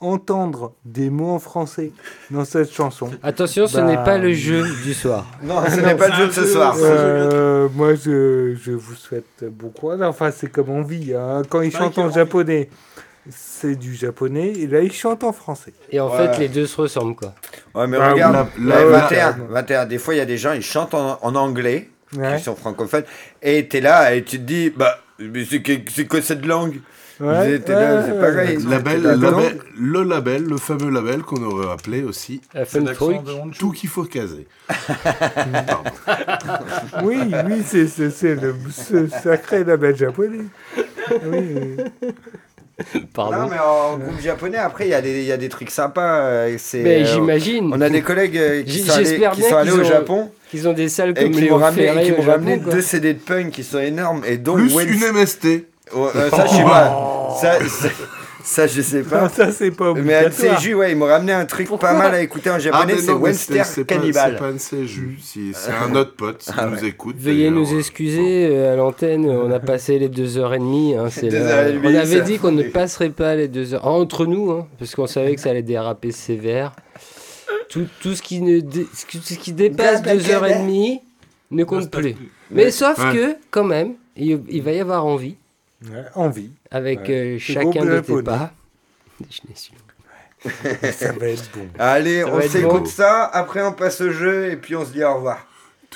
[0.00, 1.92] entendre des mots en français
[2.30, 3.10] dans cette chanson.
[3.22, 5.26] Attention, ce bah, n'est pas le jeu du soir.
[5.42, 6.74] Non, ce n'est pas le jeu de ce soir.
[6.80, 10.00] Euh, moi, je, je vous souhaite courage.
[10.02, 11.14] Enfin, c'est comme envie.
[11.14, 11.42] Hein.
[11.48, 12.70] Quand ils chantent en japonais,
[13.30, 14.52] c'est du japonais.
[14.52, 15.72] Et là, ils chantent en français.
[15.90, 16.16] Et en Ouais.
[16.28, 17.34] fait, les deux se ressemblent, quoi.
[17.74, 20.26] Ouais, mais Bah, regarde, la- ouais, la- 21, la- 21, des fois il y a
[20.26, 22.36] des gens, ils chantent en, en anglais, Ouais.
[22.38, 23.04] qui sont francophones,
[23.42, 26.80] et t'es là et tu te dis, bah, mais c'est que, c'est quoi cette langue?
[27.20, 28.18] Ouais, T'es là, ouais, c'est ouais.
[28.18, 28.58] pareil.
[28.66, 32.40] Label, T'es là, non label- le label, le fameux label qu'on aurait appelé aussi
[33.58, 34.46] tout qu'il faut caser.
[37.02, 40.44] Oui, oui, c'est, c'est, c'est le ce sacré label japonais.
[41.26, 41.76] Oui.
[43.14, 43.36] Pardon.
[43.42, 45.70] Non, mais en groupe japonais, après, il y, a des- il y a des trucs
[45.70, 46.20] sympas.
[46.22, 47.70] euh, c'est, Mais euh, j'imagine.
[47.74, 50.66] On a des collègues euh, qui sont allés, qui sont allés au ont- Japon Qu'ils
[50.68, 52.80] ont des salles et comme qui les m'ont ramené, et qui m'ont ramené Japon, deux
[52.82, 55.66] CD de punk qui sont énormes, et dont Plus une MST.
[55.94, 57.36] Euh, ça, je sais pas.
[57.40, 57.58] Ça,
[58.42, 59.22] ça, je sais pas.
[59.24, 60.30] Ah, ça, c'est pas Mais un.
[60.30, 63.56] CJU, ouais, ils m'ont ramené un truc pas mal à écouter en japonais, mais c'est
[63.84, 64.32] pas- Cannibal.
[64.32, 66.88] C'est pas un si- c'est un autre pote qui Ah nous ouais.
[66.88, 67.16] écoute.
[67.18, 70.94] Veuillez nous excuser euh, à l'antenne, on a passé les deux heures et demie.
[70.94, 73.48] hein, c'est Deux là- heures et demie, on avait dit qu'on ne passerait pas les
[73.48, 76.72] deux heures entre nous, hein, parce qu'on savait que ça allait déraper sévère.
[77.68, 81.00] Tout, tout ce qui ne dé- qui- ce qui dépasse deux heures et demie
[81.52, 82.16] ne compte plus.
[82.50, 83.14] Mais sauf Ouais.
[83.14, 85.36] que quand même, il, il va y avoir envie
[85.84, 86.50] Ouais, envie.
[86.70, 87.10] avec Ouais.
[87.10, 88.52] euh, chacun de tes pas.
[89.30, 89.72] Je l'ai su.
[90.92, 91.68] Ça va être bon.
[91.78, 92.86] Allez, Ça on s'écoute bon.
[92.86, 95.46] ça, après on passe au jeu et puis on se dit au revoir.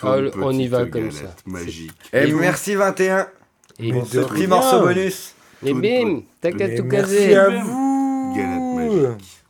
[0.03, 1.35] Ah, on y va comme ça.
[1.47, 1.93] Magique.
[2.13, 3.29] Et Et vous merci 21
[3.79, 5.35] Et, pour ce petit morceau bonus.
[5.65, 7.37] et bim, t'as qu'à tout merci caser.
[7.37, 8.35] à vous.
[8.37, 8.61] Galette
[9.11, 9.44] magique.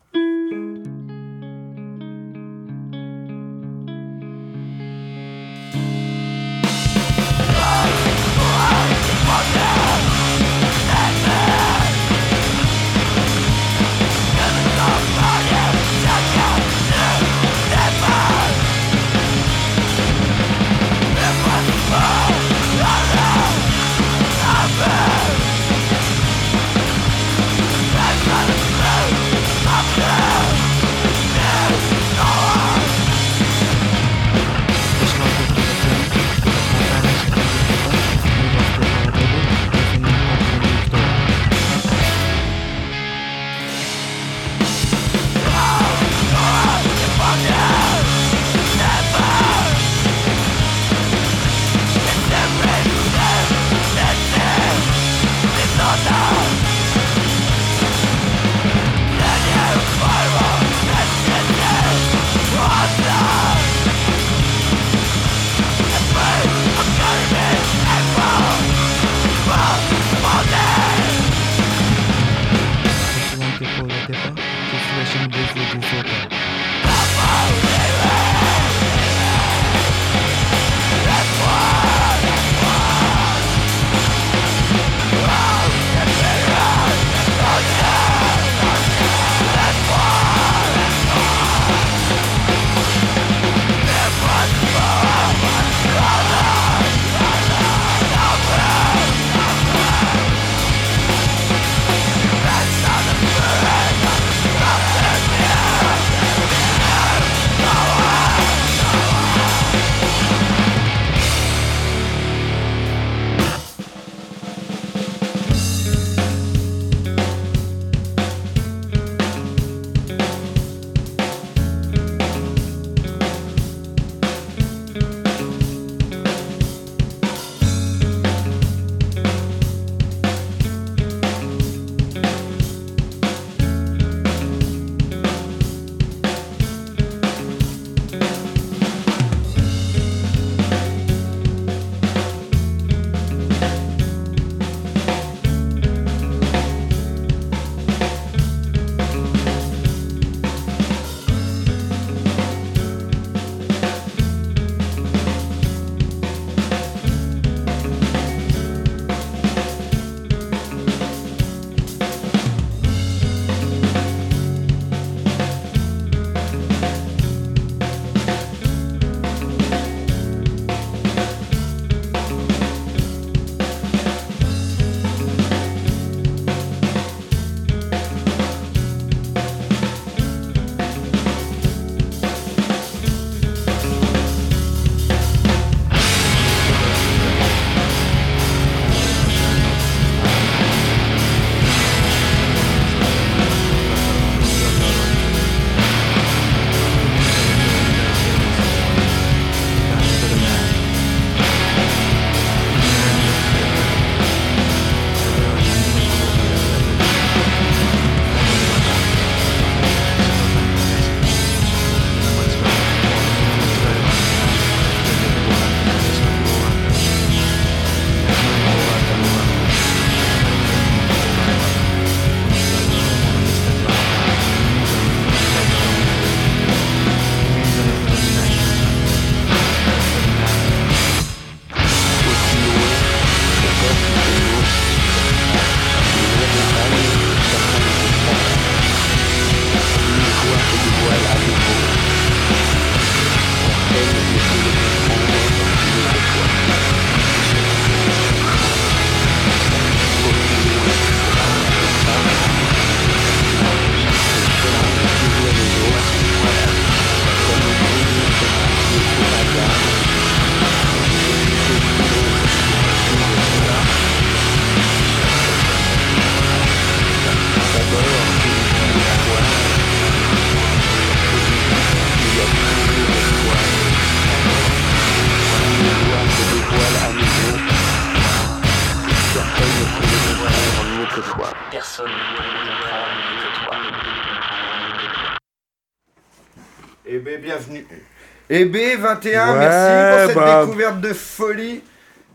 [288.56, 290.64] Eh bien, 21, Ouais, merci pour cette bah.
[290.66, 291.82] découverte de folie.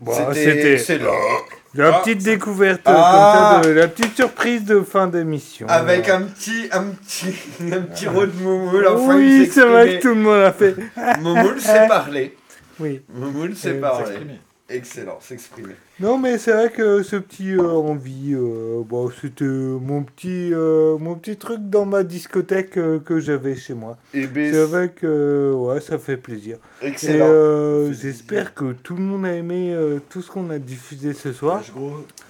[0.00, 1.12] Bon, C'était c'était excellent.
[1.74, 3.52] la Ah, petite découverte, Ah.
[3.54, 5.66] comme ça, de- la petite surprise de fin d'émission.
[5.68, 7.34] Avec un petit, un petit,
[7.72, 9.96] un petit rôle de Moumoul, enfin oui, il c'est vrai s'exprimait.
[9.96, 10.74] que tout le monde a fait.
[11.20, 12.36] Moumoul sait parler.
[12.80, 13.02] Oui.
[13.12, 14.16] Moumoul sait Euh, parler.
[14.72, 15.74] Excellent, s'exprimer.
[15.98, 20.96] Non, mais c'est vrai que ce petit euh, envie, euh, bon, c'était mon petit, euh,
[20.96, 23.98] mon petit truc dans ma discothèque euh, que j'avais chez moi.
[24.14, 26.58] Eh ben, c'est vrai que ouais, ça fait plaisir.
[26.82, 27.26] Excellent.
[27.26, 31.14] Et euh, j'espère que tout le monde a aimé euh, tout ce qu'on a diffusé
[31.14, 31.62] ce soir.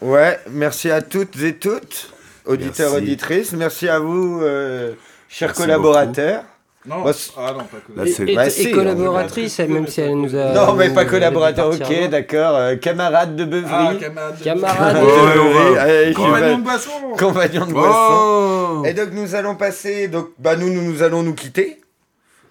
[0.00, 2.12] Ouais, merci à toutes et toutes,
[2.46, 3.04] auditeurs, Merci.
[3.04, 3.52] auditrices.
[3.52, 4.94] Merci à vous, euh,
[5.28, 6.44] chers Merci collaborateurs.
[6.86, 10.52] Non, Bah, ah non, pas et- Bah, et collaboratrice, même si elle nous a.
[10.54, 12.56] Non, mais pas collaborateur, ok, d'accord.
[12.56, 13.70] euh, camarade de beuverie.
[13.70, 16.90] Ah, camarade de Camarade de de allez, Compagnon de boisson.
[17.18, 17.74] Compagnon de Oh.
[17.74, 18.84] boisson.
[18.86, 20.08] Et donc, nous allons passer.
[20.08, 21.82] Donc, bah, nous, nous, nous allons nous quitter.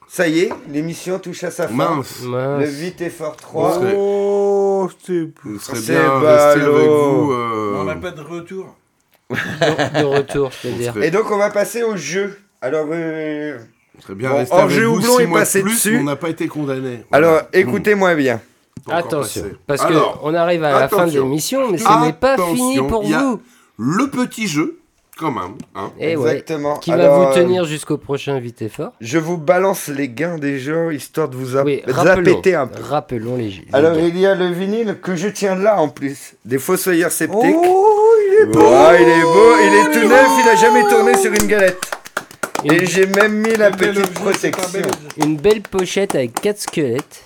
[0.08, 1.74] Ça y est, l'émission touche à sa fin.
[1.74, 2.22] Mince.
[2.24, 3.75] Le 8 et fort 3.
[3.75, 5.24] serait- Oh, c'est
[5.91, 7.32] bien rester avec vous.
[7.32, 8.75] euh, On n'a pas de retour.
[9.32, 10.98] De, de retour, c'est-à-dire.
[11.03, 12.40] Et donc, on va passer au jeu.
[12.61, 13.58] Alors, euh,
[14.02, 14.36] Serait bien bon,
[14.95, 15.98] Houblon six est de passé plus, dessus.
[16.00, 17.03] on n'a pas été condamné.
[17.11, 18.40] Alors, écoutez-moi bien.
[18.90, 22.78] Attention, parce Alors, qu'on arrive à la fin de l'émission, mais ce n'est pas fini
[22.78, 23.42] pour y a vous.
[23.78, 24.80] Le petit jeu,
[25.18, 25.56] quand même.
[25.76, 25.92] hein.
[26.00, 26.78] Eh ouais, Exactement.
[26.78, 28.94] Qui Alors, va vous tenir jusqu'au prochain Vite et Fort.
[29.02, 32.82] Je vous balance les gains des gens, histoire de vous Oui, zapéter un peu.
[32.82, 36.36] rappelons les les Alors, il y a le vinyle que je tiens là en plus.
[36.45, 37.56] Des Fossoyeurs Sceptiques.
[37.58, 37.86] Oh,
[38.32, 41.16] il est beau Oh, il est beau, il est tout neuf, il a jamais tourné
[41.18, 41.80] sur une galette.
[42.66, 44.82] Et j'ai même mis la petite protection.
[45.18, 47.24] Une belle pochette avec quatre squelettes.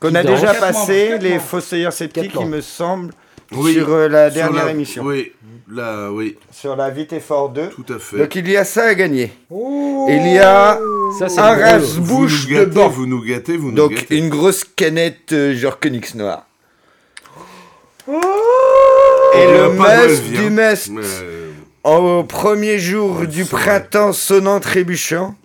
[0.00, 3.12] Qu'on a déjà passé, les Fossoyeurs Sceptiques, il me semble,
[3.52, 5.02] Oui, sur euh, la sur dernière la- émission.
[5.04, 5.32] Oui,
[5.72, 6.36] là, oui.
[6.52, 7.68] Sur la Vite et Fort 2.
[7.70, 8.18] Tout à fait.
[8.18, 9.32] Donc il y a ça à gagner.
[9.50, 10.06] Oh.
[10.10, 10.78] Il y a
[11.18, 12.88] Ça, un rase-bouche Vous nous de gâtez, banc.
[12.88, 14.18] vous nous gâtez, vous nous Donc gâtez.
[14.18, 16.46] une grosse canette euh, genre Koenigs noir.
[18.08, 18.14] Et On
[19.70, 20.88] le d'où elle must du must.
[20.90, 21.45] Mais, euh,
[21.86, 25.36] Au premier jour du printemps sonnant trébuchant,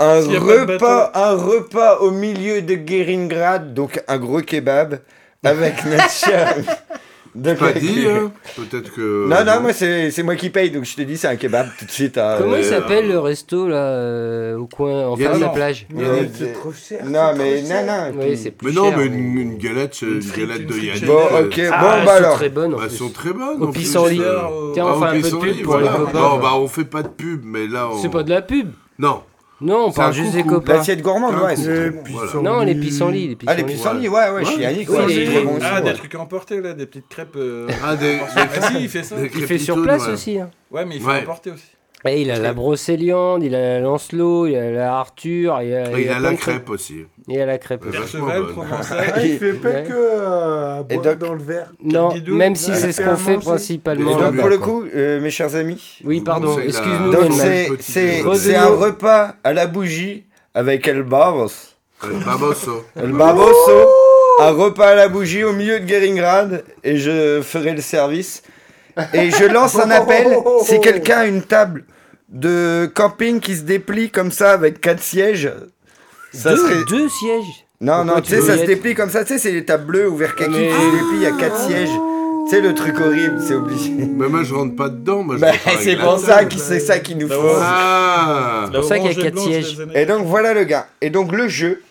[0.00, 4.98] un repas, un repas au milieu de Geringrad, donc un gros kebab
[5.44, 6.74] avec notre.
[7.34, 8.32] De- Pas dit, hein.
[8.56, 9.28] Peut-être que.
[9.28, 11.68] Non, non, moi c'est c'est moi qui paye, donc je te dis c'est un kebab
[11.78, 12.18] tout de suite.
[12.18, 12.36] hein.
[12.38, 15.86] Comment il Euh, s'appelle le resto là euh, au coin en face de la plage
[15.90, 17.04] Il y a euh, C'est trop cher.
[17.04, 18.20] Non, mais non, non.
[18.20, 20.66] Oui, c'est plus Mais non, cher, mais une, une galette, c'est une, frite, galette une
[20.68, 21.06] de Yannick.
[21.06, 22.34] Bon, euh, ok, Ah, bon, elles bah sont alors.
[22.36, 22.74] très bonnes.
[22.74, 23.62] en Bah, elles sont très bonnes.
[23.62, 24.20] Au pissenlit.
[24.20, 26.18] Euh, Tiens, on Ah, fait un peu de pub pour les copains.
[26.20, 27.98] Non, bah on fait pas de pub, mais là on.
[28.02, 28.70] C'est pas de la pub.
[28.98, 29.22] Non.
[29.60, 30.74] Non, on parle juste des copains.
[30.74, 31.54] L'assiette gourmande, ouais.
[31.56, 32.02] c'est bon.
[32.10, 32.40] Voilà.
[32.42, 33.28] Non, les pissenlits.
[33.28, 34.08] Les Ah, les pissenlits.
[34.08, 35.66] ouais, ouais, chez Yannick, Oui, ouais, c'est très bon aussi.
[35.70, 35.94] Ah, des ouais.
[35.94, 37.36] trucs à emporter là, des petites crêpes.
[37.36, 38.18] euh, Ah, des.
[38.36, 39.16] Ah si, il fait ça.
[39.22, 40.12] Il fait sur place ouais.
[40.14, 40.38] aussi.
[40.38, 40.50] hein.
[40.70, 41.20] Ouais, mais il faut Ouais.
[41.22, 41.64] emporter aussi.
[42.06, 45.98] Et il a la brocéliande, il a la Lancelot, il a la Arthur, il a,
[45.98, 46.40] Et il a plein la de trucs.
[46.54, 47.04] crêpe aussi.
[47.32, 47.84] Il a la crêpe.
[47.84, 48.46] Bonne.
[48.52, 49.04] Provençal.
[49.14, 51.70] Ah, il fait pas que euh, Et boire donc- dans le verre.
[51.82, 53.34] Non, même si c'est ce qu'on à fait.
[53.34, 54.10] Et principalement.
[54.10, 54.66] Et donc, pour le quoi.
[54.66, 57.12] coup, euh, mes chers amis, Oui, pardon, excuse-nous.
[57.12, 57.32] donc
[58.34, 61.76] c'est un repas à la bougie avec El Babos.
[62.02, 62.84] El Baboso.
[62.96, 63.88] El Baboso,
[64.40, 68.42] un repas à la bougie au milieu de Geringrad et je ferai le service.
[69.14, 70.26] Et je lance un appel
[70.64, 71.84] si quelqu'un a une table
[72.28, 75.52] de camping qui se déplie comme ça avec quatre sièges.
[76.32, 76.84] Ça deux, serait...
[76.88, 77.66] deux sièges.
[77.80, 79.86] Non, Pourquoi non, tu sais, ça se déplie comme ça, tu sais, c'est les tables
[79.86, 81.88] bleues ou vert kaki Mais- qui se déplient, il y a quatre sièges.
[82.48, 83.90] Tu sais, le truc horrible, c'est obligé.
[83.92, 85.22] Mais moi je rentre pas dedans.
[85.22, 87.56] Moi, je Bah, c'est pour ça qu'il c'est ça qu'il nous Bah, faut.
[87.60, 89.78] Ah C'est pour ça qu'il y a quatre sièges.
[89.94, 90.88] Et donc voilà le gars.
[91.00, 91.82] Et donc le jeu,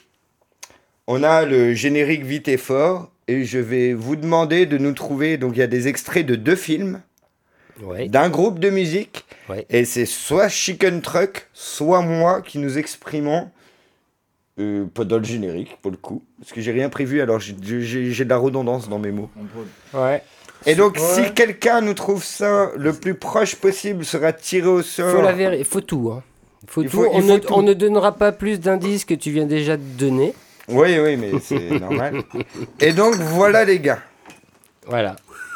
[1.07, 3.09] on a le générique vite et fort.
[3.27, 5.37] Et je vais vous demander de nous trouver.
[5.37, 7.01] Donc il y a des extraits de deux films,
[7.81, 8.09] Ouais.
[8.09, 9.23] d'un groupe de musique.
[9.49, 9.65] Ouais.
[9.69, 13.49] Et c'est soit Chicken Truck, soit moi qui nous exprimons.
[14.59, 16.21] Euh, pas dans le générique pour le coup.
[16.39, 19.29] Parce que j'ai rien prévu, alors j'ai- j'ai j'ai de la redondance dans mes mots.
[19.93, 20.21] Ouais.
[20.65, 21.01] Et donc, Ouais.
[21.25, 25.11] si quelqu'un nous trouve ça le plus proche possible, sera tiré au sort.
[25.15, 26.11] Faut la véri- faut tout.
[26.13, 26.21] Hein.
[26.67, 26.97] Faut Il tout.
[27.03, 27.53] faut- on, faut ne, tout.
[27.53, 30.33] on ne donnera pas plus d'indices que tu viens déjà de donner.
[30.67, 32.21] Oui, oui, mais c'est normal.
[32.81, 33.99] Et donc, voilà les gars.
[34.85, 35.15] Voilà.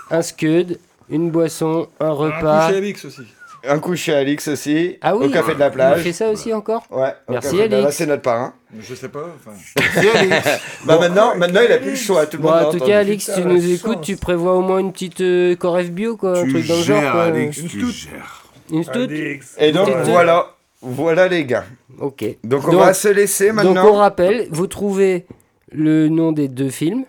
[0.10, 2.66] Un scud, une boisson, un Un repas.
[2.68, 3.22] coup chez Alix aussi.
[3.66, 6.02] Un coup chez Alix aussi, Ah oui, au café de la plage.
[6.02, 6.84] fait ça aussi encore?
[6.92, 7.84] Ouais, au Merci, café de la- Alix.
[7.86, 8.54] Là, c'est notre parrain.
[8.78, 9.26] Je sais pas.
[9.36, 9.52] Enfin,
[10.86, 12.26] Bah maintenant, maintenant, il a plus le choix.
[12.26, 12.92] Tout le Bon, monde en tout entendu.
[12.92, 14.06] cas, Alix, Putain, tu la nous écoutes, chance.
[14.06, 16.82] tu prévois au moins une petite euh, corref bio, quoi, un Tu truc dans le
[16.84, 17.02] genre.
[17.02, 17.24] gères, quoi.
[17.24, 17.92] Alex, Une tu toute.
[17.94, 18.44] gères.
[18.72, 19.56] Une stout Alix.
[19.60, 20.48] Et donc, Petite- voilà.
[20.82, 21.64] Voilà les gars.
[22.02, 22.26] Ok.
[22.44, 23.94] Donc, on Donc- va se laisser Donc on maintenant.
[23.94, 25.26] rappelle, vous trouvez
[25.72, 27.06] le nom des deux films,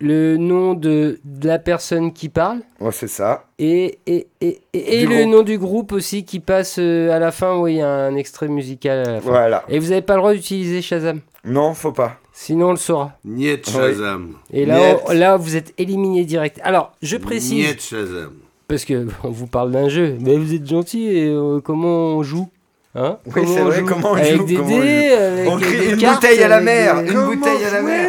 [0.00, 3.44] le nom de, de la personne qui parle Ouais, c'est ça.
[3.58, 5.28] et, et, et, et, le groupe.
[5.32, 8.14] nom du groupe aussi qui passe euh, à la fin où il y a un
[8.14, 9.30] extrait musical à la fin.
[9.30, 9.64] Voilà.
[9.68, 11.20] Et vous n'avez pas le droit d'utiliser Shazam?
[11.44, 12.16] Non, faut pas.
[12.32, 13.18] Sinon on le saura.
[13.24, 14.34] Niet Shazam.
[14.52, 14.98] Et là, Niet.
[15.08, 16.60] on- là, vous êtes éliminé direct.
[16.62, 17.66] Alors, je précise.
[17.68, 18.32] Niet Shazam.
[18.68, 22.22] Parce que on vous parle d'un jeu, mais vous êtes gentil et euh, comment on
[22.22, 22.48] joue
[22.94, 23.18] Hein?
[23.34, 25.14] Oui, c'est vrai, comment on avec joue, Des comment on dés, joue.
[25.16, 28.08] avec On des une cartes, bouteille à la mer, une bouteille à la mer.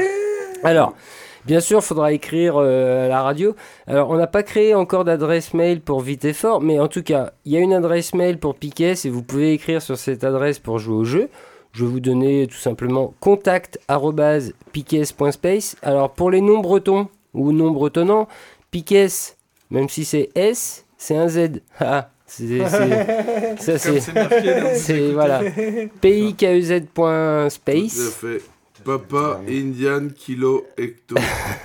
[0.63, 0.93] Alors,
[1.49, 3.55] bien sûr, il faudra écrire euh, à la radio.
[3.87, 7.01] Alors, on n'a pas créé encore d'adresse mail pour Vite et Fort, mais en tout
[7.01, 10.23] cas, il y a une adresse mail pour Piquet et vous pouvez écrire sur cette
[10.23, 11.27] adresse pour jouer au jeu.
[11.71, 15.75] Je vais vous donner tout simplement contact.piques.space.
[15.81, 18.27] Alors, pour les noms bretons ou non bretonnants,
[18.69, 19.33] Piques,
[19.71, 21.63] même si c'est S, c'est un Z.
[21.79, 22.59] Ah, c'est,
[23.57, 25.41] ça c'est, voilà,
[26.01, 28.23] pikez.space.
[28.83, 31.15] Papa, Indian, Kilo, Hecto,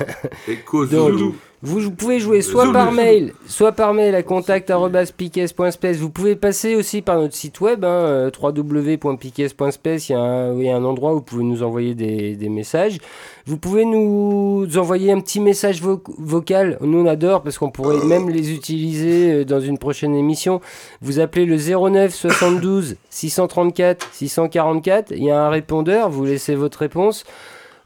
[0.48, 1.34] Echo, Donc, Zulu.
[1.64, 2.72] Vous, pouvez jouer soit Zulu.
[2.74, 5.96] par mail, soit par mail à contact.piques.space.
[5.96, 8.30] Vous pouvez passer aussi par notre site web, hein, euh.
[8.34, 12.36] Il y, a un- il y a un endroit où vous pouvez nous envoyer des,
[12.36, 12.98] des messages.
[13.46, 16.78] Vous pouvez nous envoyer un petit message vo- vocal.
[16.80, 20.60] Nous, on adore parce qu'on pourrait même les utiliser euh, dans une prochaine émission.
[21.02, 25.12] Vous appelez le 09 72 634 644.
[25.12, 26.08] Il y a un répondeur.
[26.10, 27.24] Vous laissez votre réponse.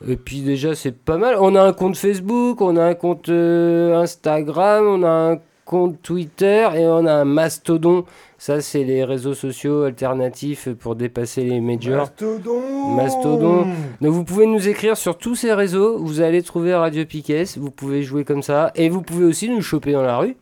[0.06, 1.36] Et puis déjà, c'est pas mal.
[1.40, 6.00] On a un compte Facebook, on a un compte euh, Instagram, on a un compte
[6.02, 8.04] Twitter et on a un Mastodon.
[8.38, 12.06] Ça, c'est les réseaux sociaux alternatifs pour dépasser les majors.
[12.06, 13.66] Mastodon Mastodon.
[14.00, 15.98] Donc vous pouvez nous écrire sur tous ces réseaux.
[15.98, 17.44] Vous allez trouver Radio Piquet.
[17.56, 18.70] Vous pouvez jouer comme ça.
[18.76, 20.36] Et vous pouvez aussi nous choper dans la rue.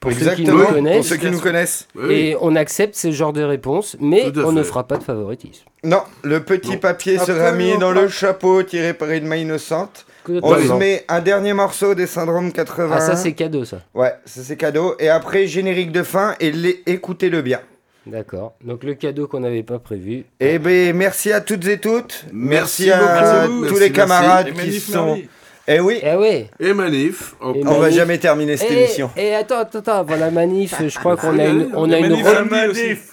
[0.00, 1.06] Pour ceux qui nous pour connaissent.
[1.06, 1.86] ceux qui nous connaissent.
[2.08, 5.64] Et on accepte ce genre de réponses, mais on ne fera pas de favoritisme.
[5.84, 10.06] Non, le petit papier sera mis dans le chapeau tiré par Edma Innocente.
[10.28, 12.94] On se met un dernier morceau des Syndromes 80.
[12.96, 13.78] Ah, ça, c'est cadeau, ça.
[13.94, 14.94] Ouais, ça c'est cadeau.
[14.98, 17.60] Et après, générique de fin et les- écoutez-le bien.
[18.06, 18.54] D'accord.
[18.64, 20.24] Donc le cadeau qu'on n'avait pas prévu.
[20.40, 22.24] Eh ben, merci à toutes et toutes.
[22.32, 24.70] Merci, Merci à tous Merci, les camarades merci.
[24.70, 25.06] qui sont.
[25.06, 25.28] Marie.
[25.72, 26.00] Eh oui.
[26.02, 26.46] Eh oui.
[26.58, 27.34] Et Manif.
[27.40, 29.08] On va jamais terminer cette Et- émission.
[29.16, 32.08] Et attends, attends, attends, avant la manif, je crois qu'on a une, on a une,
[32.08, 32.26] manif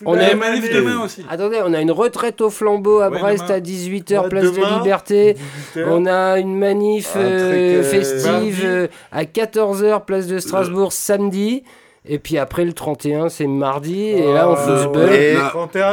[0.06, 1.24] on a manif demain aussi.
[1.30, 3.58] Attendez, on a une retraite au flambeau à Ouais, Brest demain.
[3.58, 5.36] à 18h, Ouais, place de Liberté.
[5.76, 5.86] 18h.
[5.88, 8.54] On a une manif truc, euh, euh, festive mardi.
[8.66, 11.64] euh, à 14h, place de Strasbourg, samedi.
[12.10, 14.02] Et puis après le 31, c'est mardi.
[14.08, 15.10] Et là, on fout ce La, beul.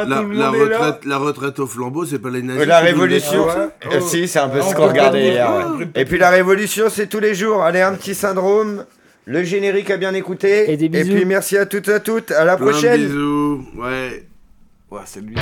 [0.09, 2.61] la- la- la retraite, la retraite au flambeau, c'est pas les nazis.
[2.63, 5.49] Euh, La révolution, Euh, si, c'est un peu Ah, ce on qu'on regardait hier.
[5.77, 5.87] ouais.
[5.95, 7.61] Et puis la révolution, c'est tous les jours.
[7.63, 8.85] Allez, un petit syndrome.
[9.25, 10.71] Le générique a bien écouté.
[10.71, 11.13] Et, bisous.
[11.13, 12.31] puis merci à toutes et à toutes.
[12.31, 13.01] À la Plein prochaine.
[13.01, 13.65] bisous.
[13.77, 14.23] Ouais.
[14.91, 15.35] Ouais, c'est lui.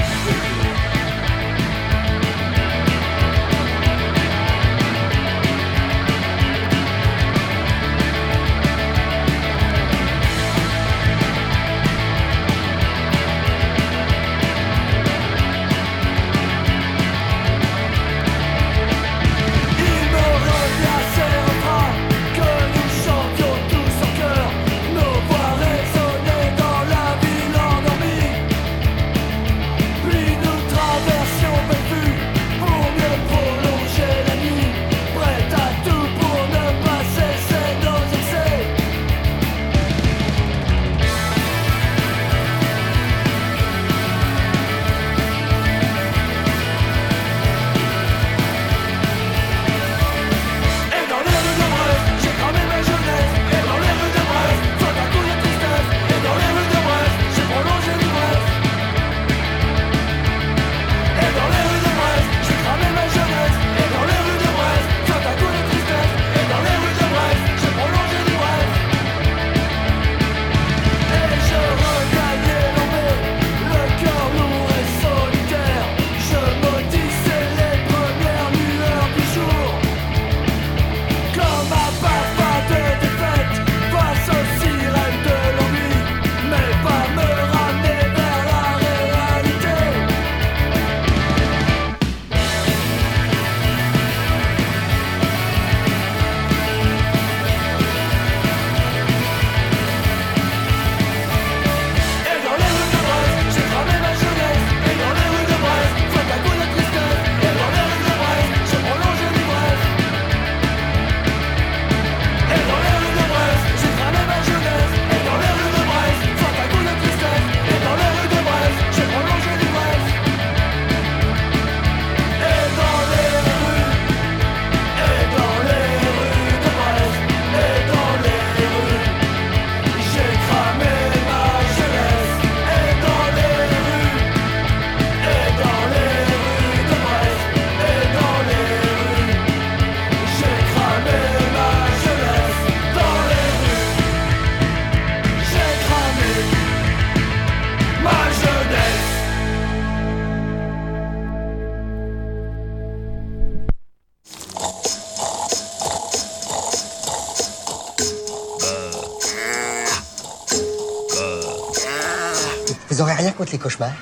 [163.54, 163.94] Les cauchemars?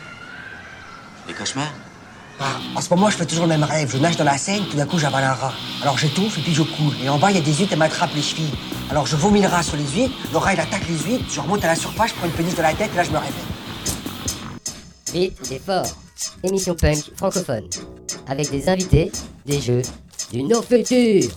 [1.27, 1.71] Les cauchemars?
[2.39, 3.91] Ah, En ce moment, je fais toujours le même rêve.
[3.91, 5.53] Je nage dans la Seine, tout d'un coup, j'avale un rat.
[5.83, 6.95] Alors j'étouffe et puis je coule.
[7.03, 8.53] Et en bas, il y a des huîtres, elles m'attrapent les chevilles.
[8.89, 11.39] Alors je vomis le rat sur les huîtres, le rat, il attaque les huîtres, je
[11.39, 13.17] remonte à la surface, je prends une péniche de la tête et là, je me
[13.17, 13.33] réveille.
[15.13, 15.85] Vite et fort.
[16.43, 17.67] Émission punk francophone.
[18.27, 19.11] Avec des invités,
[19.45, 19.81] des jeux,
[20.31, 21.29] du no futur.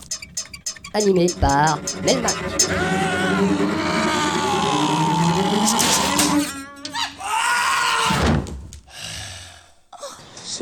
[0.93, 2.33] Animé par Melmac.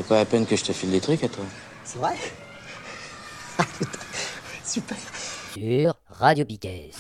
[0.03, 1.45] C'est pas la peine que je te file des trucs à toi.
[1.85, 2.17] C'est vrai?
[4.65, 4.97] Super.
[5.53, 6.91] Sur Radio Piquet.